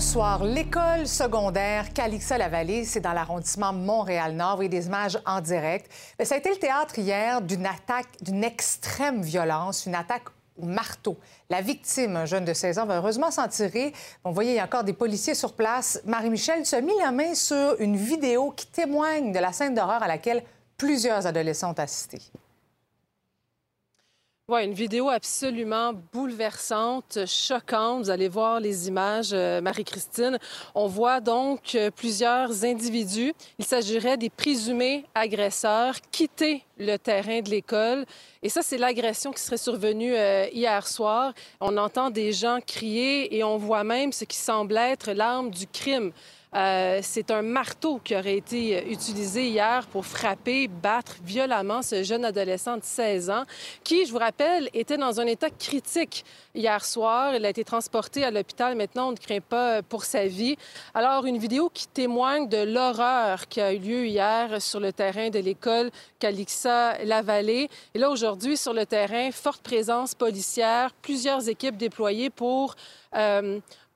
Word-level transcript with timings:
Bonsoir. 0.00 0.42
L'école 0.42 1.06
secondaire 1.06 1.92
Calixa-la-Vallée, 1.92 2.86
c'est 2.86 3.00
dans 3.00 3.12
l'arrondissement 3.12 3.74
Montréal-Nord. 3.74 4.54
Voyez 4.54 4.70
des 4.70 4.86
images 4.86 5.18
en 5.26 5.42
direct. 5.42 5.92
Mais 6.18 6.24
ça 6.24 6.36
a 6.36 6.38
été 6.38 6.48
le 6.48 6.56
théâtre 6.56 6.98
hier 6.98 7.42
d'une 7.42 7.66
attaque 7.66 8.08
d'une 8.22 8.42
extrême 8.42 9.20
violence, 9.20 9.84
une 9.84 9.94
attaque 9.94 10.22
au 10.56 10.64
marteau. 10.64 11.18
La 11.50 11.60
victime, 11.60 12.16
un 12.16 12.24
jeune 12.24 12.46
de 12.46 12.54
16 12.54 12.78
ans, 12.78 12.86
va 12.86 12.96
heureusement 12.96 13.30
s'en 13.30 13.46
tirer. 13.46 13.92
Vous 14.24 14.32
voyez, 14.32 14.52
il 14.52 14.56
y 14.56 14.58
a 14.58 14.64
encore 14.64 14.84
des 14.84 14.94
policiers 14.94 15.34
sur 15.34 15.52
place. 15.52 16.00
Marie-Michel 16.06 16.64
se 16.64 16.76
mis 16.76 16.96
la 16.98 17.12
main 17.12 17.34
sur 17.34 17.78
une 17.78 17.96
vidéo 17.96 18.52
qui 18.56 18.68
témoigne 18.68 19.32
de 19.32 19.38
la 19.38 19.52
scène 19.52 19.74
d'horreur 19.74 20.02
à 20.02 20.08
laquelle 20.08 20.42
plusieurs 20.78 21.26
adolescents 21.26 21.72
ont 21.72 21.78
assisté. 21.78 22.22
Oui, 24.52 24.64
une 24.64 24.74
vidéo 24.74 25.08
absolument 25.10 25.92
bouleversante, 26.12 27.20
choquante. 27.24 28.02
Vous 28.02 28.10
allez 28.10 28.26
voir 28.26 28.58
les 28.58 28.88
images, 28.88 29.30
euh, 29.32 29.60
Marie-Christine. 29.60 30.40
On 30.74 30.88
voit 30.88 31.20
donc 31.20 31.76
euh, 31.76 31.92
plusieurs 31.92 32.64
individus. 32.64 33.32
Il 33.60 33.64
s'agirait 33.64 34.16
des 34.16 34.28
présumés 34.28 35.04
agresseurs 35.14 35.94
quitter 36.10 36.64
le 36.78 36.96
terrain 36.96 37.42
de 37.42 37.48
l'école. 37.48 38.04
Et 38.42 38.48
ça, 38.48 38.60
c'est 38.62 38.76
l'agression 38.76 39.30
qui 39.30 39.40
serait 39.40 39.56
survenue 39.56 40.16
euh, 40.16 40.48
hier 40.52 40.84
soir. 40.88 41.32
On 41.60 41.76
entend 41.76 42.10
des 42.10 42.32
gens 42.32 42.58
crier 42.60 43.36
et 43.36 43.44
on 43.44 43.56
voit 43.56 43.84
même 43.84 44.10
ce 44.10 44.24
qui 44.24 44.36
semble 44.36 44.76
être 44.76 45.12
l'arme 45.12 45.52
du 45.52 45.68
crime. 45.68 46.10
Euh, 46.56 46.98
c'est 47.02 47.30
un 47.30 47.42
marteau 47.42 48.00
qui 48.02 48.16
aurait 48.16 48.36
été 48.36 48.78
euh, 48.78 48.90
utilisé 48.90 49.48
hier 49.48 49.86
pour 49.86 50.04
frapper, 50.04 50.66
battre 50.66 51.14
violemment 51.24 51.80
ce 51.80 52.02
jeune 52.02 52.24
adolescent 52.24 52.76
de 52.76 52.82
16 52.82 53.30
ans 53.30 53.44
qui, 53.84 54.04
je 54.04 54.10
vous 54.10 54.18
rappelle, 54.18 54.68
était 54.74 54.96
dans 54.96 55.20
un 55.20 55.26
état 55.26 55.50
critique 55.50 56.24
hier 56.56 56.84
soir. 56.84 57.36
Il 57.36 57.46
a 57.46 57.50
été 57.50 57.62
transporté 57.62 58.24
à 58.24 58.32
l'hôpital. 58.32 58.74
Maintenant, 58.74 59.08
on 59.08 59.12
ne 59.12 59.16
craint 59.16 59.40
pas 59.40 59.76
euh, 59.76 59.82
pour 59.88 60.04
sa 60.04 60.26
vie. 60.26 60.56
Alors, 60.92 61.24
une 61.24 61.38
vidéo 61.38 61.70
qui 61.72 61.86
témoigne 61.86 62.48
de 62.48 62.64
l'horreur 62.64 63.46
qui 63.46 63.60
a 63.60 63.72
eu 63.72 63.78
lieu 63.78 64.06
hier 64.06 64.60
sur 64.60 64.80
le 64.80 64.92
terrain 64.92 65.30
de 65.30 65.38
l'école 65.38 65.92
Calixa-la-Vallée. 66.18 67.68
Et 67.94 67.98
là, 67.98 68.10
aujourd'hui, 68.10 68.56
sur 68.56 68.72
le 68.72 68.86
terrain, 68.86 69.30
forte 69.30 69.62
présence 69.62 70.16
policière, 70.16 70.90
plusieurs 71.00 71.48
équipes 71.48 71.76
déployées 71.76 72.30
pour 72.30 72.74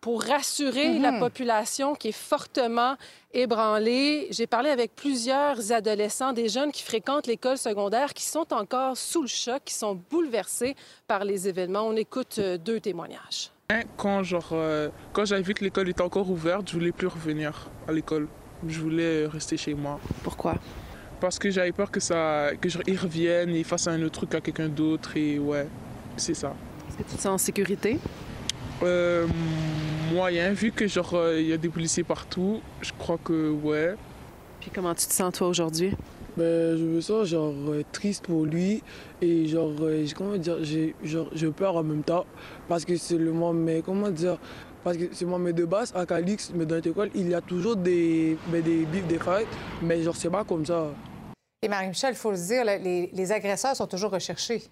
pour 0.05 0.23
rassurer 0.23 0.99
la 0.99 1.13
mhm. 1.13 1.19
population 1.19 1.95
qui 1.95 2.09
est 2.09 2.13
fortement 2.13 2.97
ébranlée. 3.33 4.29
J'ai 4.33 4.47
parlé 4.47 4.69
avec 4.69 4.95
plusieurs 4.95 5.73
adolescents, 5.73 6.35
des 6.35 6.51
jeunes 6.51 6.73
qui 6.73 6.83
fréquentent 6.83 7.27
l'école 7.27 7.57
secondaire, 7.57 8.13
qui 8.13 8.27
sont 8.27 8.53
encore 8.53 8.99
sous 8.99 9.23
le 9.23 9.29
choc, 9.29 9.63
qui 9.65 9.73
sont 9.73 9.99
bouleversés 10.11 10.77
par 11.07 11.25
les 11.25 11.49
événements. 11.49 11.87
On 11.87 11.97
écoute 11.97 12.37
euh, 12.39 12.59
deux 12.59 12.81
témoignages. 12.81 13.51
Quand, 13.97 14.23
genre, 14.23 14.51
euh, 14.53 14.91
quand 15.15 15.25
j'avais 15.25 15.41
vu 15.41 15.55
que 15.55 15.65
l'école 15.65 15.89
était 15.89 16.03
encore 16.03 16.31
ouverte, 16.31 16.69
je 16.69 16.75
voulais 16.75 16.93
plus 16.93 17.07
revenir 17.07 17.71
à 17.89 17.93
l'école. 17.93 18.29
Je 18.69 18.81
voulais 18.81 19.27
rester 19.27 19.57
chez 19.57 19.73
moi. 19.73 19.99
Pourquoi? 20.23 20.57
Parce 21.19 21.39
que 21.39 21.49
j'avais 21.49 21.73
peur 21.73 21.91
que 21.91 22.01
ça, 22.01 22.51
que 22.61 22.69
je, 22.69 22.79
ils 22.87 22.99
reviennent 22.99 23.55
et 23.55 23.65
fassent 23.65 23.89
un 23.89 24.03
autre 24.03 24.19
truc 24.19 24.35
à 24.35 24.43
quelqu'un 24.43 24.69
d'autre 24.69 25.17
et 25.17 25.39
ouais, 25.39 25.67
c'est 26.19 26.35
ça. 26.35 26.55
Est-ce 26.91 26.99
que 26.99 27.03
tu 27.05 27.17
te 27.17 27.23
sens 27.23 27.27
en 27.27 27.39
sécurité? 27.39 27.99
Euh, 28.83 29.27
moyen, 30.13 30.53
vu 30.53 30.73
que 30.73 30.87
genre 30.87 31.15
euh, 31.15 31.41
il 31.41 31.49
y 31.49 31.53
a 31.53 31.57
des 31.57 31.69
policiers 31.69 32.05
partout, 32.05 32.61
je 32.81 32.93
crois 32.99 33.19
que 33.23 33.51
ouais. 33.51 33.95
Puis 34.61 34.71
comment 34.75 34.95
tu 34.95 35.07
te 35.07 35.13
sens 35.13 35.33
toi 35.35 35.49
aujourd'hui? 35.49 35.93
Ben, 36.37 36.77
je 36.77 36.83
me 36.83 37.01
sens 37.01 37.29
genre 37.29 37.55
euh, 37.69 37.85
triste 37.93 38.25
pour 38.25 38.45
lui 38.45 38.83
et 39.23 39.47
genre 39.47 39.71
euh, 39.81 40.05
comment 40.17 40.37
dire 40.37 40.57
j'ai 40.63 40.95
genre 41.05 41.29
je 41.33 41.47
peur 41.47 41.77
en 41.77 41.85
même 41.85 42.03
temps 42.03 42.27
parce 42.69 42.85
que 42.85 42.97
c'est 42.97 43.19
le 43.19 43.33
moment 43.33 43.53
mais 43.53 43.83
comment 43.83 44.11
dire 44.11 44.39
parce 44.83 44.97
que 44.97 45.05
c'est 45.13 45.27
moi 45.27 45.39
mais 45.39 45.53
de 45.53 45.65
base 45.65 45.93
à 45.95 46.05
Calix 46.05 46.51
mais 46.53 46.67
dans 46.67 46.83
l'école 46.85 47.11
il 47.15 47.29
y 47.29 47.35
a 47.35 47.41
toujours 47.41 47.77
des 47.77 48.37
ben, 48.49 48.61
des 48.63 48.85
bifs 48.85 49.07
des 49.07 49.21
fights 49.21 49.47
mais 49.81 50.03
genre 50.03 50.17
c'est 50.17 50.31
pas 50.31 50.43
comme 50.43 50.67
ça. 50.67 50.89
Et 51.63 51.69
Marie-Michel, 51.69 52.13
il 52.13 52.17
faut 52.17 52.31
le 52.31 52.37
dire, 52.37 52.63
les, 52.63 53.09
les 53.11 53.33
agresseurs 53.33 53.75
sont 53.75 53.87
toujours 53.87 54.11
recherchés. 54.11 54.65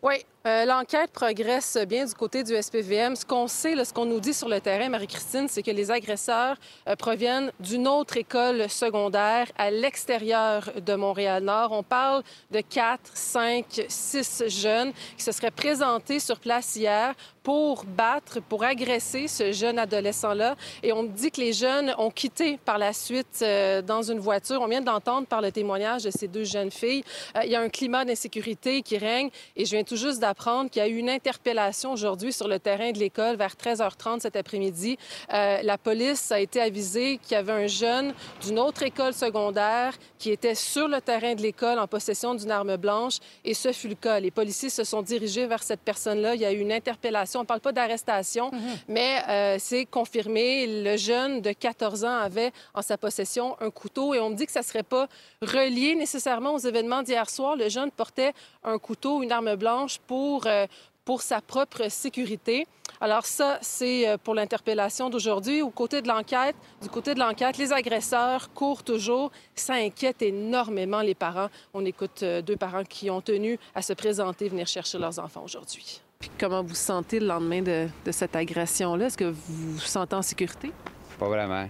Oui, 0.00 0.24
euh, 0.46 0.64
l'enquête 0.64 1.10
progresse 1.10 1.76
bien 1.88 2.04
du 2.04 2.14
côté 2.14 2.44
du 2.44 2.54
SPVM. 2.54 3.16
Ce 3.16 3.26
qu'on 3.26 3.48
sait, 3.48 3.84
ce 3.84 3.92
qu'on 3.92 4.04
nous 4.04 4.20
dit 4.20 4.32
sur 4.32 4.48
le 4.48 4.60
terrain, 4.60 4.88
Marie-Christine, 4.88 5.48
c'est 5.48 5.62
que 5.62 5.72
les 5.72 5.90
agresseurs 5.90 6.56
euh, 6.88 6.94
proviennent 6.94 7.50
d'une 7.58 7.88
autre 7.88 8.16
école 8.16 8.70
secondaire 8.70 9.48
à 9.58 9.72
l'extérieur 9.72 10.70
de 10.80 10.94
Montréal-Nord. 10.94 11.72
On 11.72 11.82
parle 11.82 12.22
de 12.52 12.60
quatre, 12.60 13.10
cinq, 13.12 13.84
six 13.88 14.44
jeunes 14.46 14.92
qui 15.16 15.24
se 15.24 15.32
seraient 15.32 15.50
présentés 15.50 16.20
sur 16.20 16.38
place 16.38 16.76
hier 16.76 17.14
pour 17.42 17.84
battre, 17.84 18.40
pour 18.40 18.62
agresser 18.62 19.26
ce 19.26 19.50
jeune 19.50 19.80
adolescent-là. 19.80 20.54
Et 20.82 20.92
on 20.92 21.04
dit 21.04 21.32
que 21.32 21.40
les 21.40 21.52
jeunes 21.52 21.92
ont 21.98 22.10
quitté 22.10 22.58
par 22.64 22.78
la 22.78 22.92
suite 22.92 23.40
euh, 23.42 23.82
dans 23.82 24.02
une 24.02 24.20
voiture. 24.20 24.60
On 24.62 24.68
vient 24.68 24.80
d'entendre 24.80 25.26
par 25.26 25.40
le 25.40 25.50
témoignage 25.50 26.04
de 26.04 26.10
ces 26.10 26.28
deux 26.28 26.44
jeunes 26.44 26.70
filles. 26.70 27.02
il 27.42 27.50
y 27.50 27.56
a 27.56 27.60
un 27.60 27.68
climat 27.68 28.04
d'insécurité 28.04 28.82
qui 28.82 28.96
règne 28.96 29.30
et 29.56 29.64
je 29.64 29.70
viens 29.72 29.84
tout 29.84 29.96
juste 29.96 30.20
d'apprendre 30.20 30.35
qu'il 30.36 30.76
y 30.76 30.84
a 30.84 30.88
eu 30.88 30.96
une 30.96 31.10
interpellation 31.10 31.92
aujourd'hui 31.92 32.32
sur 32.32 32.46
le 32.46 32.58
terrain 32.58 32.92
de 32.92 32.98
l'école 32.98 33.36
vers 33.36 33.54
13h30 33.54 34.20
cet 34.20 34.36
après-midi. 34.36 34.96
Euh, 35.32 35.60
la 35.62 35.76
police 35.76 36.30
a 36.30 36.38
été 36.38 36.60
avisée 36.60 37.18
qu'il 37.18 37.32
y 37.32 37.34
avait 37.34 37.52
un 37.52 37.66
jeune 37.66 38.14
d'une 38.42 38.58
autre 38.58 38.82
école 38.82 39.12
secondaire 39.12 39.94
qui 40.18 40.30
était 40.30 40.54
sur 40.54 40.88
le 40.88 41.00
terrain 41.00 41.34
de 41.34 41.42
l'école 41.42 41.78
en 41.78 41.88
possession 41.88 42.34
d'une 42.34 42.50
arme 42.50 42.76
blanche 42.76 43.18
et 43.44 43.54
ce 43.54 43.72
fut 43.72 43.88
le 43.88 43.94
cas. 43.94 44.20
Les 44.20 44.30
policiers 44.30 44.70
se 44.70 44.84
sont 44.84 45.02
dirigés 45.02 45.46
vers 45.46 45.62
cette 45.62 45.80
personne-là. 45.80 46.34
Il 46.34 46.40
y 46.40 46.44
a 46.44 46.52
eu 46.52 46.60
une 46.60 46.72
interpellation. 46.72 47.40
On 47.40 47.42
ne 47.42 47.48
parle 47.48 47.60
pas 47.60 47.72
d'arrestation, 47.72 48.50
mhm. 48.52 48.60
mais 48.88 49.22
euh, 49.28 49.56
c'est 49.58 49.84
confirmé. 49.84 50.84
Le 50.84 50.96
jeune 50.96 51.40
de 51.40 51.52
14 51.52 52.04
ans 52.04 52.18
avait 52.18 52.52
en 52.74 52.82
sa 52.82 52.96
possession 52.96 53.56
un 53.60 53.70
couteau 53.70 54.14
et 54.14 54.20
on 54.20 54.30
me 54.30 54.36
dit 54.36 54.46
que 54.46 54.52
ça 54.52 54.60
ne 54.60 54.64
serait 54.64 54.82
pas 54.82 55.08
relié 55.42 55.94
nécessairement 55.96 56.54
aux 56.54 56.58
événements 56.58 57.02
d'hier 57.02 57.28
soir. 57.28 57.56
Le 57.56 57.68
jeune 57.68 57.90
portait 57.90 58.32
un 58.62 58.78
couteau, 58.78 59.22
une 59.22 59.32
arme 59.32 59.56
blanche 59.56 59.98
pour 60.06 60.25
euh, 60.46 60.66
pour, 61.04 61.22
sa 61.22 61.40
propre 61.40 61.88
sécurité. 61.88 62.66
Alors 63.00 63.26
ça, 63.26 63.58
c'est 63.60 64.08
euh, 64.08 64.16
pour 64.22 64.34
l'interpellation 64.34 65.10
d'aujourd'hui. 65.10 65.62
Au 65.62 65.70
côté 65.70 66.02
de 66.02 66.08
l'enquête, 66.08 66.56
du 66.82 66.88
côté 66.88 67.14
de 67.14 67.20
l'enquête, 67.20 67.58
les 67.58 67.72
agresseurs 67.72 68.52
courent 68.52 68.82
toujours. 68.82 69.30
Ça 69.54 69.74
inquiète 69.74 70.22
énormément 70.22 71.02
les 71.02 71.14
parents. 71.14 71.48
On 71.74 71.84
écoute 71.84 72.22
euh, 72.22 72.42
deux 72.42 72.56
parents 72.56 72.84
qui 72.84 73.10
ont 73.10 73.20
tenu 73.20 73.58
à 73.74 73.82
se 73.82 73.92
présenter, 73.92 74.48
venir 74.48 74.66
chercher 74.66 74.98
leurs 74.98 75.18
enfants 75.18 75.42
aujourd'hui. 75.44 76.00
Puis 76.18 76.30
comment 76.38 76.62
vous 76.62 76.74
sentez 76.74 77.20
le 77.20 77.26
lendemain 77.26 77.62
de, 77.62 77.88
cette 78.10 78.34
agression-là? 78.34 79.06
Est-ce 79.06 79.18
que 79.18 79.24
vous 79.24 79.72
vous 79.72 79.78
sentez 79.78 80.16
en 80.16 80.22
sécurité? 80.22 80.72
Pas 81.18 81.28
vraiment. 81.28 81.68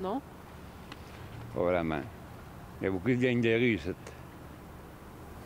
Non? 0.00 0.20
Pas 1.54 1.62
vraiment. 1.62 2.02
Il 2.80 2.84
y 2.84 2.86
a 2.88 2.90
beaucoup 2.90 3.08
de 3.08 3.14
gangs 3.14 3.40
de 3.40 3.54
rue, 3.54 3.80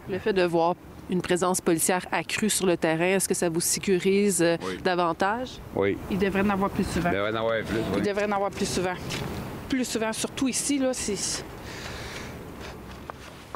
Le 0.09 0.19
fait 0.19 0.33
de 0.33 0.43
voir 0.43 0.75
une 1.10 1.21
présence 1.21 1.60
policière 1.60 2.06
accrue 2.12 2.48
sur 2.48 2.66
le 2.66 2.76
terrain, 2.76 3.16
est-ce 3.16 3.28
que 3.28 3.34
ça 3.34 3.48
vous 3.48 3.60
sécurise 3.60 4.41
euh, 4.41 4.56
davantage? 4.84 5.59
Oui. 5.75 5.98
Il 6.10 6.19
devrait 6.19 6.43
en 6.43 6.50
avoir 6.50 6.71
plus 6.71 6.84
souvent. 6.84 7.10
Il 7.10 7.16
devrait 7.16 7.32
en 7.32 7.37
avoir 7.37 7.62
plus. 7.65 7.76
Oui. 7.76 7.98
Il 7.98 8.03
devrait 8.03 8.25
en 8.26 8.32
avoir 8.32 8.50
plus 8.50 8.69
souvent. 8.69 8.94
Plus 9.69 9.84
souvent, 9.84 10.12
surtout 10.12 10.48
ici, 10.48 10.78
là, 10.78 10.93
c'est... 10.93 11.43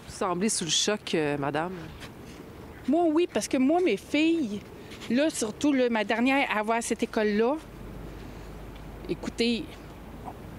Vous 0.06 0.12
semblez 0.12 0.48
sous 0.48 0.64
le 0.64 0.70
choc, 0.70 1.14
euh, 1.14 1.38
madame. 1.38 1.72
Moi, 2.88 3.04
oui, 3.08 3.28
parce 3.32 3.48
que 3.48 3.56
moi, 3.56 3.80
mes 3.80 3.96
filles, 3.96 4.60
là, 5.10 5.30
surtout 5.30 5.74
ma 5.90 6.04
dernière 6.04 6.48
à 6.54 6.60
avoir 6.60 6.82
cette 6.82 7.02
école-là, 7.02 7.56
écoutez, 9.08 9.64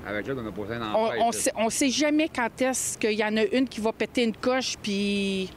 avec 0.07 0.27
là, 0.27 0.35
on 0.37 0.47
a 0.47 0.51
posé 0.51 0.75
un 0.75 0.93
on, 0.93 1.27
on, 1.27 1.31
sait, 1.31 1.51
on 1.55 1.69
sait 1.69 1.89
jamais 1.89 2.29
quand 2.29 2.61
est-ce 2.61 2.95
qu'il 2.97 3.13
y 3.13 3.23
en 3.23 3.35
a 3.37 3.43
une 3.43 3.67
qui 3.67 3.81
va 3.81 3.91
péter 3.91 4.23
une 4.23 4.35
coche, 4.35 4.75
puis 4.81 5.49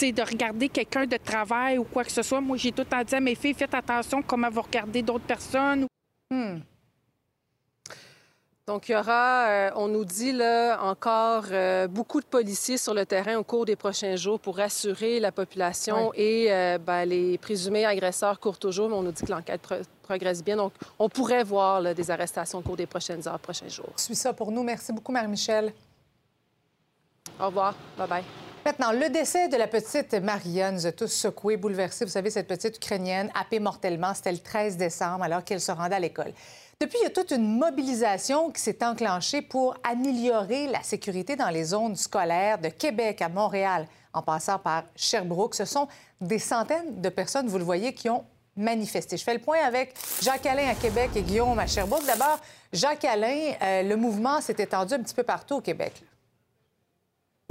de 0.00 0.22
regarder 0.22 0.68
quelqu'un 0.68 1.06
de 1.06 1.16
travail 1.16 1.78
ou 1.78 1.84
quoi 1.84 2.04
que 2.04 2.10
ce 2.10 2.22
soit. 2.22 2.40
Moi, 2.40 2.56
j'ai 2.56 2.72
tout 2.72 2.82
le 2.82 2.86
temps 2.86 3.04
dit 3.04 3.14
à 3.14 3.20
mes 3.20 3.34
filles, 3.34 3.54
faites 3.54 3.74
attention 3.74 4.22
comment 4.22 4.50
vous 4.50 4.62
regardez 4.62 5.02
d'autres 5.02 5.24
personnes. 5.24 5.86
Hmm. 6.30 6.58
Donc, 8.66 8.88
il 8.88 8.92
y 8.92 8.94
aura, 8.94 9.48
euh, 9.48 9.70
on 9.74 9.88
nous 9.88 10.04
dit 10.04 10.30
là 10.30 10.80
encore, 10.82 11.44
euh, 11.50 11.88
beaucoup 11.88 12.20
de 12.20 12.26
policiers 12.26 12.78
sur 12.78 12.94
le 12.94 13.04
terrain 13.04 13.36
au 13.36 13.42
cours 13.42 13.64
des 13.64 13.74
prochains 13.74 14.14
jours 14.14 14.38
pour 14.38 14.56
rassurer 14.56 15.18
la 15.18 15.32
population 15.32 16.12
et 16.14 16.46
euh, 16.48 16.78
ben, 16.78 17.04
les 17.04 17.38
présumés 17.38 17.84
agresseurs 17.84 18.38
courent 18.38 18.60
toujours, 18.60 18.88
mais 18.88 18.94
on 18.94 19.02
nous 19.02 19.10
dit 19.10 19.24
que 19.24 19.32
l'enquête 19.32 19.60
progresse 20.02 20.44
bien. 20.44 20.56
Donc, 20.56 20.72
on 20.98 21.08
pourrait 21.08 21.42
voir 21.42 21.92
des 21.94 22.10
arrestations 22.10 22.60
au 22.60 22.62
cours 22.62 22.76
des 22.76 22.86
prochaines 22.86 23.26
heures, 23.26 23.40
prochains 23.40 23.68
jours. 23.68 23.92
Suis 23.96 24.14
ça 24.14 24.32
pour 24.32 24.52
nous. 24.52 24.62
Merci 24.62 24.92
beaucoup, 24.92 25.12
Marie-Michel. 25.12 25.72
Au 27.40 27.46
revoir. 27.46 27.74
Bye-bye. 27.98 28.51
Maintenant, 28.64 28.92
le 28.92 29.10
décès 29.10 29.48
de 29.48 29.56
la 29.56 29.66
petite 29.66 30.14
Marianne 30.14 30.76
nous 30.76 30.86
a 30.86 30.92
tous 30.92 31.08
secoués, 31.08 31.56
bouleversés. 31.56 32.04
Vous 32.04 32.12
savez, 32.12 32.30
cette 32.30 32.46
petite 32.46 32.76
Ukrainienne 32.76 33.28
happée 33.34 33.58
mortellement, 33.58 34.14
c'était 34.14 34.30
le 34.30 34.38
13 34.38 34.76
décembre 34.76 35.24
alors 35.24 35.42
qu'elle 35.42 35.60
se 35.60 35.72
rendait 35.72 35.96
à 35.96 35.98
l'école. 35.98 36.32
Depuis, 36.80 36.96
il 37.00 37.02
y 37.02 37.06
a 37.06 37.10
toute 37.10 37.32
une 37.32 37.58
mobilisation 37.58 38.52
qui 38.52 38.60
s'est 38.60 38.84
enclenchée 38.84 39.42
pour 39.42 39.74
améliorer 39.82 40.68
la 40.68 40.80
sécurité 40.84 41.34
dans 41.34 41.48
les 41.48 41.64
zones 41.64 41.96
scolaires 41.96 42.58
de 42.58 42.68
Québec 42.68 43.20
à 43.20 43.28
Montréal, 43.28 43.88
en 44.12 44.22
passant 44.22 44.60
par 44.60 44.84
Sherbrooke. 44.94 45.56
Ce 45.56 45.64
sont 45.64 45.88
des 46.20 46.38
centaines 46.38 47.00
de 47.00 47.08
personnes, 47.08 47.48
vous 47.48 47.58
le 47.58 47.64
voyez, 47.64 47.92
qui 47.94 48.08
ont 48.10 48.24
manifester. 48.56 49.16
Je 49.16 49.24
fais 49.24 49.34
le 49.34 49.40
point 49.40 49.58
avec 49.58 49.94
Jacques 50.20 50.46
Alain 50.46 50.68
à 50.68 50.74
Québec 50.74 51.10
et 51.16 51.22
Guillaume 51.22 51.58
à 51.58 51.66
Sherbrooke. 51.66 52.06
D'abord, 52.06 52.38
Jacques 52.72 53.06
Alain, 53.06 53.54
euh, 53.60 53.82
le 53.82 53.96
mouvement 53.96 54.40
s'est 54.40 54.56
étendu 54.58 54.94
un 54.94 55.00
petit 55.00 55.14
peu 55.14 55.24
partout 55.24 55.56
au 55.56 55.60
Québec. 55.60 55.94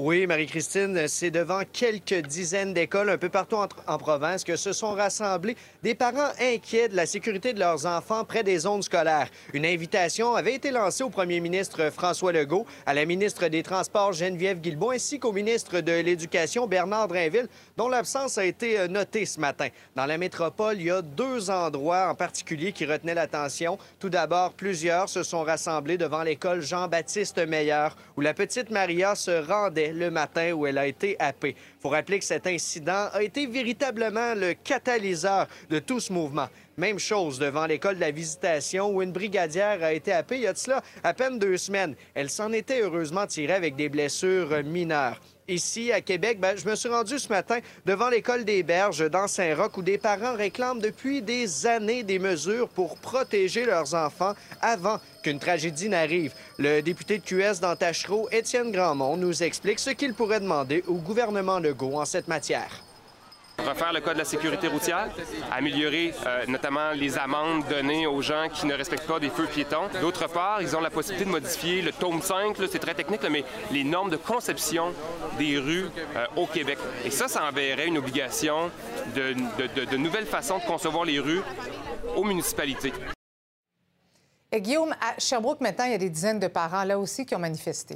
Oui, 0.03 0.25
Marie-Christine, 0.25 1.07
c'est 1.07 1.29
devant 1.29 1.61
quelques 1.71 2.25
dizaines 2.25 2.73
d'écoles 2.73 3.11
un 3.11 3.19
peu 3.19 3.29
partout 3.29 3.57
en, 3.85 3.97
province 3.99 4.43
que 4.43 4.55
se 4.55 4.73
sont 4.73 4.93
rassemblés 4.93 5.55
des 5.83 5.93
parents 5.93 6.31
inquiets 6.41 6.89
de 6.89 6.95
la 6.95 7.05
sécurité 7.05 7.53
de 7.53 7.59
leurs 7.59 7.85
enfants 7.85 8.25
près 8.25 8.41
des 8.41 8.57
zones 8.57 8.81
scolaires. 8.81 9.29
Une 9.53 9.63
invitation 9.63 10.33
avait 10.33 10.55
été 10.55 10.71
lancée 10.71 11.03
au 11.03 11.11
premier 11.11 11.39
ministre 11.39 11.91
François 11.91 12.31
Legault, 12.31 12.65
à 12.87 12.95
la 12.95 13.05
ministre 13.05 13.47
des 13.47 13.61
Transports 13.61 14.13
Geneviève 14.13 14.59
Guilbault, 14.59 14.89
ainsi 14.89 15.19
qu'au 15.19 15.33
ministre 15.33 15.81
de 15.81 15.91
l'Éducation 15.91 16.65
Bernard 16.65 17.07
Drinville, 17.07 17.47
dont 17.77 17.87
l'absence 17.87 18.39
a 18.39 18.45
été 18.45 18.79
euh, 18.79 18.87
notée 18.87 19.27
ce 19.27 19.39
matin. 19.39 19.67
Dans 19.95 20.07
la 20.07 20.17
métropole, 20.17 20.77
il 20.79 20.87
y 20.87 20.91
a 20.91 21.03
deux 21.03 21.51
endroits 21.51 22.09
en 22.09 22.15
particulier 22.15 22.71
qui 22.71 22.87
retenaient 22.87 23.13
l'attention. 23.13 23.77
Tout 23.99 24.09
d'abord, 24.09 24.53
plusieurs 24.53 25.09
se 25.09 25.21
sont 25.21 25.43
rassemblés 25.43 25.99
devant 25.99 26.23
l'école 26.23 26.63
Jean-Baptiste 26.63 27.37
Meyer, 27.47 27.89
où 28.17 28.21
la 28.21 28.33
petite 28.33 28.71
Maria 28.71 29.13
se 29.13 29.45
rendait 29.47 29.90
le 29.93 30.11
matin 30.11 30.53
où 30.53 30.65
elle 30.65 30.77
a 30.77 30.87
été 30.87 31.15
happée. 31.19 31.55
Il 31.57 31.81
faut 31.81 31.89
rappeler 31.89 32.19
que 32.19 32.25
cet 32.25 32.47
incident 32.47 33.09
a 33.13 33.21
été 33.23 33.45
véritablement 33.45 34.33
le 34.35 34.53
catalyseur 34.53 35.47
de 35.69 35.79
tout 35.79 35.99
ce 35.99 36.11
mouvement. 36.11 36.47
Même 36.77 36.99
chose 36.99 37.39
devant 37.39 37.65
l'école 37.65 37.95
de 37.95 38.01
la 38.01 38.11
visitation 38.11 38.89
où 38.89 39.01
une 39.01 39.11
brigadière 39.11 39.83
a 39.83 39.93
été 39.93 40.11
happée 40.11 40.37
il 40.37 40.41
y 40.43 40.47
a 40.47 40.53
de 40.53 40.57
cela 40.57 40.81
à 41.03 41.13
peine 41.13 41.37
deux 41.37 41.57
semaines. 41.57 41.95
Elle 42.13 42.29
s'en 42.29 42.51
était 42.51 42.81
heureusement 42.81 43.27
tirée 43.27 43.53
avec 43.53 43.75
des 43.75 43.89
blessures 43.89 44.63
mineures 44.63 45.19
ici 45.47 45.91
à 45.91 46.01
Québec, 46.01 46.39
ben, 46.39 46.55
je 46.57 46.67
me 46.67 46.75
suis 46.75 46.89
rendu 46.89 47.19
ce 47.19 47.29
matin 47.29 47.59
devant 47.85 48.09
l'école 48.09 48.45
des 48.45 48.63
Berges 48.63 49.09
dans 49.09 49.27
Saint-Roch 49.27 49.77
où 49.77 49.81
des 49.81 49.97
parents 49.97 50.35
réclament 50.35 50.79
depuis 50.79 51.21
des 51.21 51.67
années 51.67 52.03
des 52.03 52.19
mesures 52.19 52.69
pour 52.69 52.97
protéger 52.97 53.65
leurs 53.65 53.93
enfants 53.93 54.33
avant 54.61 54.99
qu'une 55.23 55.39
tragédie 55.39 55.89
n'arrive. 55.89 56.33
Le 56.57 56.81
député 56.81 57.19
de 57.19 57.23
QS 57.23 57.59
d'Antachereau, 57.59 58.27
Étienne 58.31 58.71
Grandmont, 58.71 59.17
nous 59.17 59.43
explique 59.43 59.79
ce 59.79 59.91
qu'il 59.91 60.13
pourrait 60.13 60.39
demander 60.39 60.83
au 60.87 60.95
gouvernement 60.95 61.59
Legault 61.59 61.99
en 61.99 62.05
cette 62.05 62.27
matière 62.27 62.83
refaire 63.61 63.93
le 63.93 64.01
code 64.01 64.13
de 64.13 64.19
la 64.19 64.25
sécurité 64.25 64.67
routière, 64.67 65.09
améliorer 65.51 66.13
euh, 66.25 66.45
notamment 66.47 66.91
les 66.91 67.17
amendes 67.17 67.65
données 67.67 68.07
aux 68.07 68.21
gens 68.21 68.47
qui 68.53 68.65
ne 68.65 68.73
respectent 68.73 69.07
pas 69.07 69.19
des 69.19 69.29
feux 69.29 69.47
piétons. 69.47 69.87
D'autre 70.01 70.27
part, 70.27 70.61
ils 70.61 70.75
ont 70.75 70.81
la 70.81 70.89
possibilité 70.89 71.25
de 71.25 71.31
modifier 71.31 71.81
le 71.81 71.91
tome 71.91 72.21
5, 72.21 72.57
c'est 72.71 72.79
très 72.79 72.93
technique, 72.93 73.21
mais 73.29 73.43
les 73.71 73.83
normes 73.83 74.09
de 74.09 74.17
conception 74.17 74.93
des 75.37 75.57
rues 75.57 75.89
euh, 76.15 76.25
au 76.35 76.45
Québec. 76.47 76.77
Et 77.05 77.11
ça, 77.11 77.27
ça 77.27 77.43
enverrait 77.45 77.87
une 77.87 77.97
obligation 77.97 78.69
de, 79.15 79.33
de 79.85 79.97
nouvelles 79.97 80.25
façons 80.25 80.57
de 80.57 80.63
concevoir 80.63 81.05
les 81.05 81.19
rues 81.19 81.41
aux 82.15 82.23
municipalités. 82.23 82.93
Et 84.53 84.59
Guillaume, 84.59 84.93
à 84.99 85.17
Sherbrooke, 85.17 85.61
maintenant, 85.61 85.85
il 85.85 85.91
y 85.91 85.95
a 85.95 85.97
des 85.97 86.09
dizaines 86.09 86.39
de 86.39 86.47
parents 86.47 86.83
là 86.83 86.99
aussi 86.99 87.25
qui 87.25 87.33
ont 87.35 87.39
manifesté. 87.39 87.95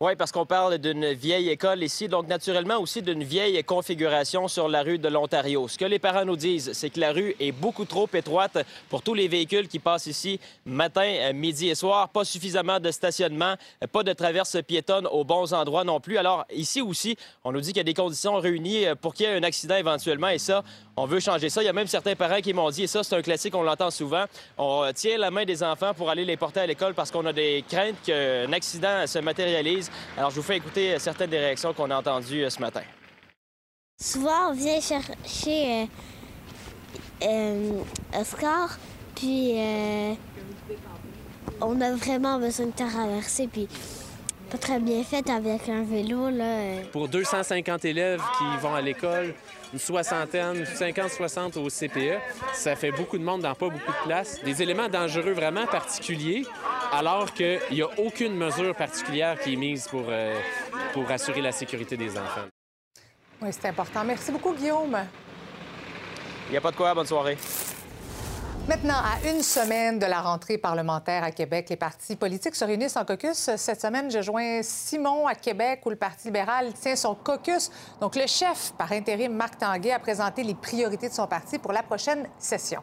Oui, 0.00 0.14
parce 0.14 0.30
qu'on 0.30 0.46
parle 0.46 0.78
d'une 0.78 1.12
vieille 1.12 1.48
école 1.48 1.82
ici, 1.82 2.06
donc 2.06 2.28
naturellement 2.28 2.78
aussi 2.78 3.02
d'une 3.02 3.24
vieille 3.24 3.64
configuration 3.64 4.46
sur 4.46 4.68
la 4.68 4.84
rue 4.84 5.00
de 5.00 5.08
l'Ontario. 5.08 5.66
Ce 5.66 5.76
que 5.76 5.84
les 5.84 5.98
parents 5.98 6.24
nous 6.24 6.36
disent, 6.36 6.72
c'est 6.72 6.90
que 6.90 7.00
la 7.00 7.10
rue 7.10 7.34
est 7.40 7.50
beaucoup 7.50 7.84
trop 7.84 8.08
étroite 8.14 8.58
pour 8.88 9.02
tous 9.02 9.14
les 9.14 9.26
véhicules 9.26 9.66
qui 9.66 9.80
passent 9.80 10.06
ici 10.06 10.38
matin, 10.64 11.02
euh, 11.02 11.32
midi 11.32 11.68
et 11.68 11.74
soir. 11.74 12.10
Pas 12.10 12.24
suffisamment 12.24 12.78
de 12.78 12.92
stationnement, 12.92 13.56
euh, 13.82 13.88
pas 13.88 14.04
de 14.04 14.12
traverse 14.12 14.62
piétonne 14.62 15.08
aux 15.08 15.24
bons 15.24 15.52
endroits 15.52 15.82
non 15.82 15.98
plus. 15.98 16.16
Alors 16.16 16.46
ici 16.54 16.80
aussi, 16.80 17.16
on 17.42 17.50
nous 17.50 17.60
dit 17.60 17.70
qu'il 17.70 17.78
y 17.78 17.80
a 17.80 17.82
des 17.82 17.92
conditions 17.92 18.36
réunies 18.36 18.86
euh, 18.86 18.94
pour 18.94 19.14
qu'il 19.14 19.26
y 19.26 19.28
ait 19.28 19.36
un 19.36 19.42
accident 19.42 19.74
éventuellement 19.74 20.28
et 20.28 20.38
ça, 20.38 20.62
on 20.98 21.06
veut 21.06 21.20
changer 21.20 21.48
ça. 21.48 21.62
Il 21.62 21.66
y 21.66 21.68
a 21.68 21.72
même 21.72 21.86
certains 21.86 22.14
parents 22.14 22.40
qui 22.40 22.52
m'ont 22.52 22.70
dit, 22.70 22.84
et 22.84 22.86
ça 22.86 23.02
c'est 23.02 23.16
un 23.16 23.22
classique, 23.22 23.54
on 23.54 23.62
l'entend 23.62 23.90
souvent, 23.90 24.24
on 24.56 24.90
tient 24.94 25.18
la 25.18 25.30
main 25.30 25.44
des 25.44 25.62
enfants 25.62 25.94
pour 25.94 26.10
aller 26.10 26.24
les 26.24 26.36
porter 26.36 26.60
à 26.60 26.66
l'école 26.66 26.94
parce 26.94 27.10
qu'on 27.10 27.24
a 27.26 27.32
des 27.32 27.64
craintes 27.68 27.96
qu'un 28.04 28.52
accident 28.52 29.06
se 29.06 29.18
matérialise 29.18 29.78
alors, 30.16 30.30
je 30.30 30.36
vous 30.36 30.42
fais 30.42 30.56
écouter 30.56 30.94
euh, 30.94 30.98
certaines 30.98 31.30
des 31.30 31.38
réactions 31.38 31.72
qu'on 31.72 31.90
a 31.90 31.96
entendues 31.96 32.44
euh, 32.44 32.50
ce 32.50 32.60
matin. 32.60 32.82
Souvent, 34.00 34.50
on 34.50 34.52
vient 34.52 34.80
chercher 34.80 35.88
euh, 37.22 37.82
Oscar, 38.18 38.78
puis 39.16 39.54
on 41.60 41.80
a 41.80 41.92
vraiment 41.96 42.38
besoin 42.38 42.66
de 42.66 42.72
traverser, 42.72 43.48
puis 43.48 43.68
pas 44.50 44.58
très 44.58 44.78
bien 44.78 45.02
fait 45.02 45.28
avec 45.28 45.68
un 45.68 45.82
vélo. 45.82 46.30
Là. 46.30 46.82
Pour 46.92 47.08
250 47.08 47.84
élèves 47.86 48.22
qui 48.38 48.62
vont 48.62 48.74
à 48.74 48.80
l'école, 48.80 49.34
une 49.72 49.78
soixantaine, 49.78 50.64
50-60 50.64 51.58
au 51.58 51.68
CPE, 51.68 52.20
ça 52.52 52.76
fait 52.76 52.90
beaucoup 52.90 53.18
de 53.18 53.24
monde 53.24 53.42
dans 53.42 53.54
pas 53.54 53.68
beaucoup 53.68 53.92
de 53.92 54.04
place. 54.04 54.42
Des 54.42 54.62
éléments 54.62 54.88
dangereux 54.88 55.32
vraiment 55.32 55.66
particuliers, 55.66 56.44
alors 56.92 57.32
qu'il 57.32 57.60
n'y 57.70 57.82
a 57.82 57.88
aucune 57.98 58.34
mesure 58.34 58.74
particulière 58.74 59.38
qui 59.38 59.54
est 59.54 59.56
mise 59.56 59.86
pour, 59.88 60.04
euh, 60.08 60.38
pour 60.92 61.10
assurer 61.10 61.40
la 61.40 61.52
sécurité 61.52 61.96
des 61.96 62.10
enfants. 62.12 62.46
Oui, 63.40 63.50
c'est 63.52 63.68
important. 63.68 64.04
Merci 64.04 64.32
beaucoup, 64.32 64.52
Guillaume. 64.54 64.96
Il 66.48 66.52
n'y 66.52 66.56
a 66.56 66.60
pas 66.60 66.70
de 66.70 66.76
quoi. 66.76 66.94
Bonne 66.94 67.06
soirée. 67.06 67.36
Maintenant, 68.68 68.96
à 68.96 69.26
une 69.30 69.42
semaine 69.42 69.98
de 69.98 70.04
la 70.04 70.20
rentrée 70.20 70.58
parlementaire 70.58 71.24
à 71.24 71.30
Québec, 71.30 71.68
les 71.70 71.76
partis 71.76 72.16
politiques 72.16 72.54
se 72.54 72.66
réunissent 72.66 72.98
en 72.98 73.06
caucus. 73.06 73.48
Cette 73.56 73.80
semaine, 73.80 74.10
je 74.10 74.20
joins 74.20 74.60
Simon 74.62 75.26
à 75.26 75.34
Québec, 75.34 75.80
où 75.86 75.90
le 75.90 75.96
Parti 75.96 76.26
libéral 76.26 76.74
tient 76.74 76.94
son 76.94 77.14
caucus. 77.14 77.70
Donc, 77.98 78.14
le 78.14 78.26
chef 78.26 78.74
par 78.76 78.92
intérim, 78.92 79.32
Marc 79.32 79.56
Tanguay, 79.56 79.92
a 79.92 79.98
présenté 79.98 80.42
les 80.42 80.54
priorités 80.54 81.08
de 81.08 81.14
son 81.14 81.26
parti 81.26 81.58
pour 81.58 81.72
la 81.72 81.82
prochaine 81.82 82.28
session. 82.38 82.82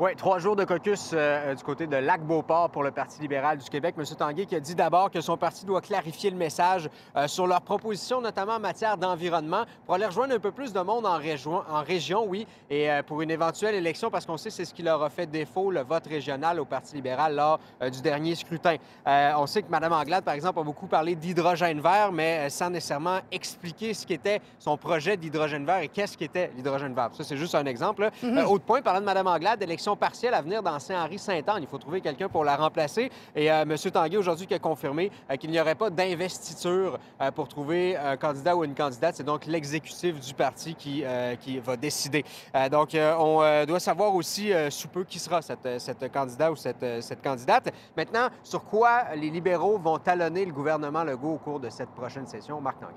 Oui, 0.00 0.14
trois 0.14 0.38
jours 0.38 0.54
de 0.54 0.62
caucus 0.62 1.10
euh, 1.12 1.56
du 1.56 1.64
côté 1.64 1.88
de 1.88 1.96
Lac-Beauport 1.96 2.70
pour 2.70 2.84
le 2.84 2.92
Parti 2.92 3.20
libéral 3.20 3.58
du 3.58 3.68
Québec. 3.68 3.96
M. 3.98 4.04
Tanguay 4.16 4.46
qui 4.46 4.54
a 4.54 4.60
dit 4.60 4.76
d'abord 4.76 5.10
que 5.10 5.20
son 5.20 5.36
parti 5.36 5.66
doit 5.66 5.80
clarifier 5.80 6.30
le 6.30 6.36
message 6.36 6.88
euh, 7.16 7.26
sur 7.26 7.48
leurs 7.48 7.62
propositions, 7.62 8.20
notamment 8.20 8.52
en 8.52 8.60
matière 8.60 8.96
d'environnement, 8.96 9.64
pour 9.84 9.96
aller 9.96 10.06
rejoindre 10.06 10.36
un 10.36 10.38
peu 10.38 10.52
plus 10.52 10.72
de 10.72 10.78
monde 10.78 11.04
en, 11.04 11.16
région, 11.16 11.64
en 11.68 11.82
région, 11.82 12.24
oui, 12.28 12.46
et 12.70 12.88
euh, 12.88 13.02
pour 13.02 13.22
une 13.22 13.32
éventuelle 13.32 13.74
élection, 13.74 14.08
parce 14.08 14.24
qu'on 14.24 14.36
sait 14.36 14.50
c'est 14.50 14.64
ce 14.64 14.72
qui 14.72 14.84
leur 14.84 15.02
a 15.02 15.10
fait 15.10 15.26
défaut, 15.26 15.72
le 15.72 15.80
vote 15.80 16.06
régional 16.06 16.60
au 16.60 16.64
Parti 16.64 16.94
libéral 16.94 17.34
lors 17.34 17.58
du 17.90 18.00
dernier 18.00 18.36
scrutin. 18.36 18.76
on 19.04 19.46
sait 19.46 19.62
que 19.62 19.70
Mme 19.70 19.92
Anglade, 19.92 20.22
par 20.22 20.34
exemple, 20.34 20.60
a 20.60 20.62
beaucoup 20.62 20.86
parlé 20.86 21.16
d'hydrogène 21.16 21.80
vert, 21.80 22.12
mais 22.12 22.48
sans 22.50 22.70
nécessairement 22.70 23.18
expliquer 23.32 23.94
ce 23.94 24.06
qu'était 24.06 24.40
son 24.60 24.76
projet 24.76 25.16
d'hydrogène 25.16 25.66
vert 25.66 25.78
et 25.78 25.88
qu'est-ce 25.88 26.16
qu'était 26.16 26.52
l'hydrogène 26.54 26.94
vert. 26.94 27.10
Ça, 27.14 27.24
c'est 27.24 27.36
juste 27.36 27.56
un 27.56 27.66
exemple. 27.66 28.10
Mm-hmm. 28.22 28.44
autre 28.44 28.64
point, 28.64 28.80
parlant 28.80 29.00
de 29.00 29.06
Mme 29.06 29.26
Anglade, 29.26 29.60
élection 29.60 29.87
partielle 29.96 30.34
à 30.34 30.42
venir 30.42 30.62
dans 30.62 30.78
Saint-Henri-Saint-Anne. 30.78 31.62
Il 31.62 31.68
faut 31.68 31.78
trouver 31.78 32.00
quelqu'un 32.00 32.28
pour 32.28 32.44
la 32.44 32.56
remplacer. 32.56 33.10
Et 33.34 33.50
euh, 33.50 33.62
M. 33.62 33.76
Tanguay, 33.76 34.16
aujourd'hui, 34.16 34.46
qui 34.46 34.54
a 34.54 34.58
confirmé 34.58 35.10
euh, 35.30 35.36
qu'il 35.36 35.50
n'y 35.50 35.60
aurait 35.60 35.74
pas 35.74 35.90
d'investiture 35.90 36.98
euh, 37.20 37.30
pour 37.30 37.48
trouver 37.48 37.96
un 37.96 38.16
candidat 38.16 38.56
ou 38.56 38.64
une 38.64 38.74
candidate. 38.74 39.16
C'est 39.16 39.24
donc 39.24 39.46
l'exécutif 39.46 40.20
du 40.20 40.34
parti 40.34 40.74
qui, 40.74 41.04
qui 41.40 41.58
va 41.58 41.76
décider. 41.76 42.24
donc, 42.70 42.90
on 42.94 43.64
doit 43.66 43.80
savoir 43.80 44.14
aussi 44.14 44.52
sous 44.70 44.88
peu 44.88 45.04
qui 45.04 45.18
sera 45.18 45.42
cette, 45.42 45.78
cette 45.78 46.12
candidat 46.12 46.50
ou 46.52 46.56
cette, 46.56 47.02
cette 47.02 47.22
candidate. 47.22 47.72
Maintenant, 47.96 48.28
sur 48.42 48.64
quoi 48.64 49.14
les 49.14 49.30
libéraux 49.30 49.78
vont 49.78 49.98
talonner 49.98 50.44
le 50.44 50.52
gouvernement 50.52 51.04
Legault 51.04 51.34
au 51.34 51.38
cours 51.38 51.60
de 51.60 51.70
cette 51.70 51.90
prochaine 51.90 52.26
session? 52.26 52.60
Marc 52.60 52.80
Tanguay. 52.80 52.94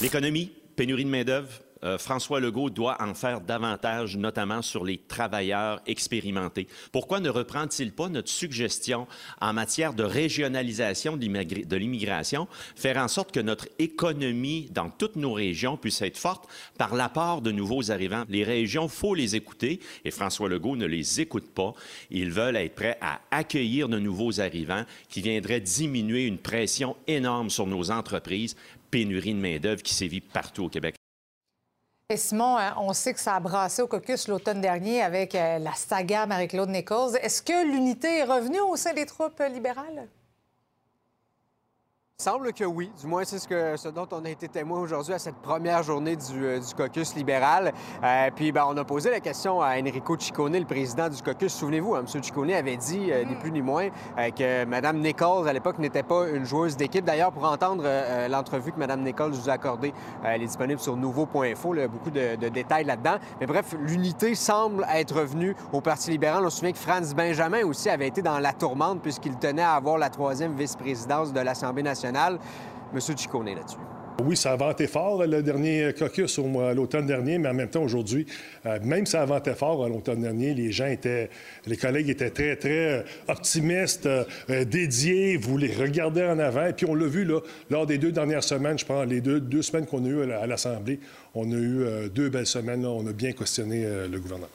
L'économie, 0.00 0.52
pénurie 0.76 1.04
de 1.04 1.10
main-d'œuvre, 1.10 1.60
euh, 1.84 1.98
François 1.98 2.40
Legault 2.40 2.70
doit 2.70 2.96
en 3.00 3.14
faire 3.14 3.40
davantage, 3.40 4.16
notamment 4.16 4.62
sur 4.62 4.84
les 4.84 4.98
travailleurs 4.98 5.80
expérimentés. 5.86 6.66
Pourquoi 6.92 7.20
ne 7.20 7.28
reprend-il 7.28 7.92
pas 7.92 8.08
notre 8.08 8.28
suggestion 8.28 9.06
en 9.40 9.52
matière 9.52 9.94
de 9.94 10.02
régionalisation 10.02 11.16
de 11.16 11.76
l'immigration, 11.76 12.48
faire 12.76 12.96
en 12.96 13.08
sorte 13.08 13.32
que 13.32 13.40
notre 13.40 13.68
économie 13.78 14.68
dans 14.70 14.90
toutes 14.90 15.16
nos 15.16 15.32
régions 15.32 15.76
puisse 15.76 16.02
être 16.02 16.18
forte 16.18 16.48
par 16.78 16.94
l'apport 16.94 17.42
de 17.42 17.50
nouveaux 17.50 17.90
arrivants? 17.90 18.24
Les 18.28 18.44
régions, 18.44 18.88
faut 18.88 19.14
les 19.14 19.36
écouter 19.36 19.80
et 20.04 20.10
François 20.10 20.48
Legault 20.48 20.76
ne 20.76 20.86
les 20.86 21.20
écoute 21.20 21.50
pas. 21.50 21.74
Ils 22.10 22.30
veulent 22.30 22.56
être 22.56 22.74
prêts 22.74 22.98
à 23.00 23.20
accueillir 23.30 23.88
de 23.88 23.98
nouveaux 23.98 24.40
arrivants 24.40 24.84
qui 25.08 25.20
viendraient 25.20 25.60
diminuer 25.60 26.26
une 26.26 26.38
pression 26.38 26.96
énorme 27.06 27.50
sur 27.50 27.66
nos 27.66 27.90
entreprises 27.90 28.56
pénurie 28.90 29.34
de 29.34 29.40
main-d'œuvre 29.40 29.82
qui 29.82 29.92
sévit 29.92 30.20
partout 30.20 30.64
au 30.64 30.68
Québec. 30.68 30.94
Simon, 32.16 32.56
hein, 32.58 32.74
on 32.78 32.92
sait 32.92 33.14
que 33.14 33.20
ça 33.20 33.34
a 33.34 33.40
brassé 33.40 33.82
au 33.82 33.86
caucus 33.86 34.28
l'automne 34.28 34.60
dernier 34.60 35.02
avec 35.02 35.34
euh, 35.34 35.58
la 35.58 35.72
saga 35.74 36.26
Marie-Claude 36.26 36.68
Nichols. 36.68 37.16
Est-ce 37.22 37.42
que 37.42 37.66
l'unité 37.66 38.18
est 38.18 38.24
revenue 38.24 38.60
au 38.60 38.76
sein 38.76 38.92
des 38.92 39.06
troupes 39.06 39.42
libérales? 39.50 40.08
Semble 42.16 42.52
que 42.52 42.62
oui. 42.62 42.92
Du 43.00 43.08
moins, 43.08 43.24
c'est 43.24 43.40
ce, 43.40 43.48
que, 43.48 43.76
ce 43.76 43.88
dont 43.88 44.06
on 44.12 44.24
a 44.24 44.30
été 44.30 44.46
témoin 44.46 44.78
aujourd'hui 44.78 45.14
à 45.14 45.18
cette 45.18 45.34
première 45.34 45.82
journée 45.82 46.14
du, 46.14 46.44
euh, 46.44 46.60
du 46.60 46.72
caucus 46.72 47.16
libéral. 47.16 47.72
Euh, 48.04 48.30
puis, 48.36 48.52
ben, 48.52 48.64
on 48.68 48.76
a 48.76 48.84
posé 48.84 49.10
la 49.10 49.18
question 49.18 49.60
à 49.60 49.80
Enrico 49.80 50.16
Ciccone, 50.16 50.56
le 50.56 50.64
président 50.64 51.08
du 51.08 51.20
caucus. 51.20 51.52
Souvenez-vous, 51.52 51.96
hein, 51.96 52.04
M. 52.06 52.22
Ciccone 52.22 52.52
avait 52.52 52.76
dit, 52.76 53.10
euh, 53.10 53.24
ni 53.24 53.34
plus 53.34 53.50
ni 53.50 53.62
moins, 53.62 53.88
que 54.16 54.64
Mme 54.64 55.00
Nichols, 55.00 55.48
à 55.48 55.52
l'époque, 55.52 55.80
n'était 55.80 56.04
pas 56.04 56.28
une 56.28 56.44
joueuse 56.44 56.76
d'équipe. 56.76 57.04
D'ailleurs, 57.04 57.32
pour 57.32 57.50
entendre 57.50 57.84
l'entrevue 58.28 58.70
que 58.70 58.78
Mme 58.78 59.02
Nichols 59.02 59.32
nous 59.32 59.50
a 59.50 59.54
accordée, 59.54 59.92
elle 60.24 60.40
est 60.42 60.46
disponible 60.46 60.80
sur 60.80 60.96
nouveau.info. 60.96 61.72
Là, 61.72 61.88
beaucoup 61.88 62.10
de, 62.10 62.36
de 62.36 62.48
détails 62.48 62.84
là-dedans. 62.84 63.16
Mais 63.40 63.46
bref, 63.46 63.74
l'unité 63.80 64.36
semble 64.36 64.86
être 64.94 65.16
revenue 65.16 65.56
au 65.72 65.80
Parti 65.80 66.12
libéral. 66.12 66.44
On 66.46 66.50
se 66.50 66.58
souvient 66.58 66.72
que 66.72 66.78
Franz 66.78 67.12
Benjamin 67.14 67.64
aussi 67.64 67.90
avait 67.90 68.06
été 68.06 68.22
dans 68.22 68.38
la 68.38 68.52
tourmente 68.52 69.02
puisqu'il 69.02 69.36
tenait 69.36 69.62
à 69.62 69.72
avoir 69.72 69.98
la 69.98 70.10
troisième 70.10 70.54
vice-présidence 70.54 71.32
de 71.32 71.40
l'Assemblée 71.40 71.82
nationale. 71.82 72.03
Monsieur 72.92 73.14
Ciccone 73.16 73.46
là-dessus. 73.54 73.76
Oui, 74.22 74.36
ça 74.36 74.52
a 74.52 74.56
vanté 74.56 74.86
fort 74.86 75.26
le 75.26 75.42
dernier 75.42 75.92
caucus 75.98 76.38
l'automne 76.38 77.04
dernier, 77.06 77.36
mais 77.36 77.48
en 77.48 77.54
même 77.54 77.68
temps 77.68 77.82
aujourd'hui, 77.82 78.26
euh, 78.64 78.78
même 78.84 79.06
ça 79.06 79.22
a 79.22 79.24
vanté 79.26 79.52
fort 79.54 79.88
l'automne 79.88 80.20
dernier, 80.20 80.54
les 80.54 80.70
gens 80.70 80.86
étaient, 80.86 81.30
les 81.66 81.76
collègues 81.76 82.08
étaient 82.10 82.30
très, 82.30 82.54
très 82.54 83.00
euh, 83.00 83.02
optimistes, 83.26 84.06
euh, 84.06 84.24
dédiés, 84.64 85.36
voulaient 85.36 85.74
regarder 85.74 86.22
en 86.22 86.38
avant. 86.38 86.66
Et 86.66 86.72
puis 86.74 86.86
on 86.86 86.94
l'a 86.94 87.06
vu 87.08 87.24
là, 87.24 87.40
lors 87.70 87.86
des 87.86 87.98
deux 87.98 88.12
dernières 88.12 88.44
semaines, 88.44 88.78
je 88.78 88.84
pense, 88.86 89.04
les 89.04 89.20
deux, 89.20 89.40
deux 89.40 89.62
semaines 89.62 89.86
qu'on 89.86 90.04
a 90.04 90.08
eues 90.08 90.22
à 90.22 90.26
la- 90.26 90.40
à 90.42 90.46
l'Assemblée, 90.46 91.00
on 91.34 91.50
a 91.50 91.56
eu 91.56 92.08
deux 92.08 92.28
belles 92.28 92.46
semaines. 92.46 92.82
là. 92.82 92.90
on 92.90 93.04
a 93.08 93.12
bien 93.12 93.32
questionné 93.32 93.84
le 94.08 94.18
gouvernement. 94.20 94.46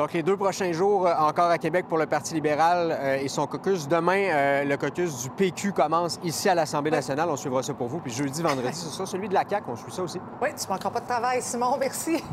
Donc, 0.00 0.14
les 0.14 0.22
deux 0.22 0.38
prochains 0.38 0.72
jours 0.72 1.06
euh, 1.06 1.12
encore 1.18 1.50
à 1.50 1.58
Québec 1.58 1.84
pour 1.86 1.98
le 1.98 2.06
Parti 2.06 2.32
libéral 2.32 2.90
euh, 2.90 3.18
et 3.20 3.28
son 3.28 3.46
caucus. 3.46 3.86
Demain, 3.86 4.30
euh, 4.32 4.64
le 4.64 4.78
caucus 4.78 5.24
du 5.24 5.28
PQ 5.28 5.72
commence 5.72 6.18
ici 6.24 6.48
à 6.48 6.54
l'Assemblée 6.54 6.90
nationale. 6.90 7.28
On 7.28 7.36
suivra 7.36 7.62
ça 7.62 7.74
pour 7.74 7.88
vous. 7.88 7.98
Puis 7.98 8.10
jeudi, 8.10 8.40
vendredi, 8.40 8.72
ce 8.72 8.86
sera 8.86 9.04
celui 9.04 9.28
de 9.28 9.34
la 9.34 9.44
CAQ. 9.46 9.66
On 9.68 9.76
suit 9.76 9.92
ça 9.92 10.02
aussi. 10.02 10.18
Oui, 10.40 10.48
tu 10.58 10.64
ne 10.64 10.72
manqueras 10.72 10.88
pas 10.88 11.00
de 11.00 11.06
travail, 11.06 11.42
Simon. 11.42 11.76
Merci. 11.78 12.24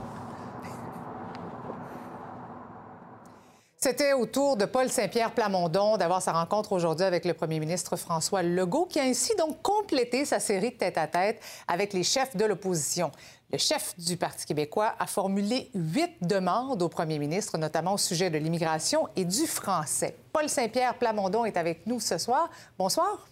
C'était 3.79 4.13
au 4.13 4.25
tour 4.25 4.57
de 4.57 4.65
Paul 4.65 4.89
Saint-Pierre 4.89 5.31
Plamondon 5.31 5.97
d'avoir 5.97 6.19
sa 6.19 6.31
rencontre 6.31 6.71
aujourd'hui 6.71 7.05
avec 7.05 7.25
le 7.25 7.35
premier 7.35 7.59
ministre 7.59 7.95
François 7.95 8.41
Legault, 8.41 8.87
qui 8.87 8.99
a 8.99 9.03
ainsi 9.03 9.35
donc 9.35 9.61
complété 9.61 10.25
sa 10.25 10.39
série 10.39 10.71
de 10.71 10.77
tête-à-tête 10.77 11.39
avec 11.67 11.93
les 11.93 12.01
chefs 12.01 12.35
de 12.35 12.43
l'opposition. 12.43 13.11
Le 13.51 13.59
chef 13.59 13.93
du 13.99 14.17
Parti 14.17 14.47
québécois 14.47 14.95
a 14.97 15.05
formulé 15.05 15.69
huit 15.75 16.11
demandes 16.21 16.81
au 16.81 16.89
premier 16.89 17.19
ministre, 17.19 17.59
notamment 17.59 17.93
au 17.93 17.97
sujet 17.99 18.31
de 18.31 18.39
l'immigration 18.39 19.09
et 19.15 19.25
du 19.25 19.45
français. 19.45 20.17
Paul 20.33 20.49
Saint-Pierre 20.49 20.95
Plamondon 20.95 21.45
est 21.45 21.55
avec 21.55 21.85
nous 21.85 21.99
ce 21.99 22.17
soir. 22.17 22.49
Bonsoir. 22.79 23.27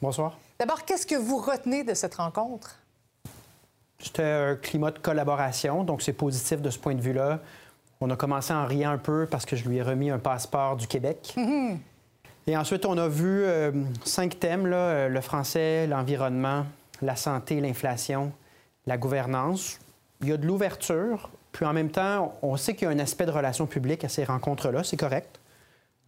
Bonsoir. 0.00 0.38
D'abord, 0.60 0.84
qu'est-ce 0.84 1.04
que 1.04 1.16
vous 1.16 1.38
retenez 1.38 1.82
de 1.82 1.94
cette 1.94 2.14
rencontre? 2.14 2.76
C'était 3.98 4.22
un 4.22 4.54
climat 4.54 4.92
de 4.92 5.00
collaboration, 5.00 5.82
donc 5.82 6.00
c'est 6.00 6.12
positif 6.12 6.62
de 6.62 6.70
ce 6.70 6.78
point 6.78 6.94
de 6.94 7.02
vue-là. 7.02 7.40
On 8.00 8.08
a 8.10 8.16
commencé 8.16 8.52
en 8.52 8.66
riant 8.66 8.90
un 8.92 8.98
peu 8.98 9.26
parce 9.30 9.44
que 9.44 9.56
je 9.56 9.68
lui 9.68 9.76
ai 9.76 9.82
remis 9.82 10.10
un 10.10 10.18
passeport 10.18 10.76
du 10.76 10.86
Québec. 10.86 11.34
Et 12.46 12.56
ensuite, 12.56 12.86
on 12.86 12.96
a 12.96 13.08
vu 13.08 13.42
euh, 13.44 13.70
cinq 14.04 14.40
thèmes, 14.40 14.66
là, 14.66 14.76
euh, 14.76 15.08
le 15.08 15.20
français, 15.20 15.86
l'environnement, 15.86 16.64
la 17.02 17.14
santé, 17.14 17.60
l'inflation, 17.60 18.32
la 18.86 18.96
gouvernance. 18.96 19.78
Il 20.22 20.28
y 20.28 20.32
a 20.32 20.36
de 20.38 20.46
l'ouverture, 20.46 21.30
puis 21.52 21.66
en 21.66 21.72
même 21.74 21.90
temps, 21.90 22.34
on 22.42 22.56
sait 22.56 22.74
qu'il 22.74 22.88
y 22.88 22.90
a 22.90 22.94
un 22.94 22.98
aspect 22.98 23.26
de 23.26 23.30
relations 23.30 23.66
publiques 23.66 24.04
à 24.04 24.08
ces 24.08 24.24
rencontres-là, 24.24 24.82
c'est 24.82 24.96
correct. 24.96 25.38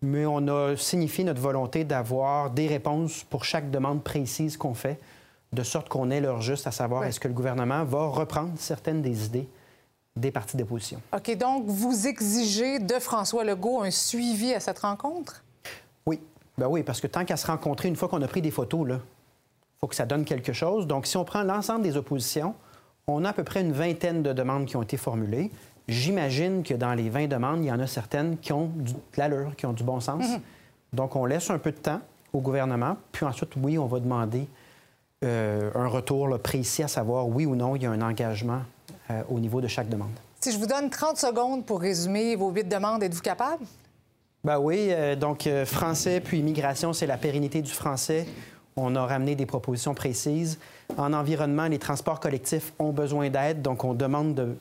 Mais 0.00 0.24
on 0.26 0.48
a 0.48 0.76
signifié 0.76 1.22
notre 1.24 1.40
volonté 1.40 1.84
d'avoir 1.84 2.50
des 2.50 2.66
réponses 2.66 3.24
pour 3.24 3.44
chaque 3.44 3.70
demande 3.70 4.02
précise 4.02 4.56
qu'on 4.56 4.74
fait, 4.74 4.98
de 5.52 5.62
sorte 5.62 5.88
qu'on 5.90 6.10
ait 6.10 6.20
l'heure 6.20 6.40
juste 6.40 6.66
à 6.66 6.70
savoir 6.72 7.02
Oui. 7.02 7.08
est-ce 7.08 7.20
que 7.20 7.28
le 7.28 7.34
gouvernement 7.34 7.84
va 7.84 8.06
reprendre 8.06 8.52
certaines 8.56 9.02
des 9.02 9.26
idées 9.26 9.48
des 10.16 10.30
partis 10.30 10.56
d'opposition. 10.56 11.00
OK, 11.16 11.36
donc 11.36 11.64
vous 11.66 12.06
exigez 12.06 12.78
de 12.78 12.94
François 12.98 13.44
Legault 13.44 13.82
un 13.82 13.90
suivi 13.90 14.52
à 14.52 14.60
cette 14.60 14.80
rencontre? 14.80 15.42
Oui. 16.06 16.20
Ben 16.58 16.66
oui, 16.68 16.82
parce 16.82 17.00
que 17.00 17.06
tant 17.06 17.24
qu'à 17.24 17.36
se 17.36 17.46
rencontrer, 17.46 17.88
une 17.88 17.96
fois 17.96 18.08
qu'on 18.08 18.20
a 18.22 18.28
pris 18.28 18.42
des 18.42 18.50
photos, 18.50 18.86
il 18.90 18.98
faut 19.80 19.86
que 19.86 19.94
ça 19.94 20.04
donne 20.04 20.24
quelque 20.24 20.52
chose. 20.52 20.86
Donc, 20.86 21.06
si 21.06 21.16
on 21.16 21.24
prend 21.24 21.42
l'ensemble 21.42 21.82
des 21.82 21.96
oppositions, 21.96 22.54
on 23.06 23.24
a 23.24 23.30
à 23.30 23.32
peu 23.32 23.42
près 23.44 23.62
une 23.62 23.72
vingtaine 23.72 24.22
de 24.22 24.32
demandes 24.32 24.66
qui 24.66 24.76
ont 24.76 24.82
été 24.82 24.96
formulées. 24.98 25.50
J'imagine 25.88 26.62
que 26.62 26.74
dans 26.74 26.94
les 26.94 27.08
20 27.08 27.26
demandes, 27.26 27.60
il 27.64 27.66
y 27.66 27.72
en 27.72 27.80
a 27.80 27.86
certaines 27.86 28.36
qui 28.38 28.52
ont 28.52 28.66
du- 28.66 28.92
de 28.92 28.98
l'allure, 29.16 29.56
qui 29.56 29.66
ont 29.66 29.72
du 29.72 29.82
bon 29.82 29.98
sens. 30.00 30.24
Mhm. 30.28 30.40
Donc, 30.92 31.16
on 31.16 31.24
laisse 31.24 31.50
un 31.50 31.58
peu 31.58 31.72
de 31.72 31.78
temps 31.78 32.00
au 32.32 32.40
gouvernement. 32.40 32.96
Puis 33.12 33.24
ensuite, 33.26 33.50
oui, 33.60 33.78
on 33.78 33.86
va 33.86 33.98
demander 33.98 34.46
euh, 35.24 35.70
un 35.74 35.86
retour 35.86 36.28
là, 36.28 36.36
précis 36.38 36.82
à 36.82 36.88
savoir 36.88 37.28
oui 37.28 37.46
ou 37.46 37.54
non 37.54 37.76
il 37.76 37.82
y 37.82 37.86
a 37.86 37.90
un 37.92 38.02
engagement 38.02 38.60
euh, 39.12 39.22
au 39.28 39.38
niveau 39.38 39.60
de 39.60 39.68
chaque 39.68 39.88
demande. 39.88 40.10
Si 40.40 40.52
je 40.52 40.58
vous 40.58 40.66
donne 40.66 40.90
30 40.90 41.16
secondes 41.16 41.64
pour 41.64 41.80
résumer 41.80 42.34
vos 42.36 42.50
huit 42.50 42.68
demandes, 42.68 43.02
êtes-vous 43.02 43.22
capable? 43.22 43.64
Ben 44.44 44.58
oui, 44.58 44.88
euh, 44.90 45.14
donc 45.14 45.46
euh, 45.46 45.64
français 45.64 46.20
puis 46.20 46.38
immigration, 46.38 46.92
c'est 46.92 47.06
la 47.06 47.16
pérennité 47.16 47.62
du 47.62 47.70
français. 47.70 48.26
On 48.76 48.96
a 48.96 49.06
ramené 49.06 49.34
des 49.34 49.46
propositions 49.46 49.94
précises. 49.94 50.58
En 50.96 51.12
environnement, 51.12 51.66
les 51.66 51.78
transports 51.78 52.20
collectifs 52.20 52.72
ont 52.78 52.90
besoin 52.90 53.28
d'aide, 53.28 53.62
donc 53.62 53.84
on 53.84 53.94
demande 53.94 54.34
de 54.34 54.56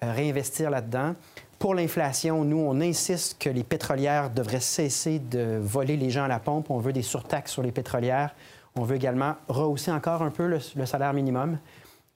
réinvestir 0.00 0.70
là-dedans. 0.70 1.14
Pour 1.58 1.74
l'inflation, 1.74 2.44
nous, 2.44 2.58
on 2.58 2.80
insiste 2.80 3.36
que 3.38 3.50
les 3.50 3.64
pétrolières 3.64 4.30
devraient 4.30 4.60
cesser 4.60 5.18
de 5.18 5.58
voler 5.60 5.96
les 5.96 6.08
gens 6.08 6.24
à 6.24 6.28
la 6.28 6.38
pompe. 6.38 6.70
On 6.70 6.78
veut 6.78 6.92
des 6.92 7.02
surtaxes 7.02 7.52
sur 7.52 7.62
les 7.62 7.72
pétrolières. 7.72 8.34
On 8.76 8.82
veut 8.82 8.96
également 8.96 9.34
rehausser 9.48 9.90
encore 9.90 10.22
un 10.22 10.30
peu 10.30 10.46
le, 10.46 10.58
le 10.76 10.86
salaire 10.86 11.12
minimum. 11.12 11.58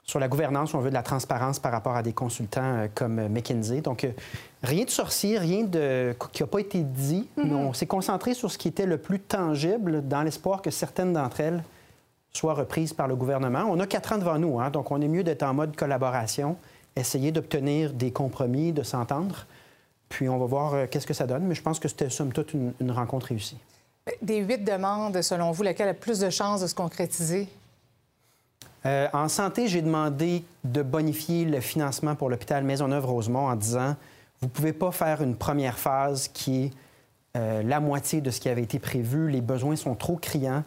Sur 0.07 0.21
la 0.21 0.29
gouvernance, 0.29 0.75
on 0.75 0.81
veut 0.81 0.91
de 0.91 0.95
la 0.95 1.03
transparence 1.03 1.59
par 1.59 1.73
rapport 1.73 1.97
à 1.97 2.03
des 2.03 2.13
consultants 2.13 2.61
euh, 2.63 2.89
comme 2.95 3.19
euh, 3.19 3.29
McKinsey. 3.29 3.81
Donc, 3.81 4.05
euh, 4.05 4.13
rien 4.63 4.85
de 4.85 4.91
sorcier, 4.91 5.39
rien 5.39 5.65
de... 5.65 6.15
qui 6.33 6.43
n'a 6.43 6.47
pas 6.47 6.59
été 6.59 6.83
dit, 6.83 7.27
mais 7.37 7.55
on 7.55 7.73
s'est 7.73 7.87
concentré 7.87 8.35
sur 8.35 8.51
ce 8.51 8.59
qui 8.59 8.69
était 8.69 8.85
le 8.85 8.99
plus 8.99 9.19
tangible 9.19 10.07
dans 10.07 10.23
l'espoir 10.23 10.61
que 10.61 10.71
certaines 10.71 11.15
d'entre 11.15 11.41
elles 11.41 11.65
soient 12.33 12.55
reprises 12.55 12.93
par 12.93 13.09
le 13.09 13.17
gouvernement. 13.17 13.65
On 13.69 13.81
a 13.81 13.87
quatre 13.87 14.13
ans 14.13 14.19
devant 14.19 14.39
nous, 14.39 14.61
hein, 14.61 14.69
donc 14.69 14.91
on 14.91 15.01
est 15.01 15.09
mieux 15.09 15.25
d'être 15.25 15.43
en 15.43 15.55
mode 15.55 15.75
collaboration, 15.75 16.57
essayer 16.97 17.33
d'obtenir 17.33 17.93
des 17.93 18.11
compromis, 18.11 18.73
de 18.73 18.83
s'entendre. 18.83 19.47
Puis 20.11 20.29
on 20.29 20.39
va 20.39 20.47
voir 20.47 20.89
qu'est-ce 20.91 21.07
que 21.07 21.15
ça 21.15 21.27
donne, 21.27 21.45
mais 21.45 21.55
je 21.55 21.63
pense 21.63 21.79
que 21.79 21.89
c'était 21.89 22.11
somme 22.11 22.33
toute 22.33 22.53
une, 22.53 22.75
une 22.81 22.91
rencontre 22.91 23.29
réussie. 23.29 23.59
Des 24.21 24.39
huit 24.39 24.65
demandes, 24.65 25.23
selon 25.23 25.51
vous, 25.53 25.63
laquelle 25.63 25.89
a 25.89 25.95
plus 25.95 26.19
de 26.19 26.29
chances 26.29 26.61
de 26.61 26.67
se 26.67 26.75
concrétiser? 26.75 27.49
Euh, 28.87 29.09
en 29.13 29.29
santé, 29.29 29.67
j'ai 29.67 29.81
demandé 29.83 30.45
de 30.65 30.83
bonifier 30.83 31.45
le 31.47 31.61
financement 31.61 32.15
pour 32.15 32.29
l'hôpital 32.29 32.65
Maisonneuve-Rosemont 32.65 33.49
en 33.49 33.57
disant 33.57 33.97
vous 34.41 34.49
ne 34.49 34.53
pouvez 34.53 34.73
pas 34.75 34.93
faire 34.93 35.23
une 35.23 35.37
première 35.37 35.79
phase 35.79 36.29
qui 36.29 36.65
est 36.65 36.71
euh, 37.37 37.63
la 37.63 37.81
moitié 37.81 38.21
de 38.21 38.31
ce 38.31 38.41
qui 38.41 38.49
avait 38.49 38.63
été 38.63 38.79
prévu. 38.79 39.31
Les 39.31 39.41
besoins 39.41 39.77
sont 39.77 39.95
trop 39.95 40.17
criants. 40.17 40.65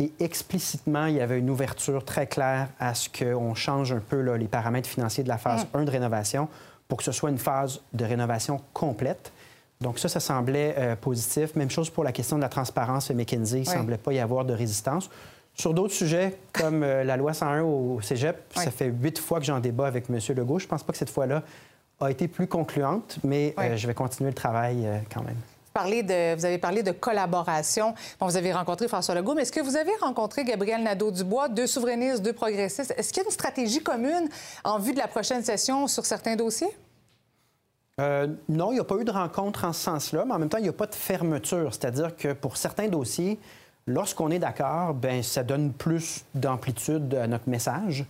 Et 0.00 0.12
explicitement, 0.18 1.06
il 1.06 1.14
y 1.16 1.20
avait 1.20 1.38
une 1.38 1.50
ouverture 1.50 2.04
très 2.04 2.26
claire 2.26 2.68
à 2.80 2.94
ce 2.94 3.08
qu'on 3.08 3.54
change 3.54 3.92
un 3.92 4.00
peu 4.00 4.20
là, 4.20 4.36
les 4.36 4.48
paramètres 4.48 4.88
financiers 4.88 5.22
de 5.22 5.28
la 5.28 5.38
phase 5.38 5.66
1 5.74 5.84
de 5.84 5.90
rénovation 5.90 6.48
pour 6.88 6.98
que 6.98 7.04
ce 7.04 7.12
soit 7.12 7.30
une 7.30 7.38
phase 7.38 7.80
de 7.92 8.04
rénovation 8.04 8.60
complète. 8.72 9.32
Donc 9.80 9.98
ça, 9.98 10.08
ça 10.08 10.18
semblait 10.20 10.74
euh, 10.78 10.96
positif. 10.96 11.54
Même 11.54 11.70
chose 11.70 11.90
pour 11.90 12.02
la 12.02 12.12
question 12.12 12.36
de 12.36 12.42
la 12.42 12.48
transparence. 12.48 13.10
McKinsey, 13.10 13.58
il 13.60 13.62
ne 13.62 13.66
Oui. 13.68 13.72
semblait 13.72 13.98
pas 13.98 14.12
y 14.12 14.18
avoir 14.18 14.44
de 14.44 14.52
résistance. 14.52 15.08
Sur 15.54 15.74
d'autres 15.74 15.92
sujets, 15.94 16.38
comme 16.52 16.82
euh, 16.82 17.04
la 17.04 17.16
loi 17.16 17.34
101 17.34 17.62
au 17.62 18.00
Cégep, 18.00 18.36
Oui. 18.56 18.64
ça 18.64 18.70
fait 18.70 18.86
huit 18.86 19.18
fois 19.18 19.38
que 19.38 19.44
j'en 19.44 19.60
débat 19.60 19.86
avec 19.86 20.08
M. 20.08 20.18
Legault. 20.36 20.58
Je 20.58 20.64
ne 20.64 20.70
pense 20.70 20.82
pas 20.82 20.92
que 20.92 20.98
cette 20.98 21.10
fois-là 21.10 21.42
a 22.00 22.10
été 22.10 22.26
plus 22.26 22.46
concluante, 22.46 23.18
mais 23.22 23.54
euh, 23.58 23.76
je 23.76 23.86
vais 23.86 23.94
continuer 23.94 24.30
le 24.30 24.34
travail 24.34 24.86
euh, 24.86 24.98
quand 25.12 25.22
même. 25.22 25.34
Vous, 25.36 25.72
parlez 25.74 26.02
de, 26.02 26.34
vous 26.34 26.44
avez 26.44 26.58
parlé 26.58 26.82
de 26.82 26.90
collaboration. 26.90 27.94
Bon, 28.18 28.26
vous 28.26 28.36
avez 28.36 28.52
rencontré 28.52 28.88
François 28.88 29.14
Legault, 29.14 29.34
mais 29.34 29.42
est-ce 29.42 29.52
que 29.52 29.60
vous 29.60 29.76
avez 29.76 29.92
rencontré 30.00 30.44
Gabriel 30.44 30.82
Nadeau-Dubois, 30.82 31.48
deux 31.48 31.66
souverainistes, 31.66 32.22
deux 32.22 32.32
progressistes? 32.32 32.94
Est-ce 32.96 33.12
qu'il 33.12 33.22
y 33.22 33.24
a 33.24 33.28
une 33.28 33.32
stratégie 33.32 33.82
commune 33.82 34.28
en 34.64 34.78
vue 34.78 34.92
de 34.92 34.98
la 34.98 35.08
prochaine 35.08 35.42
session 35.44 35.86
sur 35.86 36.04
certains 36.06 36.34
dossiers? 36.36 36.74
Euh, 38.00 38.26
non, 38.48 38.72
il 38.72 38.76
n'y 38.76 38.80
a 38.80 38.84
pas 38.84 38.96
eu 38.96 39.04
de 39.04 39.10
rencontre 39.10 39.64
en 39.64 39.72
ce 39.72 39.82
sens-là, 39.82 40.24
mais 40.26 40.32
en 40.32 40.38
même 40.38 40.48
temps, 40.48 40.58
il 40.58 40.64
n'y 40.64 40.68
a 40.68 40.72
pas 40.74 40.86
de 40.86 40.94
fermeture. 40.94 41.72
C'est-à-dire 41.72 42.16
que 42.16 42.32
pour 42.32 42.56
certains 42.56 42.88
dossiers, 42.88 43.38
lorsqu'on 43.86 44.30
est 44.30 44.38
d'accord, 44.38 44.94
ben 44.94 45.22
ça 45.22 45.42
donne 45.42 45.72
plus 45.72 46.24
d'amplitude 46.34 47.14
à 47.14 47.26
notre 47.26 47.48
message. 47.48 48.04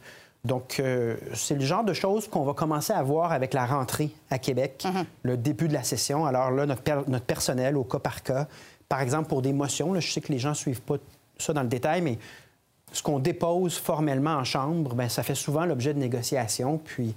Donc, 0.45 0.81
euh, 0.81 1.17
c'est 1.35 1.55
le 1.55 1.61
genre 1.64 1.85
de 1.85 1.93
choses 1.93 2.29
qu'on 2.29 2.43
va 2.43 2.52
commencer 2.52 2.93
à 2.93 3.02
voir 3.02 3.31
avec 3.31 3.55
la 3.55 3.64
rentrée 3.64 4.11
à 4.29 4.38
Québec, 4.38 4.85
le 5.23 5.37
début 5.37 5.69
de 5.69 5.73
la 5.73 5.85
session. 5.85 6.26
Alors 6.26 6.50
là, 6.50 6.67
notre, 6.67 6.83
per- 6.83 7.02
notre 7.07 7.25
personnel, 7.26 7.76
au 7.76 7.85
cas 7.85 8.00
par 8.00 8.23
cas, 8.25 8.49
par 8.88 9.00
exemple, 9.00 9.29
pour 9.29 9.41
des 9.41 9.52
motions, 9.52 9.93
là, 9.93 10.00
je 10.00 10.11
sais 10.11 10.21
que 10.21 10.33
les 10.33 10.41
gens 10.41 10.50
ne 10.50 10.55
suivent 10.55 10.81
pas 10.83 10.97
ça 11.38 11.52
dans 11.52 11.62
le 11.62 11.69
détail, 11.69 12.02
mais 12.02 12.19
ce 12.93 13.02
qu'on 13.02 13.21
dépose 13.21 13.79
formellement 13.79 14.35
en 14.35 14.45
Chambre, 14.45 14.95
ben 14.95 15.09
ça 15.09 15.23
fait 15.23 15.37
souvent 15.37 15.64
l'objet 15.64 15.95
de 15.95 15.99
négociations. 16.00 16.79
Puis, 16.79 17.14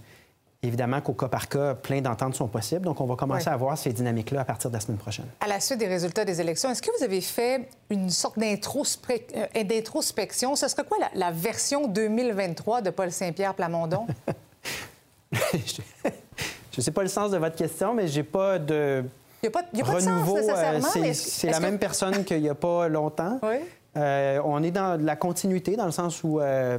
évidemment 0.66 1.02
qu'au 1.02 1.14
cas 1.14 1.28
par 1.28 1.48
cas, 1.50 1.76
plein 1.76 2.02
d'ententes 2.02 2.36
sont 2.36 2.48
possibles. 2.48 2.86
Donc, 2.86 3.00
on 3.02 3.06
va 3.06 3.16
commencer 3.16 3.48
Oui. 3.48 3.54
à 3.54 3.58
voir 3.58 3.78
ces 3.78 3.92
dynamiques-là 3.94 4.42
à 4.42 4.46
partir 4.46 4.70
de 4.70 4.76
la 4.76 4.80
semaine 4.82 4.98
prochaine. 4.98 5.26
À 5.42 5.48
la 5.48 5.60
suite 5.60 5.80
des 5.80 5.88
résultats 5.88 6.26
des 6.26 6.40
élections, 6.42 6.70
est-ce 6.72 6.82
que 6.82 6.90
vous 6.98 7.04
avez 7.04 7.22
fait 7.22 7.68
une 7.90 8.10
sorte 8.10 8.38
euh, 8.38 9.64
d'introspection? 9.64 10.56
Ce 10.56 10.68
serait 10.68 10.84
quoi 10.84 10.98
la, 11.00 11.10
la 11.14 11.32
version 11.32 11.88
2023 11.88 12.82
de 12.82 12.90
Paul 12.90 13.12
Saint-Pierre 13.12 13.54
Plamondon? 13.54 14.08
Je 15.54 16.82
ne 16.82 16.82
sais 16.84 16.92
pas 16.92 17.04
le 17.04 17.08
sens 17.10 17.32
de 17.32 17.38
votre 17.38 17.56
question, 17.56 17.94
mais 17.94 18.08
j'ai 18.08 18.24
pas 18.24 18.60
de 18.60 19.04
Il 19.44 19.46
n'y 19.46 19.48
a 19.48 19.52
pas, 19.52 19.62
y 19.74 19.82
a 19.82 19.86
pas 19.86 19.94
de 19.96 20.00
sens 20.00 20.08
renouveau. 20.10 20.38
euh, 20.38 20.80
c'est 21.14 21.48
la 21.48 21.58
que- 21.58 21.62
même 21.62 21.80
personne 21.80 22.24
qu'il 22.26 22.42
n'y 22.42 22.50
a 22.50 22.56
pas 22.56 22.88
longtemps. 22.90 23.40
Oui. 23.44 23.56
Euh, 23.98 24.42
on 24.44 24.62
est 24.62 24.72
dans 24.72 25.00
de 25.00 25.06
la 25.06 25.16
continuité, 25.16 25.78
dans 25.78 25.86
le 25.86 25.92
sens 25.94 26.22
où 26.22 26.42
euh, 26.42 26.78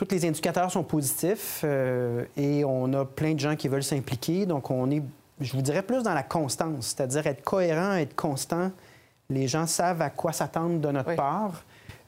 tous 0.00 0.14
les 0.14 0.24
indicateurs 0.26 0.70
sont 0.70 0.82
positifs 0.82 1.60
euh, 1.62 2.24
et 2.34 2.64
on 2.64 2.90
a 2.94 3.04
plein 3.04 3.34
de 3.34 3.38
gens 3.40 3.54
qui 3.54 3.68
veulent 3.68 3.82
s'impliquer. 3.82 4.46
Donc, 4.46 4.70
on 4.70 4.90
est, 4.90 5.02
je 5.42 5.52
vous 5.52 5.60
dirais, 5.60 5.82
plus 5.82 6.02
dans 6.02 6.14
la 6.14 6.22
constance, 6.22 6.86
c'est-à-dire 6.96 7.26
être 7.26 7.42
cohérent, 7.44 7.92
être 7.96 8.16
constant. 8.16 8.70
Les 9.28 9.46
gens 9.46 9.66
savent 9.66 10.00
à 10.00 10.08
quoi 10.08 10.32
s'attendre 10.32 10.80
de 10.80 10.88
notre 10.90 11.14
part. 11.16 11.64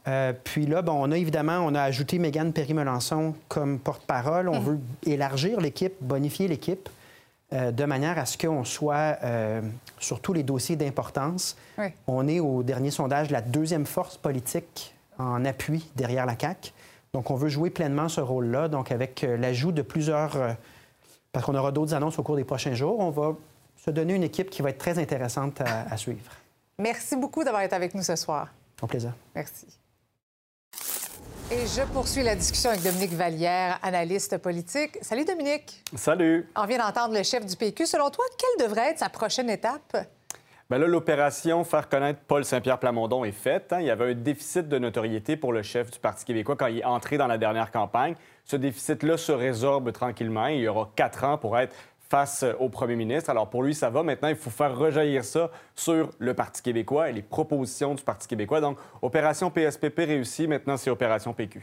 Euh, 0.08 0.32
puis 0.42 0.64
là, 0.64 0.80
bon, 0.80 0.94
on 1.06 1.12
a 1.12 1.18
évidemment, 1.18 1.58
on 1.58 1.75
a 1.75 1.82
ajouté 1.82 2.18
Mégane 2.18 2.54
Perry-Melançon 2.54 3.34
comme 3.49 3.78
porte-parole. 3.78 4.49
On 4.49 4.58
Mhm. 4.58 4.64
veut 4.64 4.78
élargir 5.06 5.61
l'équipe, 5.61 5.92
bonifier 6.00 6.49
l'équipe, 6.49 6.88
euh, 7.52 7.72
de 7.72 7.84
manière 7.84 8.18
à 8.18 8.25
ce 8.25 8.38
qu'on 8.38 8.64
soit 8.64 9.18
euh, 9.22 9.61
sur 9.99 10.20
tous 10.20 10.32
les 10.32 10.42
dossiers 10.44 10.76
d'importance. 10.76 11.58
Oui. 11.76 11.88
On 12.06 12.26
est 12.26 12.40
au 12.40 12.62
dernier 12.62 12.90
sondage 12.90 13.30
la 13.30 13.42
deuxième 13.42 13.84
force 13.84 14.16
politique 14.16 14.94
en 15.18 15.44
appui 15.44 15.90
derrière 15.94 16.25
la 16.25 16.37
CAQ. 16.40 16.72
Donc, 17.14 17.31
on 17.31 17.35
veut 17.35 17.50
jouer 17.50 17.69
pleinement 17.69 18.09
ce 18.09 18.23
rôle-là. 18.23 18.69
Donc, 18.69 18.90
avec 18.90 19.23
euh, 19.23 19.37
l'ajout 19.37 19.71
de 19.71 19.83
plusieurs... 19.83 20.37
euh, 20.37 20.52
parce 21.31 21.45
qu'on 21.45 21.54
aura 21.54 21.71
d'autres 21.71 21.92
annonces 21.95 22.19
au 22.19 22.23
cours 22.23 22.37
des 22.37 22.45
prochains 22.45 22.75
jours, 22.75 23.00
on 23.00 23.11
va 23.11 23.35
se 23.76 23.90
donner 23.90 24.14
une 24.14 24.23
équipe 24.23 24.49
qui 24.49 24.62
va 24.62 24.71
être 24.71 24.78
très 24.78 24.99
intéressante 24.99 25.61
à, 25.61 25.83
à 25.90 25.97
suivre. 25.99 26.33
Merci 26.78 27.16
beaucoup 27.16 27.45
d'avoir 27.45 27.62
été 27.62 27.75
avec 27.75 27.95
nous 27.95 28.02
ce 28.02 28.16
soir. 28.16 28.49
Au 28.81 28.87
plaisir. 28.87 29.12
Merci. 29.35 29.66
Et 31.50 31.66
je 31.66 31.83
poursuis 31.92 32.23
la 32.23 32.35
discussion 32.35 32.71
avec 32.71 32.83
Dominique 32.83 33.12
Vallière, 33.12 33.78
analyste 33.83 34.38
politique. 34.38 34.97
Salut 35.02 35.26
Dominique. 35.26 35.85
Salut. 35.95 36.49
On 36.57 36.64
vient 36.64 36.78
d'entendre 36.78 37.14
le 37.14 37.23
chef 37.23 37.45
du 37.45 37.57
PQ. 37.57 37.85
Selon 37.87 38.09
toi, 38.09 38.25
quelle 38.38 38.66
devrait 38.66 38.90
être 38.92 38.99
sa 39.00 39.11
prochaine 39.11 39.50
étape? 39.50 40.07
Ben 40.73 40.79
là, 40.79 40.87
l'opération 40.87 41.64
Faire 41.64 41.87
connaître 41.87 42.21
Paul 42.26 42.47
Saint-Pierre 42.47 42.79
Plamondon 42.79 43.26
est 43.26 43.31
faite. 43.31 43.75
hein. 43.75 43.81
Il 43.81 43.87
y 43.88 43.91
avait 43.91 44.12
un 44.12 44.14
déficit 44.14 44.71
de 44.71 44.79
notoriété 44.79 45.37
pour 45.37 45.52
le 45.52 45.61
chef 45.61 45.91
du 45.91 45.99
Parti 45.99 46.25
québécois 46.25 46.57
quand 46.57 46.69
il 46.69 46.79
est 46.79 46.85
entré 46.85 47.19
dans 47.19 47.26
la 47.26 47.37
dernière 47.37 47.71
campagne. 47.71 48.14
Ce 48.47 48.57
déficit-là 48.57 49.19
se 49.19 49.33
résorbe 49.33 49.93
tranquillement. 49.93 50.47
Il 50.47 50.61
y 50.61 50.69
aura 50.69 50.91
quatre 50.97 51.25
ans 51.25 51.37
pour 51.37 51.59
être 51.59 51.76
face 52.09 52.43
au 52.59 52.71
premier 52.71 52.97
ministre. 52.97 53.29
Alors 53.29 53.50
pour 53.50 53.62
lui, 53.62 53.75
ça 53.75 53.91
va. 53.91 54.02
Maintenant, 54.02 54.29
il 54.29 54.35
faut 54.35 54.49
faire 54.49 54.75
rejaillir 54.75 55.26
ça 55.26 55.50
sur 55.75 56.09
le 56.19 56.33
Parti 56.33 56.62
québécois 56.62 57.11
et 57.11 57.12
les 57.12 57.21
propositions 57.21 57.95
du 57.95 58.02
Parti 58.02 58.26
québécois. 58.26 58.62
Donc, 58.62 58.79
opération 59.02 59.50
PSPP 59.50 59.99
réussie. 59.99 60.47
Maintenant, 60.47 60.79
c'est 60.79 60.88
opération 60.88 61.35
PQ. 61.35 61.61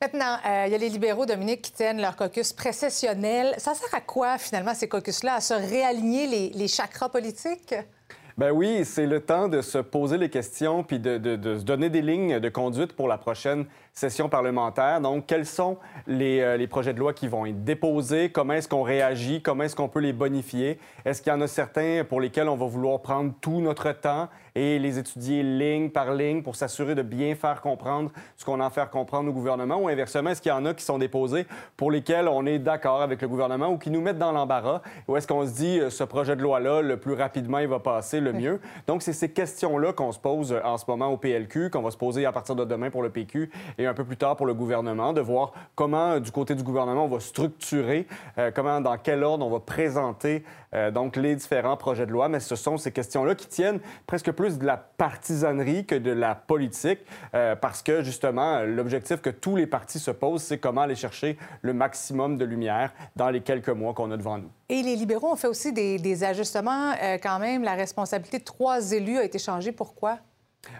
Maintenant, 0.00 0.38
euh, 0.46 0.64
il 0.66 0.72
y 0.72 0.74
a 0.74 0.78
les 0.78 0.88
libéraux, 0.88 1.26
Dominique, 1.26 1.60
qui 1.60 1.72
tiennent 1.72 2.00
leur 2.00 2.16
caucus 2.16 2.54
précessionnel. 2.54 3.54
Ça 3.58 3.74
sert 3.74 3.94
à 3.94 4.00
quoi, 4.00 4.38
finalement, 4.38 4.72
ces 4.72 4.88
caucus-là? 4.88 5.34
À 5.34 5.40
se 5.42 5.52
réaligner 5.52 6.50
les 6.54 6.68
chakras 6.68 7.10
politiques? 7.10 7.74
Ben 8.38 8.50
oui, 8.52 8.84
c'est 8.84 9.06
le 9.06 9.20
temps 9.20 9.48
de 9.48 9.60
se 9.60 9.78
poser 9.78 10.16
les 10.18 10.30
questions 10.30 10.82
puis 10.82 10.98
de, 10.98 11.18
de- 11.18 11.36
de 11.36 11.58
se 11.58 11.64
donner 11.64 11.90
des 11.90 12.02
lignes 12.02 12.38
de 12.40 12.48
conduite 12.48 12.92
pour 12.94 13.08
la 13.08 13.18
prochaine 13.18 13.66
session 13.92 14.28
parlementaire. 14.28 15.00
Donc, 15.00 15.26
quels 15.26 15.46
sont 15.46 15.78
les, 16.06 16.40
euh, 16.40 16.56
les 16.56 16.66
projets 16.66 16.94
de 16.94 16.98
loi 16.98 17.12
qui 17.12 17.28
vont 17.28 17.46
être 17.46 17.64
déposés? 17.64 18.30
Comment 18.30 18.54
est-ce 18.54 18.68
qu'on 18.68 18.82
réagit? 18.82 19.42
Comment 19.42 19.64
est-ce 19.64 19.76
qu'on 19.76 19.88
peut 19.88 20.00
les 20.00 20.12
bonifier? 20.12 20.78
Est-ce 21.04 21.22
qu'il 21.22 21.32
y 21.32 21.36
en 21.36 21.40
a 21.40 21.46
certains 21.46 22.04
pour 22.08 22.20
lesquels 22.20 22.48
on 22.48 22.56
va 22.56 22.66
vouloir 22.66 23.00
prendre 23.00 23.32
tout 23.40 23.60
notre 23.60 23.90
temps 23.92 24.28
et 24.54 24.78
les 24.78 24.98
étudier 24.98 25.42
ligne 25.42 25.90
par 25.90 26.12
ligne 26.14 26.42
pour 26.42 26.56
s'assurer 26.56 26.94
de 26.94 27.02
bien 27.02 27.34
faire 27.34 27.60
comprendre 27.60 28.10
ce 28.36 28.44
qu'on 28.44 28.60
a 28.60 28.66
à 28.66 28.70
faire 28.70 28.90
comprendre 28.90 29.30
au 29.30 29.32
gouvernement? 29.32 29.76
Ou 29.76 29.88
inversement, 29.88 30.30
est-ce 30.30 30.42
qu'il 30.42 30.50
y 30.50 30.54
en 30.54 30.64
a 30.66 30.74
qui 30.74 30.84
sont 30.84 30.98
déposés 30.98 31.46
pour 31.76 31.90
lesquels 31.90 32.28
on 32.28 32.46
est 32.46 32.58
d'accord 32.58 33.02
avec 33.02 33.20
le 33.22 33.28
gouvernement 33.28 33.68
ou 33.68 33.78
qui 33.78 33.90
nous 33.90 34.00
mettent 34.00 34.18
dans 34.18 34.32
l'embarras? 34.32 34.82
Ou 35.08 35.16
est-ce 35.16 35.26
qu'on 35.26 35.46
se 35.46 35.52
dit, 35.52 35.80
euh, 35.80 35.90
ce 35.90 36.04
projet 36.04 36.36
de 36.36 36.42
loi-là, 36.42 36.82
le 36.82 36.96
plus 36.96 37.14
rapidement 37.14 37.58
il 37.58 37.68
va 37.68 37.80
passer, 37.80 38.20
le 38.20 38.32
mieux? 38.32 38.60
Donc, 38.86 39.02
c'est 39.02 39.12
ces 39.12 39.30
questions-là 39.30 39.92
qu'on 39.92 40.12
se 40.12 40.18
pose 40.18 40.52
euh, 40.52 40.60
en 40.64 40.78
ce 40.78 40.84
moment 40.88 41.08
au 41.08 41.16
PLQ, 41.16 41.70
qu'on 41.70 41.82
va 41.82 41.90
se 41.90 41.96
poser 41.96 42.24
à 42.24 42.32
partir 42.32 42.54
de 42.54 42.64
demain 42.64 42.90
pour 42.90 43.02
le 43.02 43.10
PQ 43.10 43.50
et 43.80 43.86
un 43.86 43.94
peu 43.94 44.04
plus 44.04 44.18
tard 44.18 44.36
pour 44.36 44.44
le 44.44 44.52
gouvernement, 44.52 45.14
de 45.14 45.22
voir 45.22 45.52
comment, 45.74 46.20
du 46.20 46.30
côté 46.30 46.54
du 46.54 46.62
gouvernement, 46.62 47.06
on 47.06 47.08
va 47.08 47.20
structurer, 47.20 48.06
euh, 48.36 48.50
comment, 48.54 48.80
dans 48.80 48.98
quel 48.98 49.24
ordre 49.24 49.46
on 49.46 49.50
va 49.50 49.60
présenter 49.60 50.44
euh, 50.74 50.90
donc 50.90 51.16
les 51.16 51.34
différents 51.34 51.78
projets 51.78 52.04
de 52.04 52.12
loi. 52.12 52.28
Mais 52.28 52.40
ce 52.40 52.56
sont 52.56 52.76
ces 52.76 52.92
questions-là 52.92 53.34
qui 53.34 53.46
tiennent 53.46 53.80
presque 54.06 54.30
plus 54.32 54.58
de 54.58 54.66
la 54.66 54.76
partisanerie 54.76 55.86
que 55.86 55.94
de 55.94 56.10
la 56.10 56.34
politique, 56.34 57.00
euh, 57.34 57.56
parce 57.56 57.82
que 57.82 58.02
justement, 58.02 58.60
l'objectif 58.60 59.22
que 59.22 59.30
tous 59.30 59.56
les 59.56 59.66
partis 59.66 59.98
se 59.98 60.10
posent, 60.10 60.42
c'est 60.42 60.58
comment 60.58 60.82
aller 60.82 60.94
chercher 60.94 61.38
le 61.62 61.72
maximum 61.72 62.36
de 62.36 62.44
lumière 62.44 62.92
dans 63.16 63.30
les 63.30 63.40
quelques 63.40 63.70
mois 63.70 63.94
qu'on 63.94 64.10
a 64.10 64.16
devant 64.18 64.36
nous. 64.36 64.50
Et 64.68 64.82
les 64.82 64.94
libéraux 64.94 65.32
ont 65.32 65.36
fait 65.36 65.48
aussi 65.48 65.72
des, 65.72 66.24
ajustements. 66.24 66.92
Quand 67.22 67.38
même, 67.38 67.64
la 67.64 67.74
responsabilité 67.74 68.38
de 68.38 68.44
trois 68.44 68.92
élus 68.92 69.16
a 69.16 69.24
été 69.24 69.38
changée. 69.38 69.72
Pourquoi? 69.72 70.18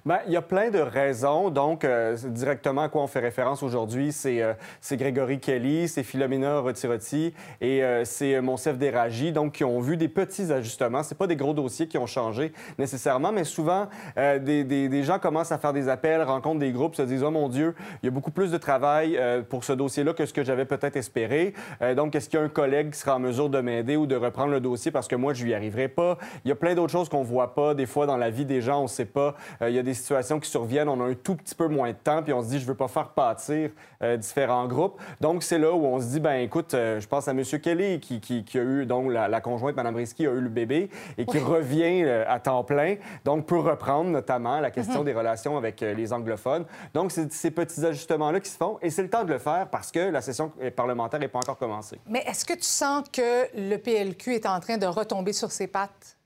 Bien, 0.05 0.21
il 0.27 0.33
y 0.33 0.37
a 0.37 0.43
plein 0.43 0.71
de 0.71 0.79
raisons. 0.79 1.49
Donc, 1.49 1.85
euh, 1.85 2.15
directement 2.27 2.83
à 2.83 2.89
quoi 2.91 3.03
on 3.03 3.07
fait 3.07 3.19
référence 3.21 3.63
aujourd'hui, 3.63 4.13
c'est 4.13 4.43
euh, 4.43 4.53
Grégory 4.93 5.41
Kelly, 5.41 5.89
c'est 5.89 6.03
Philomena 6.03 6.61
Rotirotti 6.61 7.33
et 7.63 7.83
euh, 7.83 8.05
c'est 8.05 8.35
euh, 8.35 8.43
Monsef 8.43 8.77
Déragi, 8.77 9.33
donc 9.33 9.55
qui 9.55 9.65
ont 9.65 9.81
vu 9.81 9.97
des 9.97 10.09
petits 10.09 10.53
ajustements. 10.53 11.03
C'est 11.03 11.17
pas 11.17 11.27
des 11.27 11.37
gros 11.37 11.55
dossiers 11.55 11.89
qui 11.89 11.97
ont 11.97 12.07
changé 12.07 12.53
nécessairement, 12.79 13.33
mais 13.33 13.45
souvent, 13.45 13.89
euh, 14.19 14.39
des, 14.39 14.65
des- 14.65 15.03
gens 15.03 15.19
commencent 15.19 15.53
à 15.53 15.57
faire 15.57 15.73
des 15.73 15.89
appels, 15.89 16.23
rencontrent 16.23 16.61
des 16.61 16.73
groupes, 16.73 16.95
se 16.95 17.01
disent 17.03 17.23
«Oh 17.25 17.31
mon 17.31 17.49
Dieu, 17.49 17.75
il 18.03 18.07
y 18.07 18.09
a 18.09 18.13
beaucoup 18.13 18.31
plus 18.31 18.51
de 18.51 18.59
travail 18.59 19.19
pour 19.49 19.65
ce 19.65 19.73
dossier-là 19.73 20.13
que 20.13 20.27
ce 20.27 20.35
que 20.35 20.45
j'avais 20.45 20.67
peut-être 20.67 20.97
espéré. 20.97 21.55
Donc, 21.97 22.15
est-ce 22.15 22.29
qu'il 22.29 22.39
y 22.39 22.43
a 22.43 22.45
un 22.45 22.51
collègue 22.51 22.91
qui 22.91 22.99
sera 22.99 23.17
en 23.17 23.19
mesure 23.19 23.49
de 23.49 23.61
m'aider 23.61 23.97
ou 23.97 24.07
de 24.07 24.15
reprendre 24.15 24.51
le 24.51 24.61
dossier 24.61 24.91
parce 24.91 25.09
que 25.09 25.17
moi, 25.17 25.33
je 25.33 25.47
n'y 25.47 25.55
arriverai 25.55 25.89
pas? 25.89 26.19
Il 26.45 26.49
y 26.51 26.53
a 26.53 26.55
plein 26.55 26.75
d'autres 26.75 26.93
choses 26.93 27.09
qu'on 27.09 27.23
voit 27.23 27.55
pas. 27.55 27.75
Des 27.75 27.87
fois, 27.87 28.05
dans 28.05 28.19
la 28.19 28.29
vie 28.29 28.45
des 28.45 28.61
gens, 28.61 28.81
on 28.81 28.83
ne 28.83 28.89
sait 28.89 29.07
pas. 29.07 29.35
Il 29.71 29.77
y 29.77 29.79
a 29.79 29.83
des 29.83 29.95
situations 29.95 30.39
qui 30.41 30.51
surviennent, 30.51 30.89
on 30.89 31.01
a 31.01 31.05
un 31.09 31.15
tout 31.15 31.35
petit 31.37 31.55
peu 31.55 31.69
moins 31.69 31.89
de 31.91 31.97
temps, 31.97 32.23
puis 32.23 32.33
on 32.33 32.43
se 32.43 32.49
dit, 32.49 32.59
je 32.61 32.67
veux 32.67 32.75
pas 32.75 32.89
faire 32.89 33.09
pâtir 33.11 33.71
euh, 34.03 34.17
différents 34.17 34.67
groupes. 34.67 35.01
Donc, 35.21 35.43
c'est 35.43 35.59
là 35.59 35.73
où 35.73 35.85
on 35.87 36.01
se 36.01 36.07
dit, 36.07 36.21
ben 36.21 36.35
écoute, 36.41 36.75
euh, 36.75 37.01
je 37.01 37.07
pense 37.09 37.29
à 37.29 37.31
M. 37.31 37.43
Kelly, 37.45 38.01
qui, 38.01 38.21
qui- 38.21 38.45
qui 38.45 38.59
a 38.59 38.63
eu, 38.63 38.85
donc, 38.87 39.11
la, 39.11 39.29
la 39.29 39.41
conjointe, 39.41 39.77
Mme 39.77 39.97
Risky, 39.97 40.27
a 40.27 40.31
eu 40.33 40.41
le 40.41 40.49
bébé 40.49 40.91
et 41.17 41.25
qui 41.25 41.39
revient 41.39 42.03
euh, 42.05 42.25
à 42.29 42.41
temps 42.41 42.65
plein, 42.65 42.97
donc 43.25 43.47
peut 43.47 43.59
reprendre 43.59 44.11
notamment 44.11 44.61
la 44.61 44.71
question 44.71 45.01
Mhm. 45.01 45.05
des 45.07 45.13
relations 45.15 45.57
avec 45.57 45.81
les 45.81 46.13
anglophones. 46.13 46.65
Donc, 46.95 47.13
c'est 47.13 47.33
ces 47.33 47.51
petits 47.51 47.85
ajustements-là 47.87 48.41
qui 48.41 48.51
se 48.51 48.57
font, 48.57 48.79
et 48.83 48.91
c'est 48.91 49.03
le 49.03 49.11
temps 49.11 49.25
de 49.25 49.33
le 49.33 49.39
faire 49.39 49.69
parce 49.71 49.91
que 49.93 50.01
la 50.11 50.21
session 50.21 50.53
parlementaire 50.77 51.21
n'est 51.21 51.29
pas 51.29 51.39
encore 51.39 51.59
commencée. 51.59 52.01
Mais 52.07 52.25
est-ce 52.27 52.45
que 52.45 52.55
tu 52.55 52.63
sens 52.65 53.05
que 53.13 53.47
le 53.57 53.77
PLQ 53.77 54.35
est 54.35 54.47
en 54.47 54.59
train 54.61 54.77
de 54.79 54.87
retomber 54.87 55.33
sur 55.33 55.51
ses 55.53 55.67
pattes? 55.67 56.17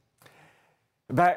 Ben, 1.10 1.32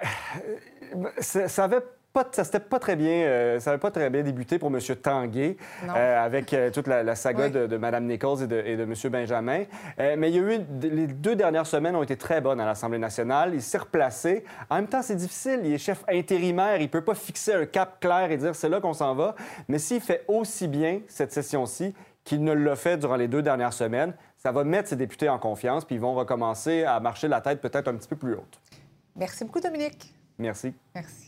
euh, 0.95 1.09
ça, 1.19 1.47
ça 1.49 1.65
avait 1.65 1.81
pas, 2.23 2.27
ça 2.31 2.43
s'était 2.43 2.59
pas 2.59 2.79
très 2.79 2.95
bien, 2.95 3.11
euh, 3.11 3.59
ça 3.59 3.69
avait 3.71 3.79
pas 3.79 3.91
très 3.91 4.09
bien 4.09 4.23
débuté 4.23 4.57
pour 4.57 4.69
M. 4.69 4.79
Tanguay, 5.01 5.55
euh, 5.87 6.25
avec 6.25 6.51
euh, 6.53 6.71
toute 6.71 6.87
la, 6.87 7.03
la 7.03 7.15
saga 7.15 7.45
Oui. 7.45 7.51
de, 7.51 7.67
de 7.67 7.77
Mme 7.77 8.05
Nichols 8.05 8.43
et 8.43 8.47
de, 8.47 8.55
et 8.65 8.75
de 8.75 8.83
M. 8.83 8.93
Benjamin. 9.11 9.63
Mais 9.99 10.31
il 10.31 10.35
y 10.35 10.39
a 10.39 10.41
eu 10.41 10.59
les 10.81 11.07
deux 11.07 11.35
dernières 11.35 11.67
semaines 11.67 11.95
ont 11.95 12.01
été 12.03 12.15
très 12.17 12.41
bonnes 12.41 12.59
à 12.59 12.65
l'Assemblée 12.65 12.97
nationale. 12.97 13.51
Il 13.53 13.61
s'est 13.61 13.77
replacé. 13.77 14.43
En 14.69 14.75
même 14.77 14.87
temps, 14.87 15.01
c'est 15.01 15.15
difficile. 15.15 15.61
Il 15.63 15.73
est 15.73 15.77
chef 15.77 16.03
intérimaire. 16.07 16.81
Il 16.81 16.89
peut 16.89 17.03
pas 17.03 17.13
fixer 17.15 17.53
un 17.53 17.65
cap 17.65 17.99
clair 17.99 18.31
et 18.31 18.37
dire 18.37 18.55
c'est 18.55 18.69
là 18.69 18.79
qu'on 18.81 18.93
s'en 18.93 19.13
va. 19.13 19.35
Mais 19.67 19.77
s'il 19.77 20.01
fait 20.01 20.23
aussi 20.27 20.67
bien 20.67 21.01
cette 21.07 21.31
session-ci 21.31 21.93
qu'il 22.23 22.43
ne 22.43 22.53
l'a 22.53 22.75
fait 22.75 22.97
durant 22.97 23.15
les 23.15 23.27
deux 23.27 23.41
dernières 23.41 23.73
semaines, 23.73 24.13
ça 24.37 24.51
va 24.51 24.63
mettre 24.63 24.89
ses 24.89 24.95
députés 24.95 25.29
en 25.29 25.39
confiance, 25.39 25.85
puis 25.85 25.95
ils 25.95 26.01
vont 26.01 26.13
recommencer 26.13 26.83
à 26.83 26.99
marcher 26.99 27.27
la 27.27 27.41
tête 27.41 27.61
peut-être 27.61 27.87
un 27.87 27.95
petit 27.95 28.07
peu 28.07 28.15
plus 28.15 28.33
haute. 28.33 28.59
Merci 29.15 29.45
beaucoup, 29.45 29.59
Dominique. 29.59 30.13
Merci. 30.37 30.73
Merci. 30.93 31.26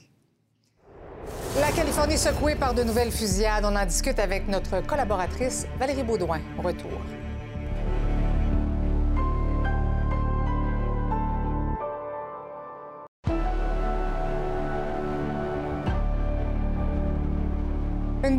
La 1.57 1.71
Californie 1.71 2.17
secouée 2.17 2.53
par 2.53 2.75
de 2.75 2.83
nouvelles 2.83 3.12
fusillades. 3.12 3.65
On 3.65 3.75
en 3.75 3.85
discute 3.85 4.19
avec 4.19 4.47
notre 4.47 4.85
collaboratrice 4.85 5.65
Valérie 5.79 6.03
Baudouin. 6.03 6.39
Au 6.59 6.62
retour. 6.62 6.91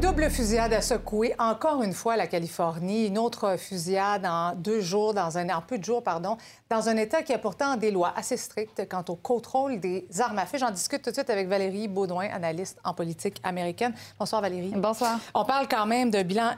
Une 0.01 0.07
double 0.07 0.31
fusillade 0.31 0.73
a 0.73 0.81
secoué 0.81 1.35
encore 1.39 1.83
une 1.83 1.93
fois 1.93 2.17
la 2.17 2.27
Californie. 2.27 3.09
Une 3.09 3.19
autre 3.19 3.59
fusillade 3.59 4.25
en 4.25 4.55
deux 4.55 4.81
jours, 4.81 5.13
dans 5.13 5.37
un, 5.37 5.47
en 5.51 5.61
peu 5.61 5.77
de 5.77 5.85
jours, 5.85 6.03
pardon, 6.03 6.39
dans 6.71 6.89
un 6.89 6.97
État 6.97 7.23
qui 7.23 7.35
a 7.35 7.39
pourtant 7.39 7.77
des 7.77 7.91
lois 7.91 8.15
assez 8.17 8.39
strictes 8.39 8.89
quant 8.89 9.05
au 9.09 9.17
contrôle 9.17 9.79
des 9.79 10.07
armes 10.19 10.39
à 10.39 10.47
feu. 10.47 10.57
J'en 10.57 10.71
discute 10.71 11.03
tout 11.03 11.11
de 11.11 11.15
suite 11.17 11.29
avec 11.29 11.49
Valérie 11.49 11.87
Baudouin, 11.87 12.31
analyste 12.33 12.79
en 12.83 12.95
politique 12.95 13.43
américaine. 13.45 13.93
Bonsoir 14.19 14.41
Valérie. 14.41 14.73
Bonsoir. 14.75 15.21
On 15.35 15.45
parle 15.45 15.69
quand 15.69 15.85
même 15.85 16.11
d'un 16.11 16.25
bilan 16.25 16.53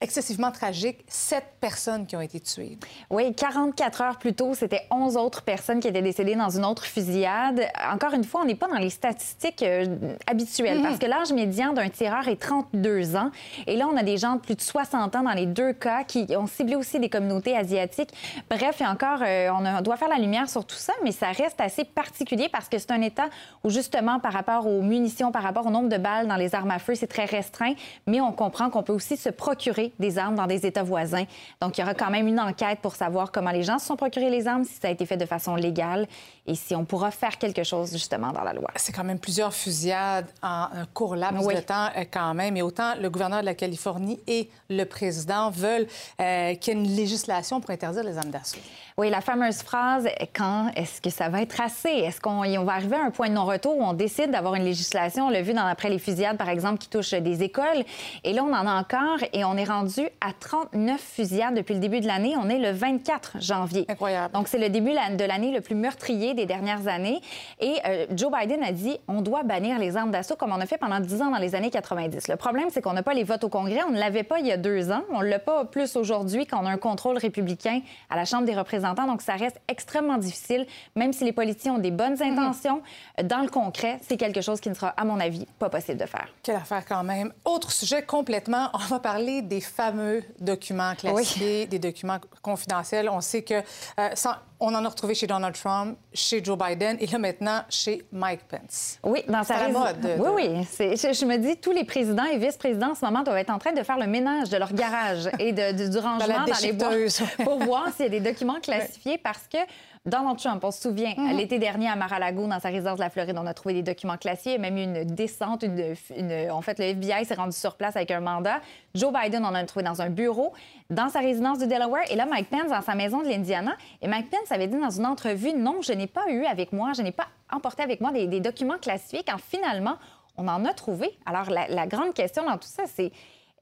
excessivement 0.00 0.50
tragique, 0.50 0.98
sept 1.08 1.44
personnes 1.60 2.06
qui 2.06 2.14
ont 2.14 2.20
été 2.20 2.38
tuées. 2.38 2.78
Oui, 3.10 3.34
44 3.34 4.02
heures 4.02 4.18
plus 4.18 4.34
tôt, 4.34 4.52
c'était 4.54 4.82
11 4.90 5.16
autres 5.16 5.42
personnes 5.42 5.80
qui 5.80 5.88
étaient 5.88 6.02
décédées 6.02 6.34
dans 6.34 6.50
une 6.50 6.64
autre 6.64 6.84
fusillade. 6.84 7.66
Encore 7.90 8.12
une 8.12 8.24
fois, 8.24 8.42
on 8.42 8.44
n'est 8.44 8.54
pas 8.54 8.68
dans 8.68 8.76
les 8.76 8.90
statistiques 8.90 9.62
euh, 9.62 10.14
habituelles 10.26 10.82
parce 10.82 10.98
que 10.98 11.06
l'âge 11.06 11.32
médian 11.32 11.72
d'un 11.72 11.88
tireur 11.88 12.28
est 12.28 12.36
32 12.36 13.16
ans. 13.16 13.30
Et 13.66 13.76
là, 13.76 13.88
on 13.90 13.96
a 13.96 14.02
des 14.02 14.18
gens 14.18 14.34
de 14.34 14.40
plus 14.40 14.54
de 14.54 14.60
60 14.60 15.16
ans 15.16 15.22
dans 15.22 15.32
les 15.32 15.46
deux 15.46 15.72
cas 15.72 16.04
qui 16.04 16.26
ont 16.36 16.46
ciblé 16.46 16.76
aussi 16.76 17.00
des 17.00 17.08
communautés 17.08 17.56
asiatiques. 17.56 18.10
Bref, 18.50 18.82
et 18.82 18.86
encore, 18.86 19.20
euh, 19.22 19.48
on, 19.50 19.80
doit 19.80 19.96
faire 19.96 20.08
la 20.08 20.18
lumière 20.18 20.50
sur 20.50 20.66
tout 20.66 20.76
ça, 20.76 20.92
mais 21.02 21.12
ça 21.12 21.28
reste 21.28 21.60
assez 21.60 21.84
particulier 21.84 22.50
parce 22.52 22.68
que 22.68 22.78
c'est 22.78 22.90
un 22.90 23.00
État 23.00 23.28
où, 23.62 23.70
justement, 23.70 24.20
par 24.20 24.34
rapport 24.34 24.66
aux 24.66 24.82
munitions, 24.82 25.32
par 25.32 25.42
rapport 25.42 25.66
au 25.66 25.70
nombre 25.70 25.88
de 25.88 25.96
balles 25.96 26.28
dans 26.28 26.36
les 26.36 26.54
armes 26.54 26.72
à 26.72 26.78
feu, 26.78 26.94
c'est 26.94 27.06
très 27.06 27.24
restreint. 27.24 27.74
Mais 28.06 28.20
on 28.20 28.32
comprend 28.32 28.68
qu'on 28.68 28.82
peut 28.82 28.92
aussi 28.92 29.16
se 29.16 29.30
procurer 29.30 29.93
des 29.98 30.18
armes 30.18 30.34
dans 30.34 30.46
des 30.46 30.66
États 30.66 30.82
voisins. 30.82 31.24
Donc, 31.60 31.76
il 31.78 31.80
y 31.80 31.84
aura 31.84 31.94
quand 31.94 32.10
même 32.10 32.26
une 32.26 32.40
enquête 32.40 32.80
pour 32.80 32.94
savoir 32.94 33.32
comment 33.32 33.50
les 33.50 33.62
gens 33.62 33.78
se 33.78 33.86
sont 33.86 33.96
procurés 33.96 34.30
les 34.30 34.46
armes, 34.46 34.64
si 34.64 34.74
ça 34.80 34.88
a 34.88 34.90
été 34.90 35.06
fait 35.06 35.16
de 35.16 35.26
façon 35.26 35.54
légale 35.56 36.06
et 36.46 36.54
si 36.54 36.74
on 36.74 36.84
pourra 36.84 37.10
faire 37.10 37.38
quelque 37.38 37.64
chose, 37.64 37.92
justement, 37.92 38.32
dans 38.32 38.42
la 38.42 38.52
loi. 38.52 38.68
C'est 38.76 38.92
quand 38.92 39.04
même 39.04 39.18
plusieurs 39.18 39.54
fusillades 39.54 40.26
en 40.42 40.68
un 40.72 40.86
court 40.92 41.16
laps 41.16 41.44
Oui. 41.46 41.54
de 41.54 41.60
temps 41.60 41.88
euh, 41.96 42.04
quand 42.10 42.34
même. 42.34 42.56
Et 42.56 42.62
autant 42.62 42.94
le 43.00 43.08
gouverneur 43.08 43.40
de 43.40 43.46
la 43.46 43.54
Californie 43.54 44.20
et 44.26 44.50
le 44.68 44.84
président 44.84 45.50
veulent 45.50 45.86
euh, 46.20 46.54
qu'il 46.56 46.74
y 46.74 46.76
ait 46.76 46.80
une 46.80 46.94
législation 46.96 47.60
pour 47.60 47.70
interdire 47.70 48.02
les 48.04 48.18
armes 48.18 48.30
d'assaut. 48.30 48.58
Oui, 48.96 49.10
la 49.10 49.20
fameuse 49.20 49.62
phrase 49.62 50.06
quand 50.34 50.70
est-ce 50.76 51.00
que 51.00 51.10
ça 51.10 51.28
va 51.28 51.42
être 51.42 51.60
assez? 51.60 51.88
Est-ce 51.88 52.20
qu'on 52.20 52.44
on 52.44 52.64
va 52.64 52.74
arriver 52.74 52.96
à 52.96 53.04
un 53.04 53.10
point 53.10 53.28
de 53.28 53.34
non-retour 53.34 53.76
où 53.76 53.82
on 53.82 53.92
décide 53.92 54.30
d'avoir 54.30 54.54
une 54.54 54.64
législation? 54.64 55.26
On 55.26 55.30
l'a 55.30 55.42
vu 55.42 55.52
dans 55.52 55.66
après 55.66 55.88
les 55.90 55.98
fusillades 55.98 56.36
par 56.38 56.48
exemple 56.48 56.78
qui 56.78 56.88
touchent 56.88 57.10
des 57.14 57.42
écoles 57.42 57.84
et 58.22 58.32
là 58.32 58.44
on 58.44 58.52
en 58.52 58.66
a 58.66 58.80
encore 58.80 59.18
et 59.32 59.44
on 59.44 59.56
est 59.56 59.64
rendu 59.64 59.73
à 60.20 60.32
39 60.38 61.00
fusillades 61.00 61.54
depuis 61.54 61.74
le 61.74 61.80
début 61.80 62.00
de 62.00 62.06
l'année, 62.06 62.34
on 62.40 62.48
est 62.48 62.58
le 62.58 62.70
24 62.70 63.38
janvier. 63.40 63.84
Incroyable. 63.88 64.32
Donc 64.32 64.46
c'est 64.46 64.58
le 64.58 64.68
début 64.68 64.90
de 64.92 65.24
l'année 65.24 65.52
le 65.52 65.60
plus 65.60 65.74
meurtrier 65.74 66.34
des 66.34 66.46
dernières 66.46 66.86
années 66.86 67.20
et 67.60 67.74
euh, 67.86 68.06
Joe 68.12 68.30
Biden 68.30 68.62
a 68.62 68.70
dit 68.72 68.98
on 69.08 69.20
doit 69.20 69.42
bannir 69.42 69.78
les 69.78 69.96
armes 69.96 70.12
d'assaut 70.12 70.36
comme 70.36 70.52
on 70.52 70.60
a 70.60 70.66
fait 70.66 70.78
pendant 70.78 71.00
10 71.00 71.22
ans 71.22 71.30
dans 71.30 71.38
les 71.38 71.54
années 71.56 71.70
90. 71.70 72.28
Le 72.28 72.36
problème 72.36 72.68
c'est 72.70 72.82
qu'on 72.82 72.92
n'a 72.92 73.02
pas 73.02 73.14
les 73.14 73.24
votes 73.24 73.42
au 73.42 73.48
Congrès, 73.48 73.80
on 73.86 73.90
ne 73.90 73.98
l'avait 73.98 74.22
pas 74.22 74.38
il 74.38 74.46
y 74.46 74.52
a 74.52 74.56
deux 74.56 74.92
ans, 74.92 75.02
on 75.10 75.20
l'a 75.20 75.38
pas 75.40 75.64
plus 75.64 75.96
aujourd'hui 75.96 76.46
qu'on 76.46 76.66
a 76.66 76.70
un 76.70 76.76
contrôle 76.78 77.18
républicain 77.18 77.80
à 78.10 78.16
la 78.16 78.24
Chambre 78.24 78.44
des 78.44 78.54
représentants, 78.54 79.06
donc 79.06 79.22
ça 79.22 79.34
reste 79.34 79.60
extrêmement 79.66 80.18
difficile, 80.18 80.66
même 80.94 81.12
si 81.12 81.24
les 81.24 81.32
politiciens 81.32 81.74
ont 81.74 81.78
des 81.78 81.90
bonnes 81.90 82.22
intentions. 82.22 82.80
euh, 83.18 83.22
Dans 83.24 83.40
le 83.42 83.48
concret, 83.48 83.98
c'est 84.02 84.16
quelque 84.16 84.40
chose 84.40 84.60
qui 84.60 84.68
ne 84.68 84.74
sera, 84.74 84.88
à 84.88 85.04
mon 85.04 85.18
avis, 85.18 85.46
pas 85.58 85.68
possible 85.68 85.98
de 85.98 86.06
faire. 86.06 86.28
Quelle 86.42 86.56
affaire 86.56 86.84
quand 86.86 87.02
même. 87.02 87.32
Autre 87.44 87.72
sujet 87.72 88.02
complètement, 88.02 88.68
on 88.74 88.78
va 88.78 88.98
parler 89.00 89.42
des 89.42 89.60
fameux 89.64 90.22
documents 90.40 90.94
classifiés, 90.94 91.66
des 91.66 91.78
documents 91.78 92.18
confidentiels. 92.42 93.08
On 93.08 93.20
sait 93.20 93.42
que 93.42 93.54
euh, 93.54 94.08
sans- 94.14 94.34
on 94.60 94.74
en 94.74 94.84
a 94.84 94.88
retrouvé 94.88 95.14
chez 95.14 95.26
Donald 95.26 95.54
Trump, 95.54 95.98
chez 96.12 96.42
Joe 96.42 96.56
Biden 96.56 96.96
et 97.00 97.06
là 97.06 97.18
maintenant 97.18 97.62
chez 97.68 98.04
Mike 98.12 98.42
Pence. 98.48 98.98
Oui, 99.02 99.22
dans 99.28 99.42
sa 99.44 99.56
rési- 99.56 99.72
mode. 99.72 100.00
de- 100.00 100.14
Oui, 100.20 100.46
oui. 100.54 100.66
Je, 100.78 101.12
je 101.12 101.24
me 101.24 101.36
dis, 101.38 101.56
tous 101.56 101.72
les 101.72 101.84
présidents 101.84 102.24
et 102.24 102.38
vice-présidents 102.38 102.92
en 102.92 102.94
ce 102.94 103.04
moment 103.04 103.22
doivent 103.22 103.38
être 103.38 103.50
en 103.50 103.58
train 103.58 103.72
de 103.72 103.82
faire 103.82 103.98
le 103.98 104.06
ménage 104.06 104.48
de 104.50 104.56
leur 104.56 104.72
garage 104.72 105.28
et 105.38 105.52
de, 105.52 105.72
de- 105.84 105.88
du 105.88 105.98
rangement 105.98 106.18
dans, 106.46 106.58
les 106.62 106.72
boîtes 106.72 106.90
déchiqueteuse. 106.92 107.22
pour 107.42 107.58
voir 107.58 107.88
s'il 107.94 108.04
y 108.04 108.06
a 108.06 108.10
des 108.10 108.20
documents 108.20 108.60
classifiés 108.62 109.18
parce 109.18 109.46
que 109.52 109.58
Donald 110.06 110.36
Trump, 110.38 110.62
on 110.62 110.70
se 110.70 110.82
souvient, 110.82 111.14
Mhm. 111.16 111.34
l'été 111.38 111.58
dernier 111.58 111.88
à 111.88 111.96
Mar-a-Lago, 111.96 112.46
dans 112.46 112.60
sa 112.60 112.68
résidence 112.68 112.96
de 112.98 113.02
la 113.02 113.08
Floride, 113.08 113.38
on 113.40 113.46
a 113.46 113.54
trouvé 113.54 113.74
des 113.76 113.82
documents 113.82 114.18
classifiés. 114.18 114.52
Il 114.52 114.62
y 114.62 114.66
a 114.66 114.70
même 114.70 114.76
eu 114.76 114.82
une 114.82 115.04
descente. 115.14 115.62
Une, 115.62 115.94
une- 116.14 116.50
en 116.50 116.60
fait, 116.60 116.78
le 116.78 116.84
FBI 116.84 117.24
s'est 117.24 117.32
rendu 117.34 117.56
sur 117.56 117.74
place 117.76 117.96
avec 117.96 118.10
un 118.10 118.20
mandat. 118.20 118.60
Joe 118.94 119.10
Biden 119.10 119.46
en 119.46 119.54
a 119.54 119.64
trouvé 119.64 119.82
dans 119.82 120.02
un 120.02 120.10
bureau, 120.10 120.52
dans 120.90 121.08
sa 121.08 121.20
résidence 121.20 121.58
du 121.58 121.66
Delaware. 121.66 122.02
Et 122.10 122.16
là, 122.16 122.26
Mike 122.26 122.50
Pence 122.50 122.68
dans 122.68 122.82
sa 122.82 122.94
maison 122.94 123.22
de 123.22 123.28
l'Indiana. 123.28 123.72
Et 124.02 124.08
Mike 124.08 124.28
Pence 124.28 124.52
avait 124.52 124.66
dit 124.66 124.78
dans 124.78 124.90
une 124.90 125.06
entrevue, 125.06 125.54
non, 125.54 125.80
je 125.80 125.94
n'ai 125.94 126.06
pas 126.06 126.28
eu 126.28 126.44
avec 126.44 126.74
moi, 126.74 126.92
je 126.94 127.00
n'ai 127.00 127.12
pas 127.12 127.28
emporté 127.50 127.82
avec 127.82 128.02
moi 128.02 128.12
des, 128.12 128.26
des 128.26 128.40
documents 128.40 128.76
classifiés 128.78 129.22
quand 129.26 129.38
finalement, 129.38 129.96
on 130.36 130.46
en 130.48 130.66
a 130.66 130.74
trouvé. 130.74 131.16
Alors, 131.24 131.48
la, 131.48 131.66
la 131.68 131.86
grande 131.86 132.12
question 132.12 132.44
dans 132.44 132.58
tout 132.58 132.68
ça, 132.68 132.82
c'est 132.86 133.10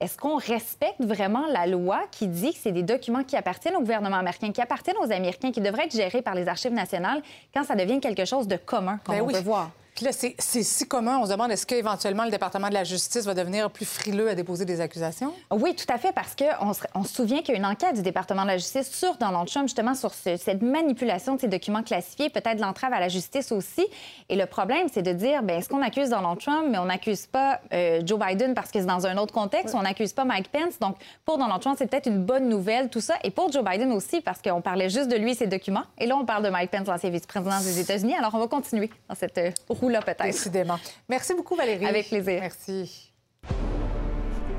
est-ce 0.03 0.19
qu'on 0.19 0.37
respecte 0.37 1.01
vraiment 1.01 1.47
la 1.47 1.67
loi 1.67 2.01
qui 2.11 2.27
dit 2.27 2.53
que 2.53 2.59
c'est 2.59 2.73
des 2.73 2.83
documents 2.83 3.23
qui 3.23 3.37
appartiennent 3.37 3.77
au 3.77 3.81
gouvernement 3.81 4.17
américain, 4.17 4.51
qui 4.51 4.61
appartiennent 4.61 4.97
aux 5.01 5.13
Américains, 5.13 5.53
qui 5.53 5.61
devraient 5.61 5.85
être 5.85 5.95
gérés 5.95 6.23
par 6.23 6.35
les 6.35 6.49
archives 6.49 6.73
nationales 6.73 7.23
quand 7.55 7.63
ça 7.63 7.77
devient 7.77 8.01
quelque 8.01 8.25
chose 8.25 8.49
de 8.49 8.57
commun, 8.57 8.99
comme 9.05 9.15
Ben 9.15 9.23
on 9.23 9.27
oui. 9.27 9.35
peut 9.35 9.41
voir? 9.41 9.71
Puis 9.95 10.07
là, 10.07 10.11
c'est 10.13 10.35
si 10.63 10.89
commun. 10.89 11.19
On 11.21 11.27
se 11.27 11.31
demande 11.31 11.51
est-ce 11.51 11.67
qu'éventuellement 11.67 12.25
le 12.25 12.31
département 12.31 12.69
de 12.69 12.75
la 12.75 12.83
justice 12.85 13.25
va 13.27 13.35
devenir 13.35 13.71
plus 13.71 13.85
frileux 13.85 14.29
à 14.31 14.35
déposer 14.35 14.65
des 14.65 14.81
accusations? 14.81 15.35
Oui, 15.51 15.75
tout 15.77 15.85
à 15.93 15.99
fait, 15.99 16.13
parce 16.13 16.35
qu'on 16.35 16.73
se, 16.73 16.81
on 16.95 17.05
se 17.05 17.15
souvient 17.15 17.41
qu'il 17.43 17.51
y 17.51 17.57
a 17.57 17.59
une 17.59 17.67
enquête 17.67 17.95
du 17.95 18.03
département 18.03 18.43
de 18.43 18.49
la 18.49 18.57
justice 18.57 18.91
sur 18.91 19.17
Donald 19.19 19.47
Trump, 19.49 19.67
justement, 19.69 19.95
sur 19.95 20.15
ce- 20.15 20.37
cette 20.37 20.63
manipulation 20.63 21.35
de 21.35 21.41
ces 21.41 21.49
documents 21.49 21.83
classifiés, 21.83 22.31
peut-être 22.31 22.59
l'entrave 22.59 22.93
à 22.95 23.01
la 23.01 23.09
justice 23.09 23.53
aussi. 23.53 23.87
Et 24.31 24.37
le 24.37 24.47
problème, 24.47 24.87
c'est 24.93 25.03
de 25.03 25.13
dire, 25.13 25.43
ben 25.43 25.59
est-ce 25.59 25.69
qu'on 25.69 25.83
accuse 25.83 26.09
Donald 26.09 26.39
Trump, 26.41 26.69
mais 26.71 26.79
on 26.79 26.87
n'accuse 26.87 27.27
pas 27.27 27.61
euh, 27.75 28.01
Joe 28.05 28.19
Biden 28.19 28.55
parce 28.55 28.71
que 28.71 28.81
c'est 28.81 28.87
dans 28.87 29.07
un 29.07 29.19
autre 29.19 29.35
contexte, 29.35 29.75
on 29.75 29.83
n'accuse 29.83 30.15
pas 30.15 30.25
Mike 30.25 30.51
Pence. 30.51 30.79
Donc, 30.81 30.97
pour 31.27 31.37
Donald 31.37 31.61
Trump, 31.61 31.77
c'est 31.79 31.87
peut-être 31.87 32.07
une 32.09 32.25
bonne 32.25 32.49
nouvelle, 32.49 32.89
tout 32.89 33.01
ça. 33.03 33.15
Et 33.25 33.31
pour 33.31 33.53
Joe 33.53 33.63
Biden 33.63 33.93
aussi, 33.93 34.23
parce 34.23 34.41
qu'on 34.41 34.63
parlait 34.63 34.89
juste 34.89 35.09
de 35.09 35.17
lui 35.17 35.33
et 35.33 35.35
ses 35.35 35.47
documents. 35.49 35.85
Et 35.99 36.07
là, 36.07 36.17
on 36.17 36.25
parle 36.25 36.45
de 36.45 36.49
Mike 36.49 36.71
Pence, 36.71 36.87
l'ancien 36.87 37.11
vice-président 37.11 37.61
des 37.61 37.79
États-Unis. 37.79 38.15
Alors, 38.19 38.35
on 38.35 38.39
va 38.39 38.47
continuer 38.49 38.89
dans 39.09 39.15
cette 39.15 39.37
euh, 39.37 39.51
peut-être. 39.89 40.23
Décidément. 40.23 40.79
Merci 41.09 41.35
beaucoup, 41.35 41.57
Valérie. 41.57 41.87
Avec 41.87 42.09
plaisir. 42.09 42.41
Merci. 42.41 43.13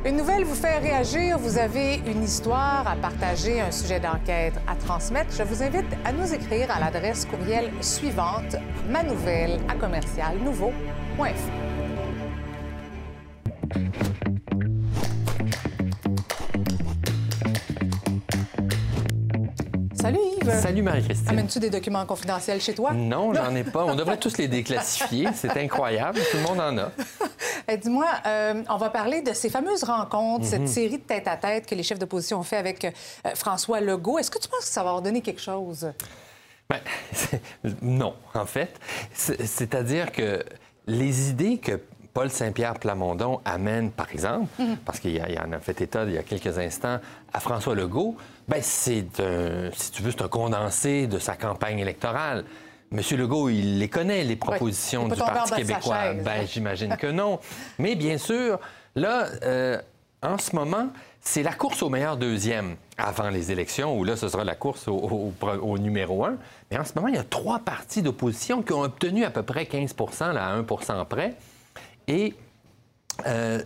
Une 0.06 0.18
nouvelle 0.18 0.44
vous 0.44 0.56
fait 0.56 0.80
réagir. 0.80 1.38
Vous 1.38 1.58
avez 1.58 1.96
une 2.06 2.24
histoire 2.24 2.86
à 2.86 2.96
partager, 2.98 3.62
un 3.62 3.72
sujet 3.72 4.02
d'enquête 4.02 4.56
à 4.68 4.76
transmettre. 4.76 5.34
Je 5.34 5.44
vous 5.44 5.64
invite 5.64 5.86
à 6.04 6.12
nous 6.12 6.34
écrire 6.34 6.70
à 6.72 6.80
l'adresse 6.80 7.26
courriel 7.26 7.72
suivante 7.82 8.58
manouvelle 8.90 9.62
à 9.70 9.76
commercial 9.76 10.38
nouveau.fr. 10.40 11.24
Salut 20.04 20.20
Yves. 20.42 20.60
Salut 20.62 20.82
Marie-Christine. 20.82 21.30
Amènes-tu 21.30 21.60
des 21.60 21.70
documents 21.70 22.06
confidentiels 22.06 22.60
chez 22.60 22.74
toi? 22.74 22.92
Non, 22.94 23.34
j'en 23.34 23.56
ai 23.56 23.64
pas. 23.64 23.86
On 23.86 23.96
devrait 23.96 24.18
tous 24.18 24.38
les 24.38 24.50
déclassifier. 24.50 25.30
C'est 25.34 25.56
incroyable. 25.56 26.20
Tout 26.30 26.36
le 26.38 26.44
monde 26.44 26.60
en 26.60 26.78
a. 26.78 26.92
Eh, 27.70 27.78
Dis-moi, 27.78 28.08
euh, 28.28 28.62
on 28.70 28.76
va 28.76 28.90
parler 28.90 29.22
de 29.22 29.32
ces 29.32 29.50
fameuses 29.50 29.86
rencontres, 29.86 30.44
Mhm. 30.44 30.50
cette 30.50 30.68
série 30.68 30.98
de 30.98 31.04
tête-à-tête 31.04 31.66
que 31.66 31.74
les 31.76 31.84
chefs 31.84 31.98
d'opposition 31.98 32.40
ont 32.40 32.44
fait 32.44 32.58
avec 32.58 32.84
euh, 32.84 32.92
François 33.36 33.80
Legault. 33.80 34.20
Est-ce 34.20 34.30
que 34.30 34.38
tu 34.40 34.50
penses 34.50 34.66
que 34.66 34.74
ça 34.74 34.84
va 34.84 34.90
leur 34.92 35.02
donner 35.02 35.22
quelque 35.22 35.40
chose? 35.42 35.90
C'est- 37.14 37.40
non, 37.82 38.14
en 38.34 38.46
fait. 38.46 38.78
C'est- 39.14 39.46
C'est-à-dire 39.46 40.12
que 40.12 40.44
les 40.88 41.30
idées 41.30 41.58
que 41.60 41.80
Paul 42.14 42.30
Saint-Pierre 42.30 42.76
Plamondon 42.76 43.42
amène, 43.44 43.90
par 43.92 44.12
exemple, 44.12 44.48
Mhm. 44.60 44.78
parce 44.86 45.00
qu'il 45.00 45.20
en 45.22 45.52
a 45.52 45.60
fait 45.60 45.82
état 45.82 46.04
il 46.06 46.14
y 46.14 46.18
a 46.18 46.24
quelques 46.24 46.58
instants 46.60 47.00
à 47.34 47.40
François 47.40 47.74
Legault, 47.76 48.16
ben 48.48 48.60
c'est 48.62 49.20
un, 49.20 49.72
si 49.76 49.92
tu 49.92 50.04
veux, 50.04 50.12
c'est 50.12 50.22
un 50.22 50.28
condensé 50.28 51.08
de 51.08 51.18
sa 51.18 51.36
campagne 51.36 51.80
électorale. 51.80 52.46
Monsieur 52.92 53.18
Legault, 53.18 53.50
il 53.50 53.80
les 53.80 53.90
connaît, 53.90 54.24
les 54.24 54.36
propositions 54.36 55.08
du 55.08 55.16
Parti 55.16 55.56
québécois. 55.56 55.96
chaise. 56.14 56.24
Ben, 56.24 56.46
j'imagine 56.48 56.96
que 56.98 57.08
non. 57.12 57.40
Mais 57.80 57.96
bien 57.96 58.20
sûr, 58.20 58.60
là, 58.96 59.26
euh, 59.44 59.82
en 60.22 60.38
ce 60.38 60.56
moment, 60.56 60.90
c'est 61.20 61.42
la 61.42 61.54
course 61.54 61.82
au 61.82 61.90
meilleur 61.90 62.18
deuxième 62.18 62.76
avant 62.98 63.30
les 63.32 63.52
élections, 63.52 63.98
où 63.98 64.04
là, 64.04 64.16
ce 64.16 64.28
sera 64.30 64.44
la 64.44 64.54
course 64.54 64.88
au, 64.88 64.94
au- 64.94 65.34
au 65.64 65.78
numéro 65.80 66.24
un. 66.26 66.36
Mais 66.70 66.78
en 66.78 66.86
ce 66.86 66.92
moment, 66.96 67.08
il 67.08 67.16
y 67.16 67.18
a 67.18 67.24
trois 67.24 67.58
partis 67.58 68.04
d'opposition 68.04 68.62
qui 68.62 68.74
ont 68.74 68.84
obtenu 68.84 69.26
à 69.26 69.32
peu 69.32 69.42
près 69.42 69.66
15 69.66 69.96
là, 70.32 70.46
à 70.50 70.56
1% 70.62 71.04
près. 71.06 71.34
Et 72.08 72.34
euh, 73.28 73.62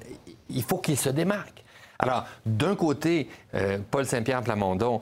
il 0.49 0.63
faut 0.63 0.77
qu'ils 0.77 0.97
se 0.97 1.09
démarquent. 1.09 1.63
Alors, 1.99 2.25
d'un 2.45 2.75
côté, 2.75 3.29
euh, 3.55 3.79
Paul 3.89 4.05
Saint-Pierre 4.05 4.43
Plamondon, 4.43 5.01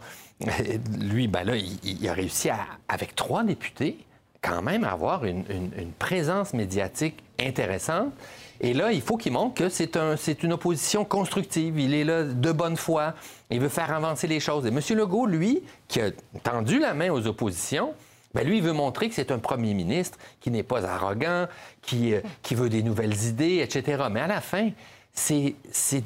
lui, 0.99 1.27
ben 1.27 1.43
là, 1.43 1.55
il, 1.55 2.09
a 2.09 2.13
réussi 2.13 2.49
à, 2.49 2.59
avec 2.87 3.15
trois 3.15 3.43
députés, 3.43 3.97
quand 4.41 4.61
même 4.61 4.83
à 4.83 4.91
avoir 4.91 5.25
une, 5.25 5.43
présence 5.97 6.53
médiatique 6.53 7.23
intéressante. 7.39 8.13
Et 8.61 8.73
là, 8.73 8.91
il 8.91 9.01
faut 9.01 9.17
qu'il 9.17 9.33
montre 9.33 9.55
que 9.55 9.69
c'est 9.69 10.43
une 10.43 10.53
opposition 10.53 11.03
constructive. 11.03 11.79
Il 11.79 11.93
est 11.93 12.03
là 12.03 12.23
de 12.23 12.51
bonne 12.51 12.77
foi. 12.77 13.13
Il 13.49 13.59
veut 13.59 13.69
faire 13.69 13.93
avancer 13.93 14.27
les 14.27 14.39
choses. 14.39 14.65
Et 14.65 14.69
M. 14.69 14.79
Legault, 14.97 15.25
lui, 15.25 15.63
qui 15.87 15.99
a 15.99 16.11
tendu 16.43 16.79
la 16.79 16.93
main 16.93 17.09
aux 17.09 17.27
oppositions, 17.27 17.93
ben 18.35 18.45
lui, 18.45 18.57
il 18.57 18.63
veut 18.63 18.73
montrer 18.73 19.07
que 19.07 19.15
c'est 19.15 19.31
un 19.31 19.39
premier 19.39 19.73
ministre 19.73 20.17
qui 20.41 20.51
n'est 20.51 20.61
pas 20.61 20.85
arrogant, 20.85 21.47
qui, 21.81 22.13
euh, 22.13 22.19
qui 22.43 22.53
veut 22.53 22.69
des 22.69 22.83
nouvelles 22.83 23.15
idées, 23.23 23.59
etc. 23.63 24.03
Mais 24.11 24.19
à 24.19 24.27
la 24.27 24.41
fin, 24.41 24.71
c'est 25.13 25.55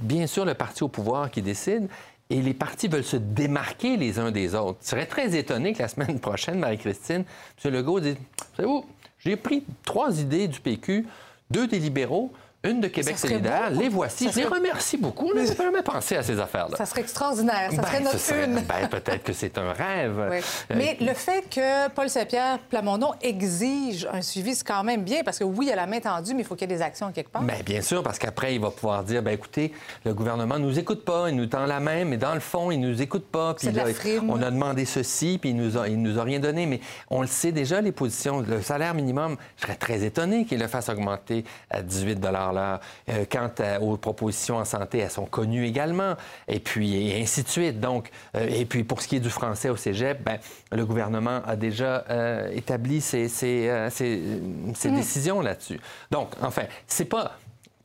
bien 0.03 0.27
sûr 0.27 0.45
le 0.45 0.53
parti 0.53 0.83
au 0.83 0.87
pouvoir 0.89 1.31
qui 1.31 1.41
décide. 1.41 1.89
Et 2.29 2.43
les 2.43 2.53
partis 2.53 2.87
veulent 2.87 3.03
se 3.03 3.17
démarquer 3.17 3.97
les 3.97 4.19
uns 4.19 4.29
des 4.29 4.53
autres. 4.53 4.77
Je 4.83 4.89
serais 4.89 5.07
très 5.07 5.35
étonné 5.35 5.73
que 5.73 5.81
la 5.81 5.87
semaine 5.87 6.19
prochaine, 6.21 6.59
Marie-Christine, 6.59 7.25
M. 7.65 7.73
Legault 7.73 7.99
dise 7.99 8.17
Savez-vous, 8.55 8.85
j'ai 9.17 9.35
pris 9.35 9.63
trois 9.83 10.21
idées 10.21 10.47
du 10.47 10.59
PQ, 10.59 11.07
deux 11.49 11.65
des 11.65 11.79
libéraux, 11.79 12.31
une 12.63 12.81
de 12.81 12.87
Québec 12.89 13.17
solidaire. 13.17 13.69
Les 13.71 13.87
voici. 13.87 14.25
Ça 14.25 14.31
Je 14.31 14.37
les 14.39 14.45
remercie 14.45 14.97
beaucoup. 14.97 15.31
Je 15.33 15.39
n'ai 15.39 15.55
jamais 15.55 15.81
pensé 15.81 16.17
à 16.17 16.23
ces 16.23 16.37
affaires-là. 16.39 16.75
Ça 16.75 16.85
serait 16.85 17.01
extraordinaire. 17.01 17.71
Ça 17.71 17.77
Ben, 17.81 17.87
serait 17.87 17.97
ce 17.99 18.03
notre 18.03 18.19
serait- 18.19 18.45
une. 18.45 18.55
ben, 18.61 18.87
peut-être 18.89 19.23
que 19.23 19.31
c'est 19.33 19.57
un 19.57 19.71
rêve. 19.71 20.27
Oui. 20.29 20.37
Euh, 20.71 20.75
Mais 20.75 20.97
le 20.99 21.13
fait 21.13 21.45
que 21.49 21.87
Paul 21.89 22.09
Saint-Pierre 22.09 22.59
Plamondon 22.69 23.13
exige 23.21 24.07
un 24.11 24.21
suivi, 24.21 24.55
c'est 24.55 24.67
quand 24.67 24.83
même 24.83 25.03
bien, 25.03 25.23
parce 25.23 25.39
que 25.39 25.45
oui, 25.45 25.67
il 25.67 25.69
y 25.69 25.71
a 25.71 25.75
la 25.77 25.87
main 25.87 25.99
tendue, 26.01 26.33
mais 26.33 26.41
il 26.41 26.45
faut 26.45 26.55
qu'il 26.55 26.69
y 26.69 26.73
ait 26.73 26.75
des 26.77 26.81
actions 26.83 27.11
quelque 27.13 27.29
part. 27.31 27.43
Bien, 27.43 27.55
bien 27.65 27.81
sûr, 27.81 28.03
parce 28.03 28.19
qu'après, 28.19 28.53
il 28.55 28.59
va 28.61 28.71
pouvoir 28.71 29.03
dire, 29.03 29.23
ben 29.23 29.31
écoutez, 29.31 29.71
le 30.03 30.13
gouvernement 30.13 30.59
nous 30.59 30.77
écoute 30.77 31.05
pas, 31.05 31.29
il 31.29 31.35
nous 31.37 31.45
tend 31.45 31.65
la 31.65 31.79
main, 31.79 32.03
mais 32.03 32.17
dans 32.17 32.33
le 32.33 32.39
fond, 32.41 32.71
il 32.71 32.79
nous 32.81 33.01
écoute 33.01 33.25
pas. 33.31 33.53
Puis 33.53 33.71
là, 33.71 33.85
on 34.27 34.41
a 34.41 34.51
demandé 34.51 34.83
ceci, 34.85 35.37
puis 35.39 35.51
il 35.51 35.55
nous 35.55 35.77
a, 35.77 35.87
il 35.87 36.01
nous 36.01 36.19
a 36.19 36.23
rien 36.23 36.39
donné. 36.39 36.65
Mais 36.65 36.81
on 37.09 37.21
le 37.21 37.27
sait 37.27 37.53
déjà, 37.53 37.79
les 37.79 37.93
positions. 37.93 38.41
Le 38.41 38.61
salaire 38.61 38.93
minimum, 38.93 39.37
je 39.55 39.61
serais 39.63 39.75
très 39.75 40.03
étonné 40.03 40.43
qu'il 40.45 40.59
le 40.59 40.67
fasse 40.67 40.89
augmenter 40.89 41.45
à 41.69 41.81
18 41.81 42.19
Euh, 42.57 43.25
quant 43.29 43.49
à- 43.59 43.79
aux 43.81 43.97
propositions 43.97 44.57
en 44.57 44.65
santé, 44.65 44.99
elles 44.99 45.11
sont 45.11 45.25
connues 45.25 45.65
également. 45.65 46.15
Et 46.47 46.59
puis, 46.59 47.09
et 47.09 47.21
ainsi 47.21 47.43
de 47.43 47.47
suite. 47.49 47.79
Donc, 47.79 48.09
euh, 48.35 48.47
et 48.49 48.65
puis, 48.65 48.83
pour 48.83 49.01
ce 49.01 49.07
qui 49.07 49.15
est 49.17 49.19
du 49.19 49.29
français 49.29 49.69
au 49.69 49.75
cégep, 49.75 50.23
ben, 50.23 50.37
le 50.71 50.85
gouvernement 50.85 51.41
a 51.45 51.55
déjà 51.55 52.05
euh, 52.09 52.49
établi 52.53 53.01
ses, 53.01 53.27
ses, 53.27 53.87
ses- 53.89 54.41
ses 54.75 54.89
Mm. 54.91 54.95
décisions 54.95 55.41
là-dessus. 55.41 55.79
Donc, 56.11 56.29
enfin, 56.41 56.63
c'est 56.87 57.05
pas 57.05 57.33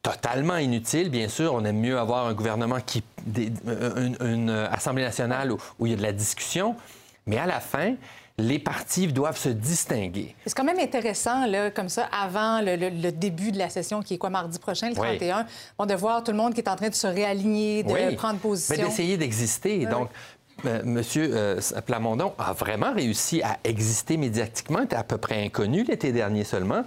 totalement 0.03 0.57
inutile, 0.59 1.09
bien 1.11 1.29
sûr. 1.29 1.55
On 1.55 1.64
aime 1.64 1.79
mieux 1.81 1.98
avoir 1.98 2.27
un 2.27 2.35
gouvernement 2.35 2.79
qui. 2.85 3.03
des- 3.27 3.50
une, 3.96 4.16
une 4.20 4.50
Assemblée 4.50 5.03
nationale 5.03 5.50
où, 5.50 5.57
où 5.79 5.87
il 5.87 5.90
y 5.90 5.94
a 5.94 5.96
de 5.96 6.03
la 6.03 6.12
discussion, 6.12 6.77
mais 7.27 7.38
à 7.38 7.46
la 7.46 7.59
fin, 7.59 7.94
les 8.37 8.59
partis 8.59 9.07
doivent 9.07 9.38
se 9.38 9.49
distinguer. 9.49 10.35
C'est 10.44 10.55
quand 10.57 10.64
même 10.64 10.81
intéressant, 10.81 11.47
là, 11.47 11.70
comme 11.70 11.88
ça, 11.88 12.09
avant 12.12 12.61
le, 12.61 12.75
le- 12.77 12.90
le 12.90 13.12
début 13.12 13.53
de 13.53 13.59
la 13.59 13.68
session, 13.70 14.03
qui 14.03 14.14
est 14.14 14.18
quoi, 14.18 14.31
mardi 14.31 14.59
prochain, 14.59 14.88
le 14.88 14.94
Oui. 14.99 15.18
31, 15.18 15.47
bon, 15.79 15.87
de 15.87 15.94
voir 15.94 16.25
tout 16.25 16.33
le 16.33 16.37
monde 16.37 16.53
qui 16.53 16.61
est 16.61 16.68
en 16.68 16.75
train 16.75 16.88
de 16.88 16.94
se 16.94 17.07
réaligner, 17.07 17.85
de 17.85 17.92
Oui. 17.92 18.16
prendre 18.16 18.40
position. 18.40 18.75
Mais 18.77 18.83
d'essayer 18.85 19.16
d'exister. 19.16 19.79
Oui. 19.79 19.87
Donc, 19.87 20.09
euh, 20.66 20.83
Monsieur 20.85 21.31
euh, 21.33 21.61
Plamondon 21.87 22.33
a 22.38 22.53
vraiment 22.53 22.92
réussi 22.92 23.40
à 23.42 23.59
exister 23.62 24.16
médiatiquement. 24.16 24.81
Il 24.81 24.85
était 24.87 24.97
à 24.97 25.05
peu 25.05 25.18
près 25.18 25.44
inconnu 25.44 25.85
l'été 25.85 26.11
dernier 26.11 26.42
seulement. 26.42 26.83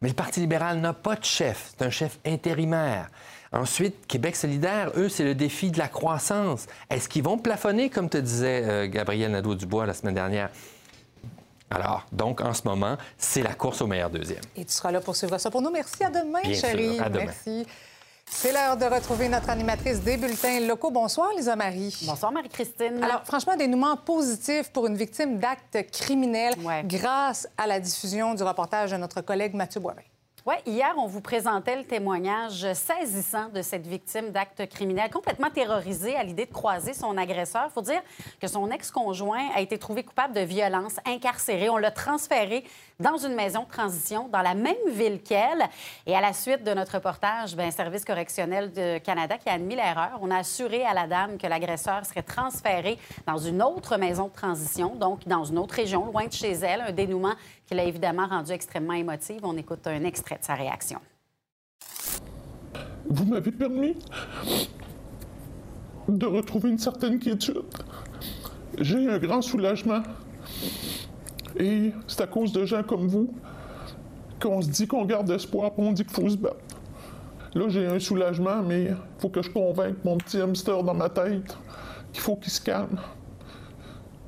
Mais 0.00 0.08
le 0.08 0.14
Parti 0.14 0.40
libéral 0.40 0.78
n'a 0.80 0.92
pas 0.94 1.14
de 1.16 1.24
chef. 1.24 1.72
C'est 1.78 1.84
un 1.84 1.90
chef 1.90 2.18
intérimaire. 2.26 3.08
Ensuite, 3.52 4.06
Québec 4.06 4.34
solidaire, 4.36 4.90
eux, 4.96 5.08
c'est 5.08 5.24
le 5.24 5.34
défi 5.34 5.70
de 5.70 5.78
la 5.78 5.88
croissance. 5.88 6.66
Est-ce 6.90 7.08
qu'ils 7.08 7.22
vont 7.22 7.38
plafonner, 7.38 7.88
comme 7.88 8.08
te 8.08 8.18
disait 8.18 8.62
euh, 8.64 8.86
Gabriel 8.88 9.30
Nadeau-Dubois 9.32 9.86
la 9.86 9.94
semaine 9.94 10.14
dernière? 10.14 10.50
Alors, 11.70 12.06
donc, 12.12 12.40
en 12.40 12.54
ce 12.54 12.62
moment, 12.64 12.96
c'est 13.18 13.42
la 13.42 13.54
course 13.54 13.82
au 13.82 13.86
meilleur 13.86 14.10
deuxième. 14.10 14.40
Et 14.56 14.64
tu 14.64 14.72
seras 14.72 14.90
là 14.90 15.00
pour 15.00 15.14
suivre 15.16 15.36
ça 15.38 15.50
pour 15.50 15.60
nous. 15.60 15.70
Merci. 15.70 16.02
À 16.02 16.10
demain, 16.10 16.40
Bien 16.42 16.54
sûr. 16.54 16.68
chérie. 16.68 16.98
À 16.98 17.08
demain. 17.08 17.26
Merci. 17.26 17.66
C'est 18.30 18.52
l'heure 18.52 18.76
de 18.76 18.84
retrouver 18.84 19.28
notre 19.28 19.48
animatrice 19.48 20.00
des 20.02 20.16
bulletins 20.18 20.60
locaux. 20.60 20.90
Bonsoir, 20.90 21.30
Lisa 21.36 21.56
Marie. 21.56 21.96
Bonsoir, 22.06 22.30
Marie-Christine. 22.30 23.02
Alors, 23.02 23.22
franchement, 23.24 23.56
dénouement 23.56 23.96
positif 23.96 24.70
pour 24.70 24.86
une 24.86 24.96
victime 24.96 25.38
d'actes 25.38 25.90
criminels 25.90 26.54
grâce 26.84 27.48
à 27.56 27.66
la 27.66 27.80
diffusion 27.80 28.34
du 28.34 28.42
reportage 28.42 28.90
de 28.90 28.96
notre 28.98 29.22
collègue 29.22 29.54
Mathieu 29.54 29.80
Boivin. 29.80 30.02
Hier, 30.66 30.94
on 30.96 31.06
vous 31.06 31.20
présentait 31.20 31.76
le 31.76 31.84
témoignage 31.84 32.72
saisissant 32.72 33.50
de 33.50 33.60
cette 33.60 33.86
victime 33.86 34.30
d'actes 34.30 34.66
criminels, 34.68 35.10
complètement 35.10 35.50
terrorisée 35.50 36.16
à 36.16 36.22
l'idée 36.22 36.46
de 36.46 36.52
croiser 36.52 36.94
son 36.94 37.18
agresseur. 37.18 37.64
Il 37.66 37.72
faut 37.72 37.82
dire 37.82 38.00
que 38.40 38.46
son 38.46 38.70
ex-conjoint 38.70 39.48
a 39.54 39.60
été 39.60 39.76
trouvé 39.76 40.04
coupable 40.04 40.34
de 40.34 40.40
violence, 40.40 41.00
incarcéré. 41.04 41.68
On 41.68 41.76
l'a 41.76 41.90
transféré 41.90 42.64
dans 42.98 43.18
une 43.18 43.34
maison 43.34 43.64
de 43.64 43.68
transition 43.68 44.28
dans 44.28 44.40
la 44.40 44.54
même 44.54 44.74
ville 44.90 45.20
qu'elle. 45.22 45.68
Et 46.06 46.16
à 46.16 46.20
la 46.20 46.32
suite 46.32 46.64
de 46.64 46.72
notre 46.72 46.94
reportage, 46.94 47.54
bien, 47.54 47.70
Service 47.70 48.04
correctionnel 48.04 48.72
de 48.72 48.98
Canada 48.98 49.36
qui 49.36 49.50
a 49.50 49.52
admis 49.52 49.76
l'erreur, 49.76 50.18
on 50.22 50.30
a 50.30 50.38
assuré 50.38 50.82
à 50.84 50.94
la 50.94 51.06
dame 51.06 51.36
que 51.36 51.46
l'agresseur 51.46 52.06
serait 52.06 52.22
transféré 52.22 52.98
dans 53.26 53.38
une 53.38 53.62
autre 53.62 53.98
maison 53.98 54.28
de 54.28 54.32
transition, 54.32 54.94
donc 54.94 55.26
dans 55.28 55.44
une 55.44 55.58
autre 55.58 55.74
région, 55.74 56.06
loin 56.06 56.26
de 56.26 56.32
chez 56.32 56.52
elle. 56.52 56.80
Un 56.80 56.92
dénouement 56.92 57.34
qui 57.68 57.74
l'a 57.74 57.84
évidemment 57.84 58.26
rendu 58.26 58.50
extrêmement 58.50 58.94
émotive. 58.94 59.40
On 59.42 59.56
écoute 59.56 59.86
un 59.86 60.02
extrait 60.04 60.38
de 60.38 60.44
sa 60.44 60.54
réaction. 60.54 60.98
Vous 63.06 63.26
m'avez 63.26 63.52
permis 63.52 63.94
de 66.08 66.26
retrouver 66.26 66.70
une 66.70 66.78
certaine 66.78 67.18
quiétude. 67.18 67.62
J'ai 68.78 69.06
un 69.08 69.18
grand 69.18 69.42
soulagement. 69.42 70.02
Et 71.58 71.92
c'est 72.06 72.22
à 72.22 72.26
cause 72.26 72.52
de 72.52 72.64
gens 72.64 72.82
comme 72.82 73.06
vous 73.06 73.34
qu'on 74.40 74.62
se 74.62 74.68
dit 74.68 74.86
qu'on 74.86 75.04
garde 75.04 75.28
espoir, 75.30 75.72
puis 75.72 75.82
on 75.84 75.92
dit 75.92 76.04
qu'il 76.04 76.14
faut 76.14 76.28
se 76.28 76.36
battre. 76.36 76.56
Là, 77.54 77.68
j'ai 77.68 77.86
un 77.86 77.98
soulagement, 77.98 78.62
mais 78.62 78.84
il 78.84 78.96
faut 79.18 79.28
que 79.28 79.42
je 79.42 79.50
convainque 79.50 79.96
mon 80.04 80.16
petit 80.16 80.40
hamster 80.40 80.82
dans 80.84 80.94
ma 80.94 81.08
tête 81.08 81.56
qu'il 82.12 82.22
faut 82.22 82.36
qu'il 82.36 82.52
se 82.52 82.60
calme. 82.60 82.98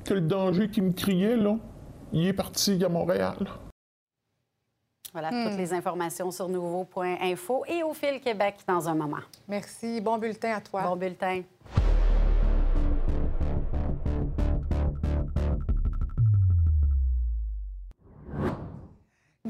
Que 0.03 0.15
le 0.15 0.21
danger 0.21 0.69
qui 0.69 0.81
me 0.81 0.91
criait, 0.91 1.37
là, 1.37 1.55
il 2.13 2.27
est 2.27 2.33
parti 2.33 2.83
à 2.83 2.89
Montréal. 2.89 3.37
Voilà, 5.13 5.29
Hmm. 5.29 5.49
toutes 5.49 5.57
les 5.57 5.73
informations 5.73 6.31
sur 6.31 6.47
nouveau.info 6.47 7.65
et 7.67 7.83
au 7.83 7.93
fil 7.93 8.21
Québec 8.21 8.55
dans 8.65 8.87
un 8.87 8.95
moment. 8.95 9.17
Merci. 9.47 9.99
Bon 9.99 10.17
bulletin 10.17 10.55
à 10.55 10.61
toi. 10.61 10.83
Bon 10.83 10.95
bulletin. 10.95 11.41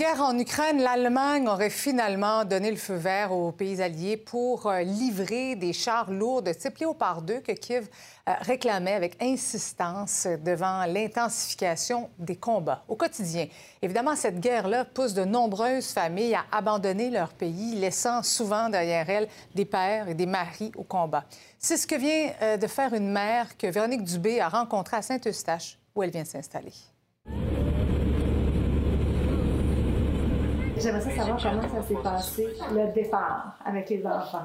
Guerre 0.02 0.22
en 0.22 0.40
Ukraine, 0.40 0.82
l'Allemagne 0.82 1.48
aurait 1.48 1.70
finalement 1.70 2.44
donné 2.44 2.72
le 2.72 2.78
feu 2.78 2.96
vert 2.96 3.32
aux 3.32 3.52
pays 3.52 3.84
alliés 3.84 4.18
pour 4.18 4.66
euh, 4.66 4.82
livrer 4.82 5.56
des 5.56 5.74
chars 5.74 6.10
lourds 6.10 6.42
de 6.42 6.52
type 6.54 6.80
Léopard 6.80 7.22
2 7.22 7.42
que 7.42 7.52
Kiev 7.52 7.88
euh, 8.28 8.34
réclamait 8.42 8.96
avec 8.96 9.22
insistance 9.22 10.28
devant 10.44 10.86
l'intensification 10.86 12.10
des 12.18 12.36
combats 12.36 12.84
au 12.88 12.96
quotidien. 12.96 13.46
Évidemment, 13.84 14.16
cette 14.16 14.40
guerre-là 14.40 14.86
pousse 14.86 15.14
de 15.14 15.24
nombreuses 15.24 15.92
familles 15.92 16.34
à 16.34 16.46
abandonner 16.52 17.12
leur 17.12 17.30
pays, 17.34 17.76
laissant 17.76 18.24
souvent 18.24 18.70
derrière 18.70 19.08
elles 19.08 19.28
des 19.54 19.66
pères 19.66 20.10
et 20.10 20.16
des 20.16 20.26
maris 20.26 20.72
au 20.78 20.84
combat. 20.84 21.26
C'est 21.60 21.78
ce 21.78 21.86
que 21.86 21.94
vient 21.94 22.32
euh, 22.42 22.58
de 22.58 22.66
faire 22.66 22.96
une 22.96 23.12
mère 23.12 23.56
que 23.56 23.68
Véronique 23.68 24.04
Dubé 24.04 24.40
a 24.40 24.50
rencontrée 24.50 24.98
à 24.98 25.04
Saint-Eustache, 25.04 25.78
où 25.94 26.02
elle 26.02 26.10
vient 26.10 26.26
s'installer. 26.26 26.74
J'aimerais 30.81 31.01
ça 31.01 31.11
savoir 31.11 31.42
comment 31.42 31.62
ça 31.62 31.83
s'est 31.88 32.03
passé, 32.03 32.49
le 32.73 32.92
départ 32.92 33.57
avec 33.64 33.88
les 33.90 34.05
enfants. 34.07 34.45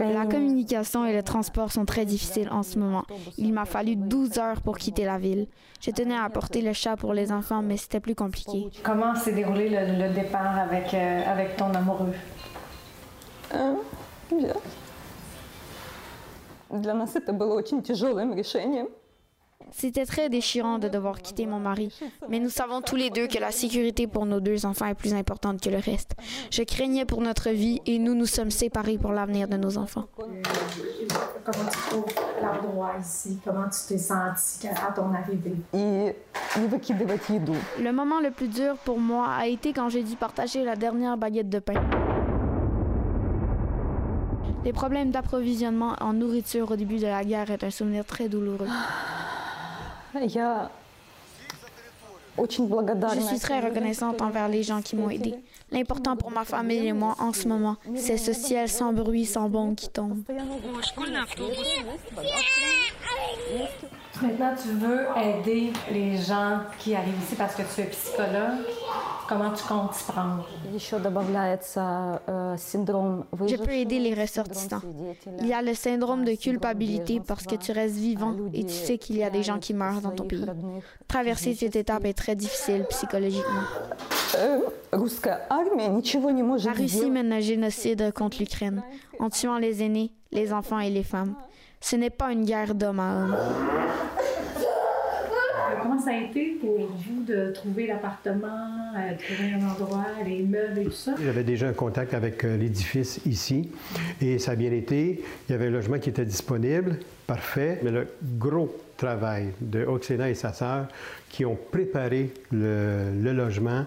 La 0.00 0.26
communication 0.26 1.06
et 1.06 1.14
le 1.14 1.22
transport 1.22 1.72
sont 1.72 1.86
très 1.86 2.04
difficiles 2.04 2.48
en 2.50 2.62
ce 2.62 2.78
moment. 2.78 3.04
Il 3.38 3.52
m'a 3.52 3.64
fallu 3.64 3.96
12 3.96 4.38
heures 4.38 4.60
pour 4.60 4.76
quitter 4.78 5.04
la 5.04 5.18
ville. 5.18 5.46
Je 5.80 5.90
tenais 5.90 6.14
à 6.14 6.24
apporter 6.24 6.60
le 6.60 6.72
chat 6.74 6.96
pour 6.96 7.14
les 7.14 7.32
enfants, 7.32 7.62
mais 7.62 7.76
c'était 7.78 8.00
plus 8.00 8.14
compliqué. 8.14 8.68
Comment 8.82 9.14
s'est 9.14 9.32
déroulé 9.32 9.70
le, 9.70 10.08
le 10.08 10.14
départ 10.14 10.58
avec, 10.58 10.92
euh, 10.92 11.22
avec 11.26 11.56
ton 11.56 11.72
amoureux? 11.74 12.12
Bien. 14.30 14.54
Для 16.70 16.94
нас 16.94 17.16
это 17.16 17.32
было 17.32 17.54
очень 17.54 17.82
тяжелым 17.82 18.32
решением. 18.34 18.88
C'était 19.77 20.05
très 20.05 20.29
déchirant 20.29 20.79
de 20.79 20.87
devoir 20.87 21.21
quitter 21.21 21.45
mon 21.45 21.59
mari, 21.59 21.93
mais 22.29 22.39
nous 22.39 22.49
savons 22.49 22.81
tous 22.81 22.95
les 22.95 23.09
deux 23.09 23.27
que 23.27 23.37
la 23.39 23.51
sécurité 23.51 24.07
pour 24.07 24.25
nos 24.25 24.39
deux 24.39 24.65
enfants 24.65 24.85
est 24.85 24.95
plus 24.95 25.13
importante 25.13 25.61
que 25.61 25.69
le 25.69 25.77
reste. 25.77 26.15
Je 26.49 26.63
craignais 26.63 27.05
pour 27.05 27.21
notre 27.21 27.49
vie 27.49 27.81
et 27.85 27.99
nous 27.99 28.15
nous 28.15 28.25
sommes 28.25 28.51
séparés 28.51 28.97
pour 28.97 29.11
l'avenir 29.11 29.47
de 29.47 29.57
nos 29.57 29.77
enfants. 29.77 30.05
Euh, 30.19 30.23
comment 31.43 31.69
tu 31.69 31.77
trouves 31.89 32.05
l'endroit 32.41 32.93
ici? 33.01 33.37
Comment 33.43 33.65
tu 33.65 33.79
t'es 33.87 33.97
senti 33.97 34.67
à 34.67 34.91
ton 34.93 35.13
arrivée? 35.13 35.55
Le 37.81 37.91
moment 37.91 38.21
le 38.21 38.31
plus 38.31 38.47
dur 38.47 38.77
pour 38.85 38.99
moi 38.99 39.27
a 39.27 39.47
été 39.47 39.73
quand 39.73 39.89
j'ai 39.89 40.03
dû 40.03 40.15
partager 40.15 40.63
la 40.63 40.75
dernière 40.75 41.17
baguette 41.17 41.49
de 41.49 41.59
pain. 41.59 41.81
Les 44.63 44.73
problèmes 44.73 45.11
d'approvisionnement 45.11 45.95
en 45.99 46.13
nourriture 46.13 46.71
au 46.71 46.75
début 46.75 46.97
de 46.97 47.07
la 47.07 47.23
guerre 47.23 47.51
est 47.51 47.63
un 47.63 47.69
souvenir 47.69 48.05
très 48.05 48.29
douloureux. 48.29 48.67
Ah. 48.69 49.15
Je 52.37 53.21
suis 53.21 53.39
très 53.39 53.59
reconnaissante 53.59 54.21
envers 54.21 54.47
les 54.47 54.63
gens 54.63 54.81
qui 54.81 54.95
m'ont 54.95 55.09
aidé. 55.09 55.35
L'important 55.71 56.15
pour 56.15 56.31
ma 56.31 56.45
famille 56.45 56.87
et 56.87 56.93
moi 56.93 57.15
en 57.19 57.33
ce 57.33 57.47
moment, 57.47 57.77
c'est 57.95 58.17
ce 58.17 58.33
ciel 58.33 58.69
sans 58.69 58.93
bruit, 58.93 59.25
sans 59.25 59.49
bombe 59.49 59.75
qui 59.75 59.89
tombe. 59.89 60.23
Maintenant, 64.21 64.53
tu 64.61 64.69
veux 64.69 65.05
aider 65.17 65.73
les 65.91 66.17
gens 66.17 66.59
qui 66.79 66.95
arrivent 66.95 67.21
ici 67.21 67.35
parce 67.35 67.55
que 67.55 67.63
tu 67.63 67.81
es 67.81 67.85
psychologue. 67.85 68.65
Comment 69.27 69.51
tu 69.51 69.63
comptes 69.63 69.99
y 69.99 70.03
prendre? 70.11 70.47
Je 73.47 73.55
peux 73.55 73.71
aider 73.71 73.99
les 73.99 74.13
ressortissants. 74.13 74.81
Il 75.39 75.47
y 75.47 75.53
a 75.53 75.61
le 75.61 75.73
syndrome 75.73 76.23
de 76.25 76.35
culpabilité 76.35 77.19
parce 77.25 77.45
que 77.45 77.55
tu 77.55 77.71
restes 77.71 77.95
vivant 77.95 78.35
et 78.53 78.63
tu 78.63 78.73
sais 78.73 78.97
qu'il 78.97 79.17
y 79.17 79.23
a 79.23 79.29
des 79.29 79.43
gens 79.43 79.59
qui 79.59 79.73
meurent 79.73 80.01
dans 80.01 80.11
ton 80.11 80.25
pays. 80.25 80.45
Traverser 81.07 81.55
cette 81.55 81.75
étape 81.75 82.05
est 82.05 82.13
très 82.13 82.35
difficile 82.35 82.85
psychologiquement. 82.89 83.63
La 84.91 86.73
Russie 86.73 87.09
mène 87.09 87.33
un 87.33 87.39
génocide 87.39 88.13
contre 88.13 88.37
l'Ukraine 88.39 88.83
en 89.19 89.29
tuant 89.29 89.57
les 89.57 89.83
aînés, 89.83 90.11
les 90.31 90.53
enfants 90.53 90.79
et 90.79 90.89
les 90.89 91.03
femmes. 91.03 91.35
Ce 91.87 91.95
n'est 91.95 92.09
pas 92.09 92.31
une 92.31 92.45
guerre 92.45 92.73
d'homme 92.73 92.99
à 92.99 93.13
homme. 93.13 93.35
Comment 95.83 95.99
ça 95.99 96.09
a 96.09 96.17
été 96.17 96.57
pour 96.59 96.79
vous 96.79 97.23
de 97.27 97.51
trouver 97.51 97.85
l'appartement, 97.85 98.47
euh, 98.97 99.13
de 99.13 99.17
trouver 99.21 99.53
un 99.53 99.69
endroit, 99.69 100.07
les 100.25 100.41
meubles 100.41 100.79
et 100.79 100.85
tout 100.85 100.91
ça? 100.91 101.13
J'avais 101.23 101.43
déjà 101.43 101.67
un 101.67 101.73
contact 101.73 102.15
avec 102.15 102.43
euh, 102.43 102.57
l'édifice 102.57 103.21
ici 103.27 103.69
et 104.19 104.39
ça 104.39 104.53
a 104.53 104.55
bien 104.55 104.71
été. 104.71 105.23
Il 105.47 105.51
y 105.51 105.53
avait 105.53 105.67
un 105.67 105.69
logement 105.69 105.99
qui 105.99 106.09
était 106.09 106.25
disponible, 106.25 106.97
parfait, 107.27 107.79
mais 107.83 107.91
le 107.91 108.07
gros 108.39 108.75
travail 108.97 109.49
de 109.61 109.85
Oxena 109.85 110.27
et 110.27 110.33
sa 110.33 110.53
sœur 110.53 110.87
qui 111.29 111.45
ont 111.45 111.57
préparé 111.71 112.31
le, 112.51 113.11
le 113.21 113.31
logement. 113.31 113.85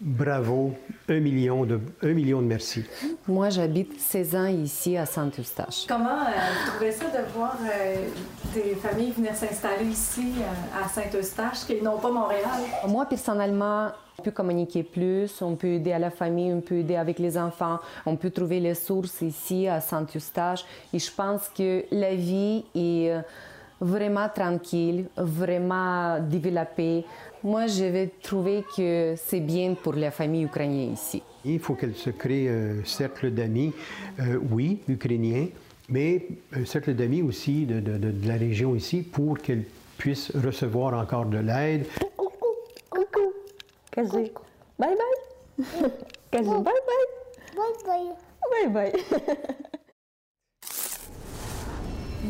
Bravo, 0.00 0.74
un 1.08 1.18
million 1.18 1.64
de, 1.64 1.80
un 2.02 2.12
million 2.12 2.40
de 2.40 2.46
merci. 2.46 2.84
Moi, 3.26 3.50
j'habite 3.50 3.98
16 3.98 4.36
ans 4.36 4.46
ici 4.46 4.96
à 4.96 5.04
Saint-Eustache. 5.04 5.86
Comment 5.88 6.20
euh, 6.20 6.30
vous 6.64 6.70
trouvez 6.70 6.92
ça 6.92 7.06
de 7.06 7.32
voir 7.34 7.56
euh, 7.64 8.06
des 8.54 8.76
familles 8.76 9.10
venir 9.10 9.34
s'installer 9.34 9.86
ici 9.86 10.34
euh, 10.38 10.84
à 10.84 10.88
Saint-Eustache 10.88 11.66
qui 11.66 11.82
n'ont 11.82 11.98
pas 11.98 12.12
Montréal? 12.12 12.44
Moi, 12.86 13.06
personnellement, 13.06 13.88
on 14.20 14.22
peut 14.22 14.30
communiquer 14.30 14.84
plus, 14.84 15.42
on 15.42 15.56
peut 15.56 15.66
aider 15.66 15.92
à 15.92 15.98
la 15.98 16.10
famille, 16.10 16.52
on 16.52 16.60
peut 16.60 16.76
aider 16.76 16.94
avec 16.94 17.18
les 17.18 17.36
enfants, 17.36 17.80
on 18.06 18.14
peut 18.14 18.30
trouver 18.30 18.60
les 18.60 18.74
sources 18.74 19.20
ici 19.22 19.66
à 19.66 19.80
Saint-Eustache. 19.80 20.64
Et 20.92 21.00
je 21.00 21.10
pense 21.10 21.48
que 21.48 21.84
la 21.90 22.14
vie 22.14 22.64
est 22.76 23.12
vraiment 23.80 24.28
tranquille, 24.28 25.06
vraiment 25.16 26.18
développée. 26.20 27.04
Moi, 27.44 27.66
je 27.66 27.84
vais 27.84 28.10
trouver 28.22 28.64
que 28.76 29.14
c'est 29.16 29.40
bien 29.40 29.74
pour 29.74 29.94
la 29.94 30.10
famille 30.10 30.44
ukrainienne 30.44 30.92
ici. 30.92 31.22
Il 31.44 31.60
faut 31.60 31.74
qu'elle 31.74 31.94
se 31.94 32.10
crée 32.10 32.48
un 32.48 32.84
cercle 32.84 33.30
d'amis, 33.30 33.72
euh, 34.20 34.38
oui, 34.50 34.80
ukrainiens, 34.88 35.46
mais 35.88 36.26
un 36.52 36.64
cercle 36.64 36.94
d'amis 36.94 37.22
aussi 37.22 37.64
de, 37.64 37.80
de, 37.80 37.96
de, 37.96 38.28
la 38.28 38.34
région 38.34 38.74
ici 38.74 39.02
pour 39.02 39.38
qu'elle 39.38 39.64
puisse 39.96 40.32
recevoir 40.36 40.94
encore 40.94 41.26
de 41.26 41.38
l'aide. 41.38 41.86
Coucou, 42.16 42.46
coucou, 42.90 43.32
Kazu. 43.90 44.30
Bye 44.78 44.96
bye. 44.96 45.90
Kazu, 46.30 46.50
bye 46.50 46.62
bye. 46.64 46.74
Bye 47.56 48.72
bye. 48.72 48.72
Bye 48.72 48.92
bye. 48.92 49.66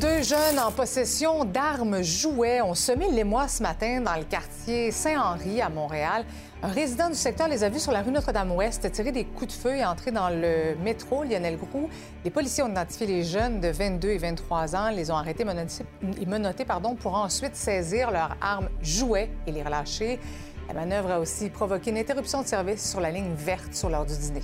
Deux 0.01 0.23
jeunes 0.23 0.61
en 0.61 0.71
possession 0.71 1.45
d'armes 1.45 2.03
jouets 2.03 2.61
ont 2.61 2.77
semé 2.77 3.11
l'émoi 3.11 3.49
ce 3.49 3.65
matin 3.65 4.01
dans 4.01 4.15
le 4.15 4.23
quartier 4.23 4.93
Saint-Henri 4.93 5.61
à 5.61 5.71
Montréal. 5.71 6.25
Un 6.63 6.69
résident 6.69 7.09
du 7.09 7.17
secteur 7.17 7.49
les 7.49 7.65
a 7.65 7.69
vus 7.69 7.81
sur 7.81 7.91
la 7.91 8.03
rue 8.03 8.13
Notre-Dame-Ouest 8.13 8.93
tirer 8.93 9.11
des 9.11 9.25
coups 9.25 9.57
de 9.57 9.61
feu 9.61 9.75
et 9.75 9.85
entrer 9.85 10.13
dans 10.13 10.29
le 10.29 10.77
métro 10.85 11.25
Lionel 11.25 11.57
Groux. 11.57 11.89
Les 12.25 12.31
policiers 12.31 12.63
ont 12.63 12.69
identifié 12.69 13.09
les 13.09 13.25
jeunes 13.25 13.59
de 13.59 13.69
22 13.69 14.11
et 14.11 14.19
23 14.19 14.77
ans, 14.77 14.91
les 14.91 15.11
ont 15.11 15.17
arrêtés 15.17 15.45
et 15.45 16.27
menottés 16.27 16.67
pour 17.01 17.15
ensuite 17.17 17.57
saisir 17.57 18.13
leurs 18.13 18.37
armes 18.41 18.69
jouets 18.81 19.31
et 19.49 19.53
les 19.53 19.65
relâcher. 19.65 20.21
La 20.69 20.75
manœuvre 20.75 21.11
a 21.11 21.19
aussi 21.19 21.51
provoqué 21.51 21.91
une 21.91 21.99
interruption 21.99 22.43
de 22.43 22.47
service 22.47 22.89
sur 22.89 23.01
la 23.01 23.11
ligne 23.11 23.35
verte 23.35 23.75
sur 23.75 23.89
l'heure 23.89 24.07
du 24.07 24.17
dîner. 24.17 24.43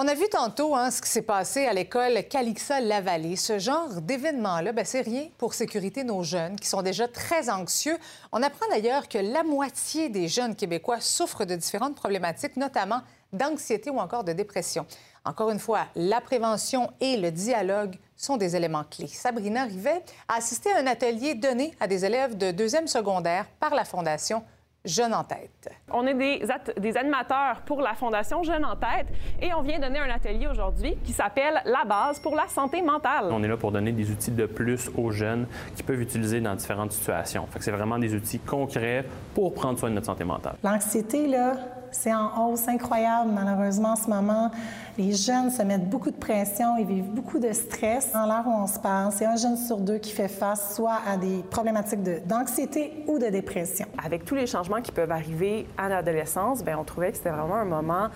On 0.00 0.06
a 0.06 0.14
vu 0.14 0.28
tantôt 0.30 0.76
hein, 0.76 0.92
ce 0.92 1.02
qui 1.02 1.08
s'est 1.08 1.22
passé 1.22 1.66
à 1.66 1.72
l'école 1.72 2.22
Calixa 2.30 2.80
Lavallée. 2.80 3.34
Ce 3.34 3.58
genre 3.58 4.00
d'événement-là, 4.00 4.70
ben, 4.70 4.84
c'est 4.84 5.00
rien 5.00 5.26
pour 5.38 5.54
sécuriter 5.54 6.04
nos 6.04 6.22
jeunes 6.22 6.54
qui 6.54 6.68
sont 6.68 6.82
déjà 6.82 7.08
très 7.08 7.50
anxieux. 7.50 7.98
On 8.30 8.40
apprend 8.44 8.68
d'ailleurs 8.70 9.08
que 9.08 9.18
la 9.18 9.42
moitié 9.42 10.08
des 10.08 10.28
jeunes 10.28 10.54
Québécois 10.54 11.00
souffrent 11.00 11.44
de 11.44 11.56
différentes 11.56 11.96
problématiques, 11.96 12.56
notamment 12.56 13.00
d'anxiété 13.32 13.90
ou 13.90 13.98
encore 13.98 14.22
de 14.22 14.32
dépression. 14.32 14.86
Encore 15.24 15.50
une 15.50 15.58
fois, 15.58 15.86
la 15.96 16.20
prévention 16.20 16.92
et 17.00 17.16
le 17.16 17.32
dialogue 17.32 17.96
sont 18.16 18.36
des 18.36 18.54
éléments 18.54 18.84
clés. 18.88 19.08
Sabrina 19.08 19.64
Rivet 19.64 20.04
a 20.28 20.36
assisté 20.36 20.70
à 20.70 20.78
un 20.78 20.86
atelier 20.86 21.34
donné 21.34 21.74
à 21.80 21.88
des 21.88 22.04
élèves 22.04 22.38
de 22.38 22.52
deuxième 22.52 22.86
secondaire 22.86 23.46
par 23.58 23.74
la 23.74 23.84
Fondation 23.84 24.44
Jeunes 24.88 25.14
en 25.14 25.24
tête. 25.24 25.70
On 25.92 26.06
est 26.06 26.14
des, 26.14 26.42
des, 26.78 26.96
animateurs 26.96 27.60
pour 27.64 27.80
la 27.80 27.94
Fondation 27.94 28.42
Jeunes 28.42 28.64
en 28.64 28.74
tête 28.74 29.06
et 29.40 29.52
on 29.54 29.62
vient 29.62 29.78
donner 29.78 29.98
un 29.98 30.10
atelier 30.10 30.46
aujourd'hui 30.46 30.96
qui 31.04 31.12
s'appelle 31.12 31.60
La 31.64 31.84
base 31.84 32.18
pour 32.20 32.34
la 32.34 32.48
santé 32.48 32.82
mentale. 32.82 33.26
On 33.30 33.42
est 33.42 33.48
là 33.48 33.56
pour 33.56 33.70
donner 33.70 33.92
des 33.92 34.10
outils 34.10 34.30
de 34.30 34.46
plus 34.46 34.90
aux 34.96 35.10
jeunes 35.10 35.46
qui 35.76 35.82
peuvent 35.82 36.00
utiliser 36.00 36.40
dans 36.40 36.54
différentes 36.54 36.92
situations. 36.92 37.46
c'est 37.60 37.70
vraiment 37.70 37.98
des 37.98 38.14
outils 38.14 38.38
concrets 38.38 39.04
pour 39.34 39.54
prendre 39.54 39.78
soin 39.78 39.90
de 39.90 39.94
notre 39.94 40.06
santé 40.06 40.24
mentale. 40.24 40.56
L'anxiété, 40.64 41.26
là, 41.26 41.52
c'est 41.90 42.14
en 42.14 42.48
hausse 42.48 42.68
incroyable, 42.68 43.30
malheureusement, 43.32 43.92
en 43.92 43.96
ce 43.96 44.08
moment. 44.08 44.50
Les 44.96 45.12
jeunes 45.12 45.50
se 45.50 45.62
mettent 45.62 45.88
beaucoup 45.88 46.10
de 46.10 46.16
pression, 46.16 46.76
ils 46.76 46.86
vivent 46.86 47.10
beaucoup 47.10 47.38
de 47.38 47.52
stress. 47.52 48.14
En 48.14 48.26
l'heure 48.26 48.46
où 48.46 48.50
on 48.50 48.66
se 48.66 48.78
parle, 48.78 49.12
c'est 49.12 49.26
un 49.26 49.36
jeune 49.36 49.56
sur 49.56 49.78
deux 49.78 49.98
qui 49.98 50.12
fait 50.12 50.28
face 50.28 50.74
soit 50.74 50.98
à 51.06 51.16
des 51.16 51.44
problématiques 51.50 52.02
d'anxiété 52.26 53.04
ou 53.06 53.18
de 53.18 53.26
dépression. 53.26 53.86
Avec 54.04 54.24
tous 54.24 54.34
les 54.34 54.46
changements 54.46 54.82
qui 54.82 54.92
peuvent 54.92 55.12
arriver 55.12 55.66
à 55.76 55.88
l'adolescence, 55.88 56.64
bien, 56.64 56.78
on 56.78 56.84
trouvait 56.84 57.10
que 57.10 57.16
c'était 57.16 57.30
vraiment 57.30 57.56
un 57.56 57.64
moment 57.64 58.08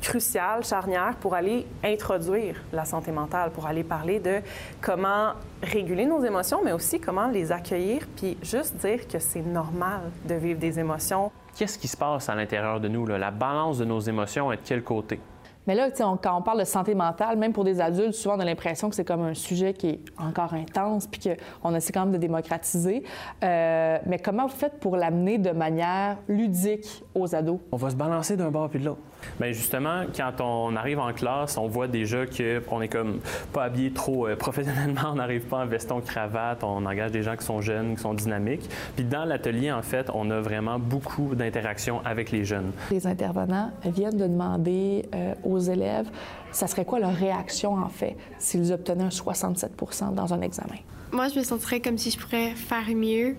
crucial, 0.00 0.64
charnière, 0.64 1.14
pour 1.20 1.34
aller 1.34 1.66
introduire 1.84 2.62
la 2.72 2.84
santé 2.84 3.12
mentale, 3.12 3.50
pour 3.50 3.66
aller 3.66 3.84
parler 3.84 4.20
de 4.20 4.40
comment 4.80 5.32
réguler 5.62 6.06
nos 6.06 6.24
émotions, 6.24 6.60
mais 6.64 6.72
aussi 6.72 7.00
comment 7.00 7.28
les 7.28 7.52
accueillir, 7.52 8.06
puis 8.16 8.36
juste 8.42 8.76
dire 8.76 9.06
que 9.06 9.18
c'est 9.18 9.42
normal 9.42 10.00
de 10.24 10.34
vivre 10.34 10.58
des 10.58 10.78
émotions. 10.78 11.30
Qu'est-ce 11.56 11.78
qui 11.78 11.88
se 11.88 11.96
passe 11.96 12.28
à 12.28 12.34
l'intérieur 12.34 12.80
de 12.80 12.88
nous? 12.88 13.06
Là? 13.06 13.18
La 13.18 13.30
balance 13.30 13.78
de 13.78 13.84
nos 13.84 14.00
émotions 14.00 14.50
est 14.52 14.56
de 14.56 14.62
quel 14.64 14.82
côté? 14.82 15.20
Mais 15.66 15.74
là, 15.74 15.88
on, 16.00 16.16
quand 16.16 16.36
on 16.36 16.42
parle 16.42 16.60
de 16.60 16.64
santé 16.64 16.94
mentale, 16.94 17.36
même 17.36 17.52
pour 17.52 17.64
des 17.64 17.80
adultes, 17.80 18.14
souvent 18.14 18.36
on 18.36 18.40
a 18.40 18.44
l'impression 18.44 18.88
que 18.88 18.96
c'est 18.96 19.04
comme 19.04 19.22
un 19.22 19.34
sujet 19.34 19.74
qui 19.74 19.88
est 19.88 20.00
encore 20.18 20.54
intense, 20.54 21.06
puis 21.06 21.20
qu'on 21.20 21.74
essaie 21.74 21.92
quand 21.92 22.06
même 22.06 22.12
de 22.12 22.18
démocratiser. 22.18 23.04
Euh, 23.44 23.98
mais 24.06 24.18
comment 24.18 24.46
vous 24.46 24.56
faites 24.56 24.80
pour 24.80 24.96
l'amener 24.96 25.38
de 25.38 25.50
manière 25.50 26.16
ludique 26.28 27.04
aux 27.14 27.34
ados? 27.34 27.60
On 27.72 27.76
va 27.76 27.90
se 27.90 27.96
balancer 27.96 28.36
d'un 28.36 28.50
bord 28.50 28.70
puis 28.70 28.80
de 28.80 28.86
l'autre. 28.86 29.00
Bien 29.38 29.52
justement, 29.52 30.04
quand 30.14 30.40
on 30.40 30.76
arrive 30.76 30.98
en 30.98 31.12
classe, 31.12 31.56
on 31.56 31.66
voit 31.66 31.88
déjà 31.88 32.24
qu'on 32.26 32.80
est 32.80 32.88
comme 32.88 33.20
pas 33.52 33.64
habillé 33.64 33.92
trop 33.92 34.26
euh, 34.26 34.36
professionnellement, 34.50 35.10
on 35.12 35.16
n'arrive 35.16 35.42
pas 35.42 35.58
en 35.58 35.66
veston 35.66 36.00
cravate, 36.00 36.62
on 36.64 36.84
engage 36.86 37.12
des 37.12 37.22
gens 37.22 37.36
qui 37.36 37.44
sont 37.44 37.60
jeunes, 37.60 37.96
qui 37.96 38.02
sont 38.02 38.14
dynamiques. 38.14 38.68
Puis 38.96 39.04
dans 39.04 39.24
l'atelier, 39.24 39.72
en 39.72 39.82
fait, 39.82 40.10
on 40.14 40.30
a 40.30 40.40
vraiment 40.40 40.78
beaucoup 40.78 41.34
d'interactions 41.34 42.00
avec 42.04 42.30
les 42.30 42.44
jeunes. 42.44 42.72
Les 42.90 43.06
intervenants 43.06 43.70
viennent 43.84 44.16
de 44.16 44.26
demander 44.26 45.06
euh, 45.14 45.34
aux 45.44 45.58
élèves, 45.58 46.08
ça 46.52 46.66
serait 46.66 46.84
quoi 46.84 46.98
leur 46.98 47.14
réaction 47.14 47.74
en 47.74 47.88
fait 47.88 48.16
s'ils 48.38 48.72
obtenaient 48.72 49.04
un 49.04 49.08
67% 49.08 50.14
dans 50.14 50.34
un 50.34 50.40
examen? 50.40 50.76
Moi, 51.12 51.28
je 51.28 51.38
me 51.38 51.44
sentirais 51.44 51.80
comme 51.80 51.98
si 51.98 52.10
je 52.10 52.18
pourrais 52.18 52.50
faire 52.50 52.88
mieux, 52.94 53.36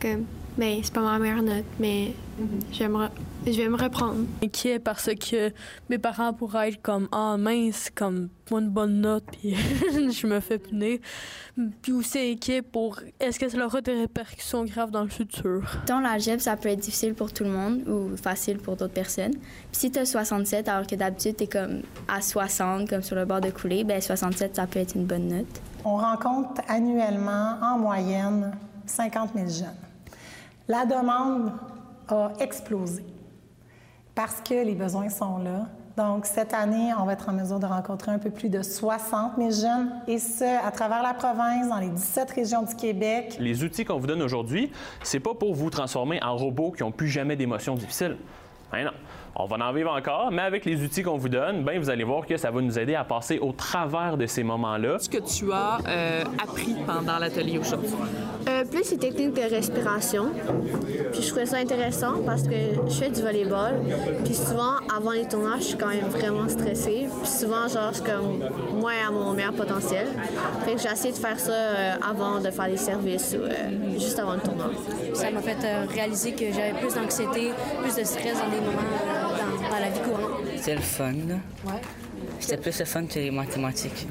comme 0.00 0.24
mais 0.58 0.80
c'est 0.82 0.92
pas 0.92 1.00
ma 1.00 1.18
meilleure 1.18 1.42
note, 1.42 1.64
mais 1.78 2.12
vais 2.78 2.88
me 2.88 3.06
je 3.46 3.52
vais 3.52 3.68
me 3.68 3.76
reprendre. 3.76 4.26
Inquiet 4.42 4.78
parce 4.78 5.10
que 5.14 5.52
mes 5.88 5.98
parents 5.98 6.32
pourraient 6.32 6.70
être 6.70 6.82
comme 6.82 7.08
Ah 7.12 7.36
mince, 7.38 7.90
comme 7.94 8.28
pas 8.48 8.58
une 8.58 8.68
bonne 8.68 9.00
note, 9.00 9.24
puis 9.32 9.54
je 10.12 10.26
me 10.26 10.40
fais 10.40 10.58
punir. 10.58 10.98
Puis 11.82 11.92
aussi 11.92 12.18
inquiet 12.32 12.62
pour 12.62 13.00
est-ce 13.18 13.38
que 13.38 13.48
ça 13.48 13.64
aura 13.64 13.80
des 13.80 13.94
répercussions 13.94 14.64
graves 14.64 14.90
dans 14.90 15.02
le 15.02 15.08
futur? 15.08 15.62
Dans 15.86 16.00
l'algèbre, 16.00 16.42
ça 16.42 16.56
peut 16.56 16.68
être 16.68 16.80
difficile 16.80 17.14
pour 17.14 17.32
tout 17.32 17.44
le 17.44 17.50
monde 17.50 17.88
ou 17.88 18.16
facile 18.16 18.58
pour 18.58 18.76
d'autres 18.76 18.92
personnes. 18.92 19.32
Puis 19.32 19.80
si 19.80 19.90
tu 19.90 19.98
as 19.98 20.06
67, 20.06 20.68
alors 20.68 20.86
que 20.86 20.94
d'habitude 20.94 21.36
tu 21.36 21.44
es 21.44 21.46
comme 21.46 21.82
à 22.08 22.20
60, 22.20 22.88
comme 22.88 23.02
sur 23.02 23.16
le 23.16 23.24
bord 23.24 23.40
de 23.40 23.50
couler, 23.50 23.84
ben 23.84 24.00
67, 24.00 24.56
ça 24.56 24.66
peut 24.66 24.80
être 24.80 24.94
une 24.94 25.06
bonne 25.06 25.28
note. 25.28 25.60
On 25.84 25.96
rencontre 25.96 26.60
annuellement, 26.68 27.56
en 27.62 27.78
moyenne, 27.78 28.52
50 28.86 29.30
000 29.34 29.48
jeunes. 29.48 29.68
La 30.68 30.84
demande 30.84 31.52
a 32.08 32.32
explosé 32.38 33.04
parce 34.14 34.40
que 34.40 34.64
les 34.64 34.74
besoins 34.74 35.08
sont 35.08 35.38
là. 35.38 35.66
Donc, 35.96 36.24
cette 36.24 36.54
année, 36.54 36.92
on 36.98 37.04
va 37.04 37.12
être 37.12 37.28
en 37.28 37.32
mesure 37.32 37.58
de 37.58 37.66
rencontrer 37.66 38.12
un 38.12 38.18
peu 38.18 38.30
plus 38.30 38.48
de 38.48 38.62
60 38.62 39.32
000 39.36 39.50
jeunes, 39.50 39.90
et 40.06 40.18
ce, 40.18 40.66
à 40.66 40.70
travers 40.70 41.02
la 41.02 41.12
province, 41.14 41.68
dans 41.68 41.78
les 41.78 41.90
17 41.90 42.30
régions 42.30 42.62
du 42.62 42.74
Québec. 42.74 43.36
Les 43.38 43.64
outils 43.64 43.84
qu'on 43.84 43.98
vous 43.98 44.06
donne 44.06 44.22
aujourd'hui, 44.22 44.70
c'est 45.02 45.20
pas 45.20 45.34
pour 45.34 45.54
vous 45.54 45.68
transformer 45.68 46.22
en 46.22 46.36
robots 46.36 46.70
qui 46.70 46.82
n'ont 46.82 46.92
plus 46.92 47.08
jamais 47.08 47.36
d'émotions 47.36 47.74
difficiles. 47.74 48.16
Ben 48.72 48.84
non. 48.84 48.92
On 49.36 49.46
va 49.46 49.56
en 49.64 49.72
vivre 49.72 49.90
encore, 49.90 50.30
mais 50.32 50.42
avec 50.42 50.64
les 50.64 50.82
outils 50.82 51.02
qu'on 51.02 51.16
vous 51.16 51.28
donne, 51.28 51.62
ben, 51.62 51.78
vous 51.78 51.90
allez 51.90 52.04
voir 52.04 52.26
que 52.26 52.36
ça 52.36 52.50
va 52.50 52.60
nous 52.60 52.78
aider 52.78 52.94
à 52.94 53.04
passer 53.04 53.38
au 53.38 53.52
travers 53.52 54.16
de 54.16 54.26
ces 54.26 54.42
moments-là. 54.42 54.98
Ce 54.98 55.08
que 55.08 55.18
tu 55.18 55.52
as 55.52 55.78
euh, 55.86 56.24
appris 56.42 56.76
pendant 56.86 57.18
l'atelier 57.18 57.58
aujourd'hui? 57.58 57.90
Euh, 58.48 58.64
plus 58.64 58.90
les 58.90 58.98
techniques 58.98 59.34
de 59.34 59.42
respiration. 59.42 60.30
Puis 61.12 61.22
je 61.22 61.28
trouvais 61.28 61.46
ça 61.46 61.58
intéressant 61.58 62.22
parce 62.24 62.42
que 62.42 62.54
je 62.88 62.94
fais 62.94 63.10
du 63.10 63.22
volleyball. 63.22 63.74
Puis 64.24 64.34
souvent, 64.34 64.74
avant 64.94 65.12
les 65.12 65.26
tournages, 65.26 65.60
je 65.60 65.66
suis 65.68 65.78
quand 65.78 65.88
même 65.88 66.08
vraiment 66.08 66.48
stressée. 66.48 67.06
Puis 67.22 67.30
souvent, 67.30 67.68
genre, 67.68 67.90
je 67.90 67.96
suis 67.96 68.04
comme 68.04 68.40
moins 68.80 68.94
à 69.08 69.10
mon 69.10 69.32
meilleur 69.32 69.52
potentiel. 69.52 70.08
Fait 70.64 70.74
que 70.74 70.80
j'ai 70.80 70.90
essayé 70.90 71.12
de 71.12 71.18
faire 71.18 71.38
ça 71.38 71.52
euh, 71.52 71.94
avant 72.08 72.40
de 72.40 72.50
faire 72.50 72.68
les 72.68 72.76
services 72.76 73.36
ou 73.38 73.42
euh, 73.42 73.98
juste 73.98 74.18
avant 74.18 74.34
le 74.34 74.40
tournoi. 74.40 74.70
Ça 75.14 75.30
m'a 75.30 75.40
fait 75.40 75.56
euh, 75.64 75.86
réaliser 75.88 76.32
que 76.32 76.46
j'avais 76.52 76.72
plus 76.72 76.94
d'anxiété, 76.94 77.50
plus 77.82 77.96
de 77.96 78.04
stress 78.04 78.38
dans 78.38 78.50
des 78.50 78.60
moments 78.60 79.29
la 79.78 79.90
vie 79.90 80.00
courante. 80.00 80.40
C'était 80.56 80.74
le 80.74 80.80
fun. 80.80 81.12
Ouais. 81.12 81.80
C'était 82.38 82.56
plus 82.56 82.78
le 82.78 82.84
fun 82.84 83.06
que 83.06 83.18
les 83.18 83.30
mathématiques. 83.30 84.06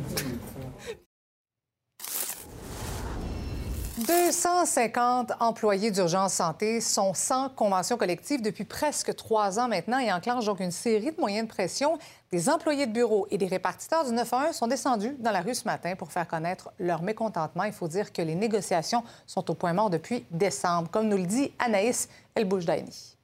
250 4.08 5.34
employés 5.40 5.92
d'urgence 5.92 6.34
santé 6.34 6.80
sont 6.80 7.14
sans 7.14 7.50
convention 7.50 7.98
collective 7.98 8.42
depuis 8.42 8.64
presque 8.64 9.14
trois 9.16 9.60
ans 9.60 9.68
maintenant 9.68 10.00
et 10.00 10.12
enclenchent 10.12 10.46
donc 10.46 10.62
une 10.62 10.72
série 10.72 11.12
de 11.12 11.20
moyens 11.20 11.48
de 11.48 11.52
pression. 11.52 11.98
Des 12.32 12.50
employés 12.50 12.88
de 12.88 12.94
bureau 12.94 13.28
et 13.30 13.38
des 13.38 13.48
répartiteurs 13.48 14.06
du 14.06 14.12
911 14.12 14.56
sont 14.56 14.68
descendus 14.68 15.16
dans 15.20 15.32
la 15.32 15.42
rue 15.42 15.54
ce 15.54 15.66
matin 15.66 15.96
pour 15.96 16.12
faire 16.12 16.28
connaître 16.28 16.72
leur 16.80 17.02
mécontentement. 17.02 17.66
Il 17.66 17.74
faut 17.74 17.88
dire 17.88 18.14
que 18.14 18.22
les 18.22 18.36
négociations 18.36 19.04
sont 19.28 19.52
au 19.52 19.54
point 19.54 19.74
mort 19.74 19.90
depuis 19.90 20.26
décembre, 20.32 20.90
comme 20.90 21.08
nous 21.08 21.18
le 21.18 21.26
dit 21.26 21.52
Anaïs 21.60 22.08
Elbouchdaini. 22.36 23.18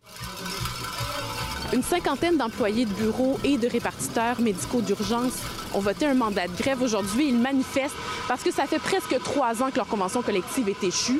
Une 1.73 1.81
cinquantaine 1.83 2.37
d'employés 2.37 2.85
de 2.85 2.93
bureaux 2.93 3.39
et 3.43 3.57
de 3.57 3.67
répartiteurs 3.67 4.39
médicaux 4.39 4.81
d'urgence 4.81 5.33
ont 5.73 5.79
voté 5.79 6.05
un 6.05 6.13
mandat 6.13 6.47
de 6.47 6.55
grève 6.55 6.81
aujourd'hui. 6.81 7.29
Ils 7.29 7.37
manifestent 7.37 7.95
parce 8.27 8.43
que 8.43 8.51
ça 8.51 8.65
fait 8.65 8.79
presque 8.79 9.17
trois 9.23 9.63
ans 9.63 9.71
que 9.71 9.77
leur 9.77 9.87
convention 9.87 10.21
collective 10.21 10.69
est 10.69 10.83
échue. 10.83 11.19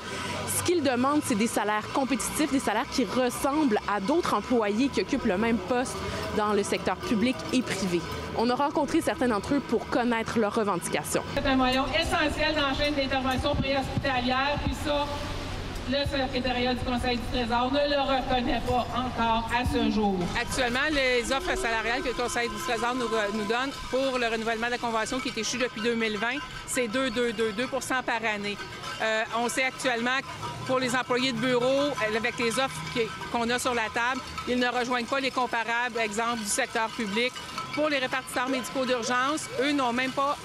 Ce 0.57 0.63
qu'ils 0.63 0.83
demandent, 0.83 1.21
c'est 1.25 1.35
des 1.35 1.47
salaires 1.47 1.91
compétitifs, 1.93 2.51
des 2.51 2.59
salaires 2.59 2.85
qui 2.91 3.05
ressemblent 3.05 3.79
à 3.93 3.99
d'autres 3.99 4.35
employés 4.35 4.89
qui 4.89 5.01
occupent 5.01 5.25
le 5.25 5.37
même 5.37 5.57
poste 5.57 5.95
dans 6.37 6.53
le 6.53 6.63
secteur 6.63 6.95
public 6.95 7.35
et 7.51 7.61
privé. 7.61 7.99
On 8.37 8.49
a 8.49 8.55
rencontré 8.55 9.01
certains 9.01 9.27
d'entre 9.27 9.55
eux 9.55 9.61
pour 9.67 9.87
connaître 9.89 10.39
leurs 10.39 10.53
revendications. 10.53 11.23
C'est 11.33 11.45
un 11.45 11.55
maillon 11.55 11.85
essentiel 11.87 12.55
préhospitalière, 13.61 14.59
le 15.89 16.03
secrétariat 16.05 16.73
du 16.73 16.83
Conseil 16.83 17.17
du 17.17 17.23
Trésor 17.31 17.71
ne 17.71 17.79
le 17.79 18.01
reconnaît 18.01 18.61
pas 18.67 18.87
encore 18.95 19.49
à 19.53 19.63
ce 19.65 19.91
jour. 19.91 20.17
Actuellement, 20.39 20.79
les 20.91 21.31
offres 21.31 21.55
salariales 21.55 22.01
que 22.01 22.07
le 22.07 22.13
Conseil 22.13 22.49
du 22.49 22.55
Trésor 22.55 22.95
nous, 22.95 23.45
donne 23.45 23.71
pour 23.89 24.17
le 24.17 24.27
renouvellement 24.27 24.67
de 24.67 24.71
la 24.71 24.77
convention 24.77 25.19
qui 25.19 25.29
est 25.29 25.37
échue 25.37 25.57
depuis 25.57 25.81
2020, 25.81 26.27
c'est 26.67 26.87
2, 26.87 27.11
2, 27.11 27.33
2, 27.33 27.51
2 27.51 27.67
par 27.67 28.15
année. 28.33 28.57
Euh, 29.01 29.23
on 29.37 29.49
sait 29.49 29.63
actuellement 29.63 30.17
que 30.19 30.65
pour 30.67 30.79
les 30.79 30.95
employés 30.95 31.31
de 31.33 31.37
bureau, 31.37 31.65
euh, 31.65 32.17
avec 32.17 32.39
les 32.39 32.57
offres 32.59 32.75
qu'on 33.31 33.49
a 33.49 33.59
sur 33.59 33.73
la 33.73 33.89
table, 33.93 34.21
ils 34.47 34.57
ne 34.57 34.67
rejoignent 34.67 35.05
pas 35.05 35.19
les 35.19 35.31
comparables, 35.31 35.99
exemple, 35.99 36.39
du 36.39 36.49
secteur 36.49 36.89
public. 36.89 37.33
Pour 37.75 37.89
les 37.89 37.97
répartiteurs 37.99 38.49
médicaux 38.49 38.85
d'urgence, 38.85 39.49
eux 39.61 39.73
n'ont 39.73 39.93
même 39.93 40.11
pas 40.11 40.37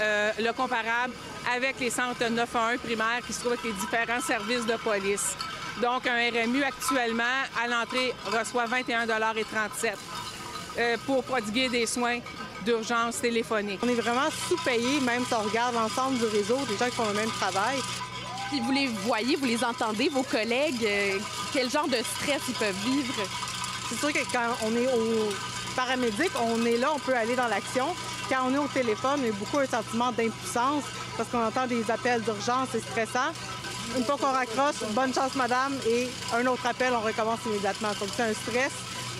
euh, 0.00 0.32
le 0.38 0.52
comparable 0.52 1.12
avec 1.54 1.80
les 1.80 1.90
centres 1.90 2.28
911 2.28 2.78
primaires 2.78 3.20
qui 3.26 3.32
se 3.32 3.40
trouvent 3.40 3.52
avec 3.52 3.64
les 3.64 3.72
différents 3.72 4.20
services 4.20 4.66
de 4.66 4.76
police. 4.76 5.36
Donc, 5.82 6.06
un 6.06 6.30
RMU 6.30 6.62
actuellement, 6.62 7.24
à 7.62 7.66
l'entrée, 7.66 8.14
reçoit 8.26 8.66
21,37 8.66 9.92
euh, 10.78 10.96
pour 11.06 11.24
prodiguer 11.24 11.68
des 11.68 11.86
soins 11.86 12.18
d'urgence 12.64 13.20
téléphonique. 13.20 13.80
On 13.82 13.88
est 13.88 13.94
vraiment 13.94 14.28
sous-payés, 14.48 15.00
même 15.00 15.24
si 15.24 15.34
on 15.34 15.42
regarde 15.42 15.74
l'ensemble 15.74 16.18
du 16.18 16.26
réseau 16.26 16.58
des 16.68 16.76
gens 16.76 16.86
qui 16.86 16.96
font 16.96 17.08
le 17.08 17.14
même 17.14 17.30
travail. 17.30 17.78
Puis 18.50 18.60
vous 18.60 18.72
les 18.72 18.88
voyez, 18.88 19.36
vous 19.36 19.46
les 19.46 19.64
entendez, 19.64 20.08
vos 20.08 20.22
collègues, 20.22 20.84
euh, 20.84 21.18
quel 21.52 21.70
genre 21.70 21.88
de 21.88 21.96
stress 21.96 22.42
ils 22.48 22.54
peuvent 22.54 22.84
vivre? 22.84 23.14
C'est 23.88 23.98
sûr 23.98 24.12
que 24.12 24.32
quand 24.32 24.56
on 24.64 24.76
est 24.76 24.86
au 24.86 25.32
paramédic, 25.74 26.30
on 26.40 26.64
est 26.66 26.76
là, 26.76 26.90
on 26.94 26.98
peut 26.98 27.14
aller 27.14 27.36
dans 27.36 27.48
l'action. 27.48 27.86
Quand 28.30 28.46
on 28.48 28.54
est 28.54 28.58
au 28.58 28.68
téléphone, 28.68 29.20
on 29.24 29.28
a 29.28 29.32
beaucoup 29.32 29.58
un 29.58 29.66
sentiment 29.66 30.12
d'impuissance 30.12 30.84
parce 31.16 31.28
qu'on 31.28 31.44
entend 31.44 31.66
des 31.66 31.90
appels 31.90 32.22
d'urgence, 32.22 32.68
c'est 32.72 32.80
stressant. 32.80 33.32
Une 33.96 34.04
fois 34.04 34.16
qu'on 34.20 34.30
raccroche, 34.32 34.88
bonne 34.92 35.12
chance 35.12 35.34
madame, 35.34 35.72
et 35.88 36.08
un 36.32 36.46
autre 36.46 36.64
appel, 36.64 36.92
on 36.94 37.00
recommence 37.00 37.40
immédiatement. 37.46 37.88
Donc 37.98 38.08
c'est 38.16 38.22
un 38.22 38.32
stress 38.34 38.70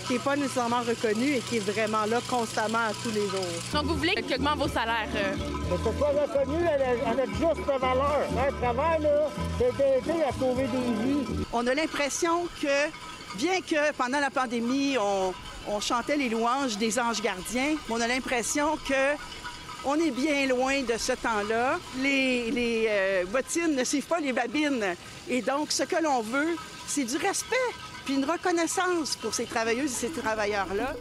qui 0.07 0.13
n'est 0.13 0.19
pas 0.19 0.35
nécessairement 0.37 0.79
reconnu 0.81 1.33
et 1.35 1.39
qui 1.41 1.57
est 1.57 1.71
vraiment 1.71 2.05
là 2.05 2.19
constamment 2.29 2.77
à 2.89 2.93
tous 3.03 3.09
les 3.11 3.27
jours. 3.27 3.45
Donc 3.73 3.85
vous 3.85 3.95
voulez 3.97 4.15
qu'augmente 4.15 4.57
vos 4.59 4.69
salaires? 4.69 5.09
euh, 5.15 5.33
Que 5.33 5.77
ce 5.91 5.97
soit 5.97 6.07
reconnu 6.09 6.65
avec 7.05 7.29
juste 7.35 7.67
valeur. 7.67 8.21
Un 8.47 8.51
travail, 8.61 9.01
là, 9.03 9.09
c'est 9.59 9.75
d'aider 9.77 10.23
à 10.23 10.31
sauver 10.39 10.67
des 10.67 11.03
vies. 11.03 11.45
On 11.51 11.67
a 11.67 11.73
l'impression 11.73 12.47
que, 12.61 13.37
bien 13.37 13.59
que 13.59 13.91
pendant 13.97 14.19
la 14.21 14.29
pandémie, 14.29 14.95
on, 14.97 15.33
on 15.67 15.79
chantait 15.79 16.17
les 16.17 16.29
louanges 16.29 16.77
des 16.77 16.99
anges 16.99 17.21
gardiens, 17.21 17.75
on 17.89 17.99
a 18.01 18.07
l'impression 18.07 18.77
que 18.87 19.17
on 19.83 19.95
est 19.95 20.11
bien 20.11 20.45
loin 20.47 20.81
de 20.81 20.97
ce 20.97 21.13
temps-là. 21.13 21.79
Les, 21.99 22.51
les, 22.51 22.85
euh, 22.87 23.25
bottines 23.25 23.75
ne 23.75 23.83
suivent 23.83 24.05
pas 24.05 24.19
les 24.19 24.31
babines. 24.31 24.95
Et 25.27 25.41
donc, 25.41 25.71
ce 25.71 25.83
que 25.83 26.01
l'on 26.01 26.21
veut, 26.21 26.55
c'est 26.87 27.03
du 27.03 27.17
respect, 27.17 27.55
puis 28.05 28.15
une 28.15 28.25
reconnaissance 28.25 29.15
pour 29.15 29.33
ces 29.33 29.45
travailleuses 29.45 29.91
et 29.91 30.07
ces 30.07 30.11
travailleurs-là. 30.11 30.93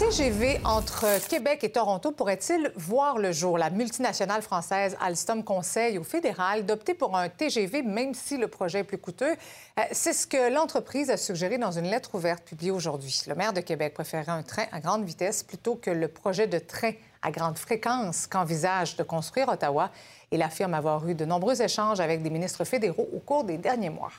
TGV 0.00 0.62
entre 0.64 1.04
Québec 1.28 1.62
et 1.62 1.72
Toronto 1.72 2.10
pourrait-il 2.10 2.72
voir 2.74 3.18
le 3.18 3.32
jour? 3.32 3.58
La 3.58 3.68
multinationale 3.68 4.40
française 4.40 4.96
Alstom 4.98 5.44
conseille 5.44 5.98
au 5.98 6.04
fédéral 6.04 6.64
d'opter 6.64 6.94
pour 6.94 7.18
un 7.18 7.28
TGV, 7.28 7.82
même 7.82 8.14
si 8.14 8.38
le 8.38 8.48
projet 8.48 8.78
est 8.78 8.84
plus 8.84 8.96
coûteux. 8.96 9.32
Euh, 9.32 9.82
C'est 9.92 10.14
ce 10.14 10.26
que 10.26 10.50
l'entreprise 10.50 11.10
a 11.10 11.18
suggéré 11.18 11.58
dans 11.58 11.72
une 11.72 11.84
lettre 11.84 12.14
ouverte 12.14 12.44
publiée 12.44 12.70
aujourd'hui. 12.70 13.20
Le 13.26 13.34
maire 13.34 13.52
de 13.52 13.60
Québec 13.60 13.92
préférait 13.92 14.32
un 14.32 14.42
train 14.42 14.64
à 14.72 14.80
grande 14.80 15.04
vitesse 15.04 15.42
plutôt 15.42 15.74
que 15.74 15.90
le 15.90 16.08
projet 16.08 16.46
de 16.46 16.58
train 16.58 16.92
à 17.20 17.30
grande 17.30 17.58
fréquence 17.58 18.26
qu'envisage 18.26 18.96
de 18.96 19.02
construire 19.02 19.50
Ottawa. 19.50 19.90
Il 20.32 20.40
affirme 20.40 20.72
avoir 20.72 21.06
eu 21.06 21.14
de 21.14 21.26
nombreux 21.26 21.60
échanges 21.60 22.00
avec 22.00 22.22
des 22.22 22.30
ministres 22.30 22.64
fédéraux 22.64 23.10
au 23.14 23.18
cours 23.18 23.44
des 23.44 23.58
derniers 23.58 23.90
mois. 23.90 24.12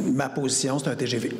Ma 0.00 0.30
position, 0.30 0.78
c'est 0.78 0.88
un 0.88 0.96
TGV. 0.96 1.36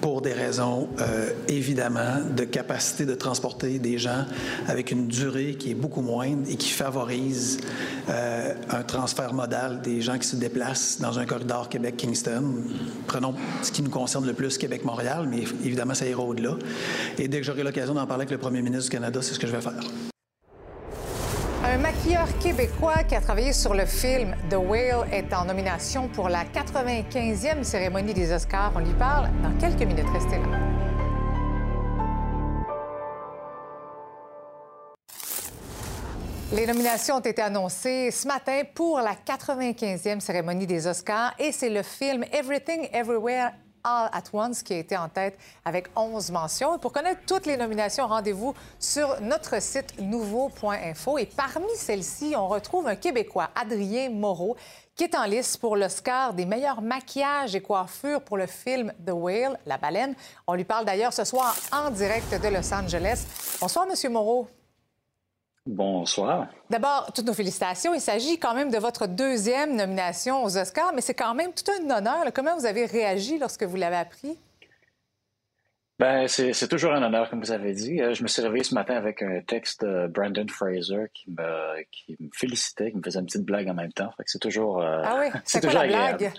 Pour 0.00 0.22
des 0.22 0.32
raisons, 0.32 0.88
euh, 1.00 1.30
évidemment, 1.48 2.20
de 2.36 2.44
capacité 2.44 3.06
de 3.06 3.14
transporter 3.14 3.78
des 3.78 3.98
gens 3.98 4.24
avec 4.68 4.90
une 4.90 5.08
durée 5.08 5.54
qui 5.54 5.70
est 5.70 5.74
beaucoup 5.74 6.02
moindre 6.02 6.48
et 6.48 6.56
qui 6.56 6.70
favorise 6.70 7.58
euh, 8.08 8.54
un 8.70 8.82
transfert 8.82 9.34
modal 9.34 9.80
des 9.82 10.00
gens 10.00 10.18
qui 10.18 10.28
se 10.28 10.36
déplacent 10.36 11.00
dans 11.00 11.18
un 11.18 11.26
corridor 11.26 11.68
Québec-Kingston. 11.68 12.62
Prenons 13.06 13.34
ce 13.62 13.72
qui 13.72 13.82
nous 13.82 13.90
concerne 13.90 14.26
le 14.26 14.34
plus, 14.34 14.58
Québec-Montréal, 14.58 15.26
mais 15.30 15.44
évidemment, 15.64 15.94
ça 15.94 16.06
ira 16.06 16.22
au-delà. 16.22 16.56
Et 17.18 17.28
dès 17.28 17.38
que 17.38 17.44
j'aurai 17.44 17.62
l'occasion 17.62 17.94
d'en 17.94 18.06
parler 18.06 18.22
avec 18.22 18.30
le 18.30 18.38
premier 18.38 18.62
ministre 18.62 18.84
du 18.84 18.96
Canada, 18.96 19.20
c'est 19.22 19.34
ce 19.34 19.38
que 19.38 19.46
je 19.46 19.52
vais 19.52 19.62
faire. 19.62 19.80
Un 21.68 21.78
maquilleur 21.78 22.28
québécois 22.38 23.02
qui 23.02 23.16
a 23.16 23.20
travaillé 23.20 23.52
sur 23.52 23.74
le 23.74 23.86
film 23.86 24.36
The 24.48 24.54
Whale 24.54 25.08
est 25.10 25.34
en 25.34 25.46
nomination 25.46 26.08
pour 26.08 26.28
la 26.28 26.44
95e 26.44 27.64
cérémonie 27.64 28.14
des 28.14 28.32
Oscars. 28.32 28.72
On 28.76 28.78
lui 28.78 28.94
parle 28.94 29.28
dans 29.42 29.52
quelques 29.58 29.82
minutes. 29.82 30.06
Restez 30.12 30.36
là. 30.36 30.58
Les 36.52 36.66
nominations 36.66 37.16
ont 37.16 37.20
été 37.20 37.42
annoncées 37.42 38.12
ce 38.12 38.28
matin 38.28 38.62
pour 38.72 39.00
la 39.00 39.14
95e 39.14 40.20
cérémonie 40.20 40.68
des 40.68 40.86
Oscars 40.86 41.34
et 41.36 41.50
c'est 41.50 41.70
le 41.70 41.82
film 41.82 42.24
Everything 42.32 42.88
Everywhere 42.92 43.50
All 43.86 44.10
at 44.12 44.24
Once 44.32 44.62
qui 44.62 44.74
a 44.74 44.78
été 44.78 44.96
en 44.96 45.08
tête 45.08 45.38
avec 45.64 45.86
11 45.94 46.32
mentions. 46.32 46.76
Et 46.76 46.78
pour 46.78 46.92
connaître 46.92 47.20
toutes 47.26 47.46
les 47.46 47.56
nominations, 47.56 48.06
rendez-vous 48.08 48.52
sur 48.80 49.20
notre 49.20 49.62
site 49.62 50.00
nouveau.info. 50.00 51.18
Et 51.18 51.26
parmi 51.26 51.74
celles-ci, 51.76 52.34
on 52.36 52.48
retrouve 52.48 52.88
un 52.88 52.96
Québécois, 52.96 53.50
Adrien 53.54 54.10
Moreau, 54.10 54.56
qui 54.96 55.04
est 55.04 55.14
en 55.14 55.24
lice 55.24 55.56
pour 55.56 55.76
l'Oscar 55.76 56.34
des 56.34 56.46
meilleurs 56.46 56.82
maquillages 56.82 57.54
et 57.54 57.60
coiffures 57.60 58.22
pour 58.22 58.36
le 58.36 58.46
film 58.46 58.92
The 59.06 59.12
Whale, 59.12 59.58
La 59.66 59.78
baleine. 59.78 60.14
On 60.46 60.54
lui 60.54 60.64
parle 60.64 60.84
d'ailleurs 60.84 61.12
ce 61.12 61.24
soir 61.24 61.54
en 61.70 61.90
direct 61.90 62.34
de 62.42 62.48
Los 62.48 62.74
Angeles. 62.74 63.24
Bonsoir, 63.60 63.86
Monsieur 63.86 64.10
Moreau. 64.10 64.48
Bonsoir. 65.66 66.46
D'abord, 66.70 67.10
toutes 67.12 67.26
nos 67.26 67.34
félicitations. 67.34 67.92
Il 67.92 68.00
s'agit 68.00 68.38
quand 68.38 68.54
même 68.54 68.70
de 68.70 68.78
votre 68.78 69.06
deuxième 69.08 69.74
nomination 69.74 70.44
aux 70.44 70.56
Oscars, 70.56 70.92
mais 70.94 71.00
c'est 71.00 71.14
quand 71.14 71.34
même 71.34 71.50
tout 71.52 71.70
un 71.72 71.90
honneur. 71.98 72.24
là. 72.24 72.30
Comment 72.30 72.56
vous 72.56 72.66
avez 72.66 72.86
réagi 72.86 73.38
lorsque 73.38 73.64
vous 73.64 73.76
l'avez 73.76 73.96
appris? 73.96 74.38
Ben, 75.98 76.28
c'est 76.28 76.68
toujours 76.68 76.92
un 76.92 77.02
honneur, 77.02 77.30
comme 77.30 77.40
vous 77.40 77.52
avez 77.52 77.72
dit. 77.72 78.02
Euh, 78.02 78.12
je 78.12 78.22
me 78.22 78.28
suis 78.28 78.42
réveillé 78.42 78.62
ce 78.64 78.74
matin 78.74 78.94
avec 78.96 79.22
un 79.22 79.40
texte 79.40 79.82
de 79.82 80.06
Brandon 80.08 80.46
Fraser 80.46 81.06
qui 81.14 81.30
me, 81.30 81.82
qui 81.90 82.16
me 82.20 82.28
félicitait, 82.34 82.90
qui 82.90 82.98
me 82.98 83.02
faisait 83.02 83.18
une 83.18 83.24
petite 83.26 83.44
blague 83.46 83.66
en 83.68 83.74
même 83.74 83.92
temps. 83.92 84.12
C'est 84.26 84.38
toujours. 84.38 84.82
euh, 84.82 85.02
Ah 85.04 85.16
oui, 85.18 85.26
c'est 85.46 85.58
c'est 85.58 85.60
quoi 85.60 85.68
toujours 85.70 85.82
la 85.86 86.04
agréable. 86.04 86.34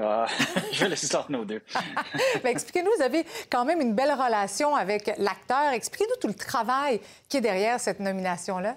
Ah, 0.00 0.26
je 0.72 0.80
vais 0.80 0.88
laisser 0.90 1.06
ça 1.06 1.24
nos 1.28 1.44
deux. 1.44 1.62
Ben, 2.42 2.50
Expliquez-nous, 2.50 2.90
vous 2.96 3.02
avez 3.02 3.24
quand 3.50 3.64
même 3.64 3.80
une 3.80 3.94
belle 3.94 4.12
relation 4.12 4.74
avec 4.74 5.12
l'acteur. 5.18 5.72
Expliquez-nous 5.72 6.16
tout 6.20 6.28
le 6.28 6.34
travail 6.34 7.00
qui 7.28 7.36
est 7.36 7.40
derrière 7.40 7.78
cette 7.78 8.00
nomination-là. 8.00 8.76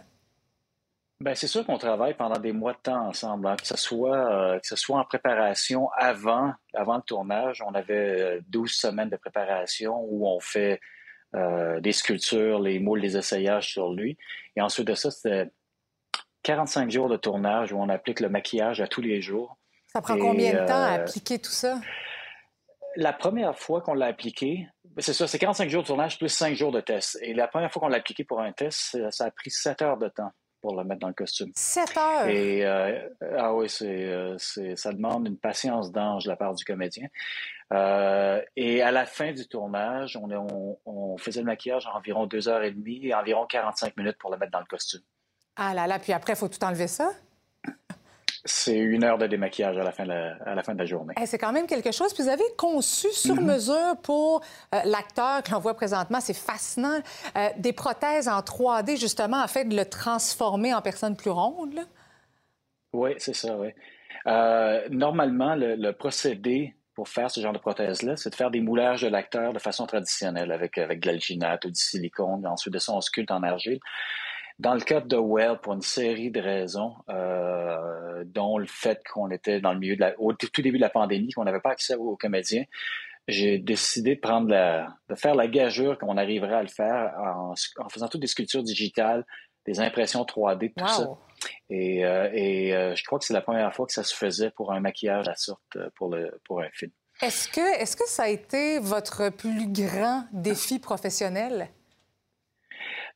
Ben, 1.19 1.33
c'est 1.33 1.47
sûr 1.47 1.65
qu'on 1.65 1.79
travaille 1.79 2.13
pendant 2.13 2.37
des 2.37 2.51
mois 2.51 2.73
de 2.73 2.77
temps 2.77 3.07
ensemble, 3.07 3.47
hein, 3.47 3.55
que 3.55 3.65
ce 3.65 3.75
soit 3.75 4.15
euh, 4.15 4.59
que 4.59 4.67
ce 4.67 4.75
soit 4.75 4.99
en 4.99 5.03
préparation 5.03 5.89
avant 5.97 6.53
avant 6.75 6.97
le 6.97 7.01
tournage. 7.01 7.63
On 7.65 7.73
avait 7.73 8.37
euh, 8.37 8.41
12 8.49 8.71
semaines 8.71 9.09
de 9.09 9.15
préparation 9.15 9.99
où 10.09 10.27
on 10.27 10.39
fait 10.39 10.79
euh, 11.35 11.79
des 11.79 11.91
sculptures, 11.91 12.59
les 12.59 12.77
moules, 12.77 12.99
les 12.99 13.17
essayages 13.17 13.71
sur 13.71 13.93
lui. 13.93 14.15
Et 14.55 14.61
ensuite 14.61 14.87
de 14.87 14.93
ça, 14.93 15.09
c'était 15.09 15.49
45 16.43 16.91
jours 16.91 17.09
de 17.09 17.17
tournage 17.17 17.73
où 17.73 17.77
on 17.77 17.89
applique 17.89 18.19
le 18.19 18.29
maquillage 18.29 18.79
à 18.79 18.87
tous 18.87 19.01
les 19.01 19.19
jours. 19.19 19.56
Ça 19.87 20.01
prend 20.01 20.15
Et, 20.15 20.19
combien 20.19 20.53
de 20.53 20.67
temps 20.67 20.73
à 20.83 20.91
euh, 20.91 20.95
appliquer 20.95 21.39
tout 21.39 21.51
ça? 21.51 21.79
La 22.95 23.13
première 23.13 23.57
fois 23.57 23.81
qu'on 23.81 23.93
l'a 23.93 24.07
appliqué, 24.07 24.67
ben, 24.85 25.01
c'est 25.01 25.13
ça, 25.13 25.27
c'est 25.27 25.37
45 25.39 25.69
jours 25.69 25.83
de 25.83 25.87
tournage 25.87 26.17
plus 26.17 26.29
5 26.29 26.55
jours 26.55 26.71
de 26.71 26.81
test. 26.81 27.17
Et 27.21 27.33
la 27.33 27.47
première 27.47 27.71
fois 27.71 27.81
qu'on 27.81 27.87
l'a 27.87 27.97
appliqué 27.97 28.23
pour 28.23 28.41
un 28.41 28.51
test, 28.51 28.97
ça- 29.11 29.25
a 29.25 29.31
pris 29.31 29.51
7 29.51 29.81
heures 29.81 29.97
de 29.97 30.07
temps 30.09 30.31
pour 30.61 30.75
le 30.75 30.83
mettre 30.83 31.01
dans 31.01 31.07
le 31.07 31.13
costume. 31.13 31.51
7 31.55 31.95
heures? 31.97 32.27
Et 32.27 32.65
euh, 32.65 33.07
ah 33.37 33.53
oui, 33.53 33.69
c'est, 33.69 33.85
euh, 34.05 34.35
c'est- 34.39 34.75
ça 34.75 34.91
demande 34.91 35.27
une 35.27 35.37
patience 35.37 35.91
d'ange 35.91 36.23
de 36.23 36.29
la 36.29 36.35
part 36.35 36.55
du 36.55 36.65
comédien. 36.65 37.07
Euh, 37.73 38.41
et 38.55 38.81
à 38.81 38.91
la 38.91 39.05
fin 39.05 39.31
du 39.33 39.47
tournage, 39.47 40.17
on, 40.17 40.31
est- 40.31 40.35
on, 40.35 40.79
on 40.85 41.17
faisait 41.17 41.41
le 41.41 41.45
maquillage 41.45 41.85
en 41.85 41.95
environ 41.97 42.25
deux 42.25 42.47
heures 42.49 42.63
et 42.63 42.71
demie 42.71 43.05
et 43.05 43.13
environ 43.13 43.45
45 43.45 43.95
minutes 43.97 44.17
pour 44.17 44.31
le 44.31 44.37
mettre 44.37 44.51
dans 44.51 44.59
le 44.59 44.65
costume. 44.65 45.01
Ah 45.55 45.73
là 45.73 45.85
là, 45.85 45.99
puis 45.99 46.13
après, 46.13 46.33
il 46.33 46.37
faut 46.37 46.47
tout 46.47 46.63
enlever 46.63 46.87
ça? 46.87 47.11
C'est 48.47 48.77
une 48.77 49.03
heure 49.03 49.17
de 49.17 49.27
démaquillage 49.27 49.77
à 49.77 49.83
la 49.83 49.91
fin 49.91 50.03
de 50.03 50.09
la, 50.09 50.35
à 50.45 50.55
la, 50.55 50.63
fin 50.63 50.73
de 50.73 50.79
la 50.79 50.85
journée. 50.85 51.13
Eh, 51.21 51.25
c'est 51.25 51.37
quand 51.37 51.51
même 51.51 51.67
quelque 51.67 51.91
chose. 51.91 52.13
Puis 52.13 52.23
vous 52.23 52.29
avez 52.29 52.43
conçu 52.57 53.11
sur 53.11 53.35
Mhm. 53.35 53.45
mesure 53.45 53.95
pour 54.01 54.41
euh, 54.73 54.79
l'acteur 54.85 55.43
que 55.43 55.51
l'on 55.51 55.59
voit 55.59 55.75
présentement, 55.75 56.19
c'est 56.21 56.33
fascinant, 56.35 56.97
euh, 57.37 57.49
des 57.57 57.73
prothèses 57.73 58.27
en 58.27 58.39
3D 58.41 58.97
justement 58.97 59.37
afin 59.41 59.63
de 59.65 59.75
le 59.75 59.85
transformer 59.85 60.73
en 60.73 60.81
personne 60.81 61.15
plus 61.15 61.29
ronde. 61.29 61.73
là. 61.73 61.83
Oui, 62.93 63.11
c'est 63.17 63.35
ça, 63.35 63.55
oui. 63.57 63.69
Euh, 64.25 64.87
normalement, 64.89 65.55
le, 65.55 65.75
le 65.75 65.91
procédé 65.93 66.73
pour 66.95 67.09
faire 67.09 67.29
ce 67.29 67.39
genre 67.41 67.53
de 67.53 67.59
prothèse-là, 67.59 68.15
c'est 68.17 68.31
de 68.31 68.35
faire 68.35 68.49
des 68.49 68.59
moulages 68.61 69.03
de 69.03 69.07
l'acteur 69.07 69.53
de 69.53 69.59
façon 69.59 69.85
traditionnelle 69.85 70.51
avec, 70.51 70.77
avec 70.79 70.99
de 71.01 71.07
l'alginate 71.07 71.63
ou 71.65 71.69
du 71.69 71.79
silicone. 71.79 72.47
Ensuite 72.47 72.73
de 72.73 72.79
ça, 72.79 72.91
on 72.93 73.01
sculpte 73.01 73.29
en 73.29 73.43
argile. 73.43 73.79
Dans 74.59 74.73
le 74.73 74.81
cas 74.81 75.01
de 75.01 75.15
Well, 75.17 75.59
pour 75.61 75.73
une 75.73 75.81
série 75.81 76.31
de 76.31 76.39
raisons, 76.41 76.95
euh, 77.09 78.23
dont 78.25 78.57
le 78.57 78.65
fait 78.65 78.99
qu'on 79.07 79.29
était 79.29 79.61
dans 79.61 79.73
le 79.73 79.79
milieu 79.79 79.95
de 79.95 80.01
la, 80.01 80.19
au 80.19 80.33
tout 80.33 80.61
début 80.61 80.77
de 80.77 80.81
la 80.81 80.89
pandémie, 80.89 81.31
qu'on 81.31 81.43
n'avait 81.43 81.59
pas 81.59 81.71
accès 81.71 81.95
aux 81.95 82.15
comédiens, 82.17 82.63
j'ai 83.27 83.59
décidé 83.59 84.15
de 84.15 84.19
prendre 84.19 84.49
la, 84.49 84.95
de 85.09 85.15
faire 85.15 85.35
la 85.35 85.47
gageure 85.47 85.97
qu'on 85.99 86.17
arriverait 86.17 86.55
à 86.55 86.61
le 86.63 86.69
faire 86.69 87.13
en, 87.19 87.53
en 87.77 87.89
faisant 87.89 88.07
toutes 88.07 88.21
des 88.21 88.27
sculptures 88.27 88.63
digitales, 88.63 89.25
des 89.65 89.79
impressions 89.79 90.23
3D, 90.23 90.73
tout 90.75 90.83
Wow. 90.83 90.89
ça. 90.89 91.09
Et, 91.69 92.03
euh, 92.05 92.29
et 92.33 92.73
euh, 92.73 92.95
je 92.95 93.03
crois 93.03 93.19
que 93.19 93.25
c'est 93.25 93.33
la 93.33 93.41
première 93.41 93.71
fois 93.73 93.85
que 93.85 93.91
ça 93.93 94.03
se 94.03 94.15
faisait 94.15 94.49
pour 94.51 94.71
un 94.71 94.79
maquillage 94.79 95.25
de 95.25 95.29
la 95.29 95.35
sorte 95.35 95.77
pour, 95.95 96.09
le, 96.09 96.39
pour 96.45 96.61
un 96.61 96.69
film. 96.73 96.91
Est-ce 97.21 97.47
que, 97.49 97.81
est-ce 97.81 97.95
que 97.97 98.07
ça 98.07 98.23
a 98.23 98.27
été 98.29 98.79
votre 98.79 99.29
plus 99.29 99.67
grand 99.67 100.23
défi 100.31 100.79
professionnel? 100.79 101.67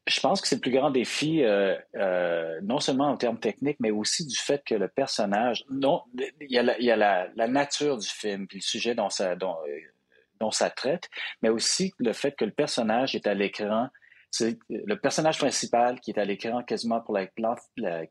Je 0.07 0.19
pense 0.19 0.41
que 0.41 0.47
c'est 0.47 0.55
le 0.55 0.61
plus 0.61 0.71
grand 0.71 0.89
défi, 0.89 1.43
euh, 1.43 1.77
euh, 1.95 2.59
non 2.63 2.79
seulement 2.79 3.09
en 3.09 3.17
termes 3.17 3.39
techniques, 3.39 3.77
mais 3.79 3.91
aussi 3.91 4.25
du 4.25 4.35
fait 4.35 4.63
que 4.65 4.73
le 4.73 4.87
personnage, 4.87 5.63
non, 5.69 6.03
il 6.15 6.51
y 6.51 6.57
a 6.57 6.63
la, 6.63 6.77
il 6.79 6.85
y 6.85 6.91
a 6.91 6.95
la, 6.95 7.27
la 7.35 7.47
nature 7.47 7.97
du 7.97 8.07
film, 8.07 8.47
puis 8.47 8.57
le 8.57 8.63
sujet 8.63 8.95
dont 8.95 9.09
ça, 9.11 9.35
dont, 9.35 9.55
euh, 9.67 9.77
dont 10.39 10.49
ça 10.51 10.71
traite, 10.71 11.07
mais 11.43 11.49
aussi 11.49 11.93
le 11.99 12.13
fait 12.13 12.31
que 12.35 12.45
le 12.45 12.51
personnage 12.51 13.13
est 13.13 13.27
à 13.27 13.33
l'écran. 13.35 13.89
C'est 14.31 14.57
le 14.69 14.95
personnage 14.95 15.37
principal 15.37 15.99
qui 15.99 16.11
est 16.11 16.19
à 16.19 16.25
l'écran 16.25 16.63
quasiment 16.63 16.99
pour 17.01 17.13
la- 17.13 17.27
la- 17.77 18.03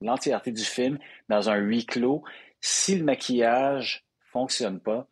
l'entièreté 0.00 0.50
du 0.50 0.64
film 0.64 0.98
dans 1.28 1.50
un 1.50 1.56
huis 1.56 1.84
clos. 1.84 2.22
Si 2.60 2.96
le 2.96 3.04
maquillage 3.04 4.04
fonctionne 4.32 4.80
pas, 4.80 5.06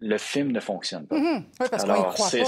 le 0.00 0.16
film 0.16 0.50
ne 0.50 0.60
fonctionne 0.60 1.06
pas. 1.06 1.18
Mhm. 1.18 1.44
Oui, 1.60 1.66
parce 1.70 1.84
Alors, 1.84 2.16
c'est, 2.30 2.38
pas. 2.40 2.46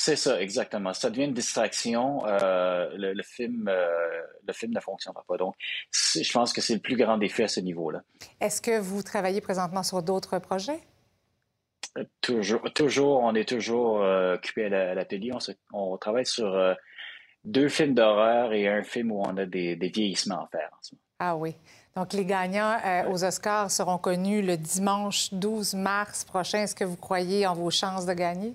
C'est- 0.00 0.16
ça, 0.16 0.40
exactement. 0.40 0.92
Ça 0.94 1.10
devient 1.10 1.24
une 1.24 1.34
distraction. 1.34 2.26
euh, 2.26 2.88
le, 2.96 3.12
le 3.12 3.22
film, 3.22 3.68
euh, 3.68 3.86
le 4.46 4.52
film 4.52 4.72
ne 4.72 4.80
fonctionnera 4.80 5.22
pas. 5.26 5.36
Donc, 5.36 5.54
je 5.92 6.32
pense 6.32 6.52
que 6.52 6.60
c'est 6.60 6.74
le 6.74 6.80
plus 6.80 6.96
grand 6.96 7.18
défi 7.18 7.42
à 7.42 7.48
ce 7.48 7.60
niveau-là. 7.60 8.02
Est-ce 8.40 8.60
que 8.60 8.78
vous 8.78 9.02
travaillez 9.02 9.40
présentement 9.40 9.82
sur 9.82 10.02
d'autres 10.02 10.38
projets? 10.38 10.80
Euh, 11.98 12.04
Toujours, 12.20 12.62
toujours, 12.74 13.20
on 13.22 13.34
est 13.34 13.48
toujours 13.48 14.00
occupé 14.34 14.66
à 14.66 14.68
la- 14.68 14.90
à 14.90 14.94
l'atelier. 14.94 15.32
On, 15.72 15.92
on 15.92 15.96
travaille 15.98 16.26
sur 16.26 16.54
deux 17.44 17.68
films 17.68 17.94
d'horreur 17.94 18.52
et 18.52 18.68
un 18.68 18.82
film 18.82 19.12
où 19.12 19.20
on 19.22 19.36
a 19.36 19.46
des, 19.46 19.76
des 19.76 19.88
vieillissements 19.88 20.44
à 20.44 20.48
faire. 20.52 20.68
en 20.72 20.82
ce 20.82 20.94
moment. 20.94 21.02
Ah 21.18 21.36
oui. 21.36 21.54
Donc, 21.96 22.12
les 22.12 22.24
gagnants 22.24 22.76
euh, 22.86 23.10
aux 23.10 23.24
Oscars 23.24 23.70
seront 23.70 23.98
connus 23.98 24.42
le 24.42 24.56
dimanche 24.56 25.32
12 25.34 25.74
mars 25.74 26.24
prochain. 26.24 26.62
Est-ce 26.62 26.74
que 26.74 26.84
vous 26.84 26.96
croyez 26.96 27.46
en 27.46 27.54
vos 27.54 27.70
chances 27.70 28.06
de 28.06 28.12
gagner? 28.14 28.54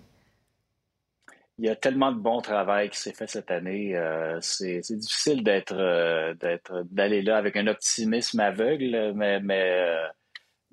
Il 1.57 1.65
y 1.65 1.69
a 1.69 1.75
tellement 1.75 2.11
de 2.11 2.19
bon 2.19 2.41
travail 2.41 2.89
qui 2.89 2.99
s'est 2.99 3.13
fait 3.13 3.27
cette 3.27 3.49
année. 3.49 3.95
euh, 3.95 4.39
c'est 4.41 4.81
difficile 4.89 5.43
d'être, 5.43 5.75
euh, 5.75 6.33
d'être, 6.33 6.83
d'aller 6.91 7.21
là 7.21 7.37
avec 7.37 7.55
un 7.55 7.67
optimisme 7.67 8.41
aveugle, 8.41 9.13
mais, 9.15 9.39
mais, 9.39 9.71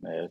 euh, 0.02 0.28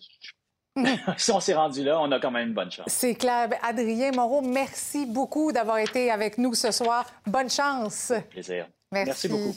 mais 0.76 0.98
si 1.18 1.32
on 1.32 1.40
s'est 1.40 1.54
rendu 1.54 1.84
là, 1.84 2.00
on 2.02 2.12
a 2.12 2.20
quand 2.20 2.32
même 2.32 2.50
une 2.50 2.54
bonne 2.54 2.72
chance. 2.72 2.88
C'est 2.88 3.16
clair. 3.16 3.50
Adrien 3.62 4.12
Moreau, 4.12 4.42
merci 4.42 5.06
beaucoup 5.06 5.52
d'avoir 5.52 5.78
été 5.78 6.12
avec 6.12 6.38
nous 6.38 6.54
ce 6.54 6.72
soir. 6.72 7.06
Bonne 7.26 7.50
chance. 7.50 8.12
Plaisir. 8.30 8.68
Merci. 8.92 9.30
beaucoup. 9.30 9.56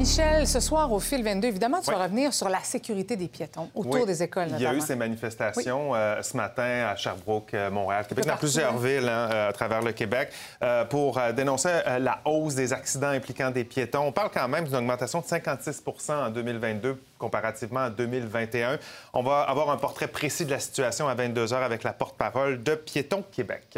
Michel, 0.00 0.46
ce 0.46 0.60
soir 0.60 0.90
au 0.90 0.98
fil 0.98 1.22
22, 1.22 1.48
évidemment, 1.48 1.82
tu 1.82 1.90
vas 1.90 2.04
revenir 2.04 2.32
sur 2.32 2.48
la 2.48 2.60
sécurité 2.60 3.16
des 3.16 3.28
piétons 3.28 3.68
autour 3.74 3.96
Oui. 3.96 4.06
des 4.06 4.22
écoles, 4.22 4.46
Il 4.56 4.62
y 4.62 4.66
a 4.66 4.72
eu 4.72 4.80
ces 4.80 4.96
manifestations 4.96 5.94
euh, 5.94 6.22
ce 6.22 6.38
matin 6.38 6.88
à 6.90 6.96
Sherbrooke, 6.96 7.52
euh, 7.52 7.70
Montréal, 7.70 8.06
Québec, 8.08 8.24
dans 8.24 8.38
plusieurs 8.38 8.72
hein. 8.72 8.78
villes 8.78 9.06
hein, 9.06 9.28
euh, 9.30 9.48
à 9.50 9.52
travers 9.52 9.82
le 9.82 9.92
Québec, 9.92 10.30
euh, 10.62 10.86
pour 10.86 11.20
dénoncer 11.36 11.82
la 11.98 12.22
hausse 12.24 12.54
des 12.54 12.72
accidents 12.72 13.08
impliquant 13.08 13.50
des 13.50 13.64
piétons. 13.64 14.06
On 14.06 14.12
parle 14.12 14.30
quand 14.32 14.48
même 14.48 14.64
d'une 14.64 14.76
augmentation 14.76 15.20
de 15.20 15.26
56% 15.26 16.12
en 16.12 16.30
2022 16.30 16.98
comparativement 17.18 17.80
à 17.80 17.90
2021. 17.90 18.78
On 19.12 19.22
va 19.22 19.42
avoir 19.42 19.68
un 19.68 19.76
portrait 19.76 20.08
précis 20.08 20.46
de 20.46 20.50
la 20.50 20.60
situation 20.60 21.08
à 21.08 21.14
22 21.14 21.48
h 21.48 21.62
avec 21.62 21.82
la 21.82 21.92
porte-parole 21.92 22.62
de 22.62 22.74
Piétons 22.74 23.22
Québec. 23.30 23.76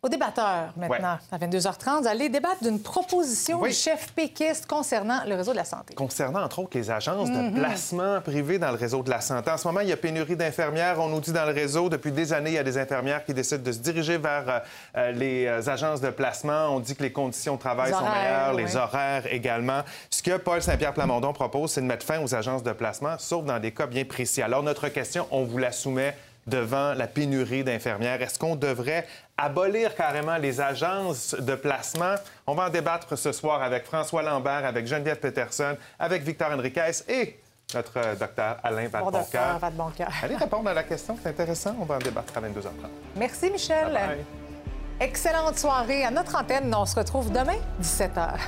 Au 0.00 0.08
débatteur, 0.08 0.72
maintenant, 0.76 1.18
à 1.32 1.38
22h30, 1.38 2.02
vous 2.02 2.06
allez 2.06 2.28
débattre 2.28 2.62
d'une 2.62 2.80
proposition 2.80 3.58
Oui. 3.60 3.70
du 3.70 3.74
chef 3.74 4.12
péquiste 4.12 4.64
concernant 4.66 5.24
le 5.26 5.34
réseau 5.34 5.50
de 5.50 5.56
la 5.56 5.64
santé. 5.64 5.92
Concernant, 5.96 6.40
entre 6.44 6.60
autres, 6.60 6.78
les 6.78 6.88
agences 6.88 7.28
Mhm. 7.28 7.50
de 7.54 7.58
placement 7.58 8.20
privées 8.20 8.60
dans 8.60 8.70
le 8.70 8.76
réseau 8.76 9.02
de 9.02 9.10
la 9.10 9.20
santé. 9.20 9.50
En 9.50 9.56
ce 9.56 9.66
moment, 9.66 9.80
il 9.80 9.88
y 9.88 9.92
a 9.92 9.96
pénurie 9.96 10.36
d'infirmières. 10.36 11.00
On 11.00 11.08
nous 11.08 11.18
dit 11.18 11.32
dans 11.32 11.44
le 11.46 11.52
réseau, 11.52 11.88
depuis 11.88 12.12
des 12.12 12.32
années, 12.32 12.50
il 12.50 12.54
y 12.54 12.58
a 12.58 12.62
des 12.62 12.78
infirmières 12.78 13.24
qui 13.24 13.34
décident 13.34 13.60
de 13.64 13.72
se 13.72 13.78
diriger 13.78 14.18
vers 14.18 14.44
euh, 14.48 14.58
euh, 14.98 15.10
les 15.10 15.46
euh, 15.46 15.68
agences 15.68 16.00
de 16.00 16.10
placement. 16.10 16.68
On 16.68 16.78
dit 16.78 16.94
que 16.94 17.02
les 17.02 17.10
conditions 17.12 17.56
de 17.56 17.60
travail 17.60 17.90
sont 17.92 17.98
meilleures, 18.08 18.54
oui. 18.54 18.62
les 18.62 18.76
horaires 18.76 19.24
également. 19.32 19.80
Ce 20.10 20.22
que 20.22 20.36
Paul 20.36 20.62
Saint-Pierre 20.62 20.94
Plamondon 20.94 21.32
propose, 21.32 21.72
c'est 21.72 21.80
de 21.80 21.86
mettre 21.86 22.06
fin 22.06 22.20
aux 22.22 22.32
agences 22.36 22.62
de 22.62 22.72
placement, 22.72 23.16
sauf 23.18 23.44
dans 23.44 23.58
des 23.58 23.72
cas 23.72 23.88
bien 23.88 24.04
précis. 24.04 24.42
Alors, 24.42 24.62
notre 24.62 24.86
question, 24.90 25.26
on 25.32 25.42
vous 25.42 25.58
la 25.58 25.72
soumet 25.72 26.16
devant 26.48 26.94
la 26.94 27.06
pénurie 27.06 27.64
d'infirmières. 27.64 28.20
Est-ce 28.22 28.38
qu'on 28.38 28.56
devrait 28.56 29.06
abolir 29.36 29.94
carrément 29.94 30.36
les 30.36 30.60
agences 30.60 31.34
de 31.34 31.54
placement? 31.54 32.14
On 32.46 32.54
va 32.54 32.66
en 32.66 32.70
débattre 32.70 33.16
ce 33.16 33.32
soir 33.32 33.62
avec 33.62 33.84
François 33.84 34.22
Lambert, 34.22 34.64
avec 34.64 34.86
Geneviève 34.86 35.18
Peterson, 35.20 35.76
avec 35.98 36.22
Victor 36.22 36.50
Henriquez 36.52 36.90
et 37.08 37.38
notre 37.74 37.98
euh, 37.98 38.14
docteur 38.14 38.56
Alain 38.62 38.88
Bon 38.88 39.10
Vadeboncoeur. 39.10 39.58
Vadeboncoeur. 39.58 40.08
Allez 40.22 40.36
répondre 40.36 40.70
à 40.70 40.74
la 40.74 40.84
question, 40.84 41.18
c'est 41.22 41.28
intéressant. 41.28 41.76
On 41.80 41.84
va 41.84 41.96
en 41.96 41.98
débattre 41.98 42.32
à 42.36 42.40
22h30. 42.40 42.88
Merci, 43.16 43.50
Michel. 43.50 43.92
Bye 43.92 43.94
bye. 43.94 44.24
Excellente 45.00 45.58
soirée 45.58 46.04
à 46.04 46.10
notre 46.10 46.34
antenne. 46.36 46.74
On 46.74 46.86
se 46.86 46.96
retrouve 46.96 47.30
demain, 47.30 47.58
17h. 47.80 48.38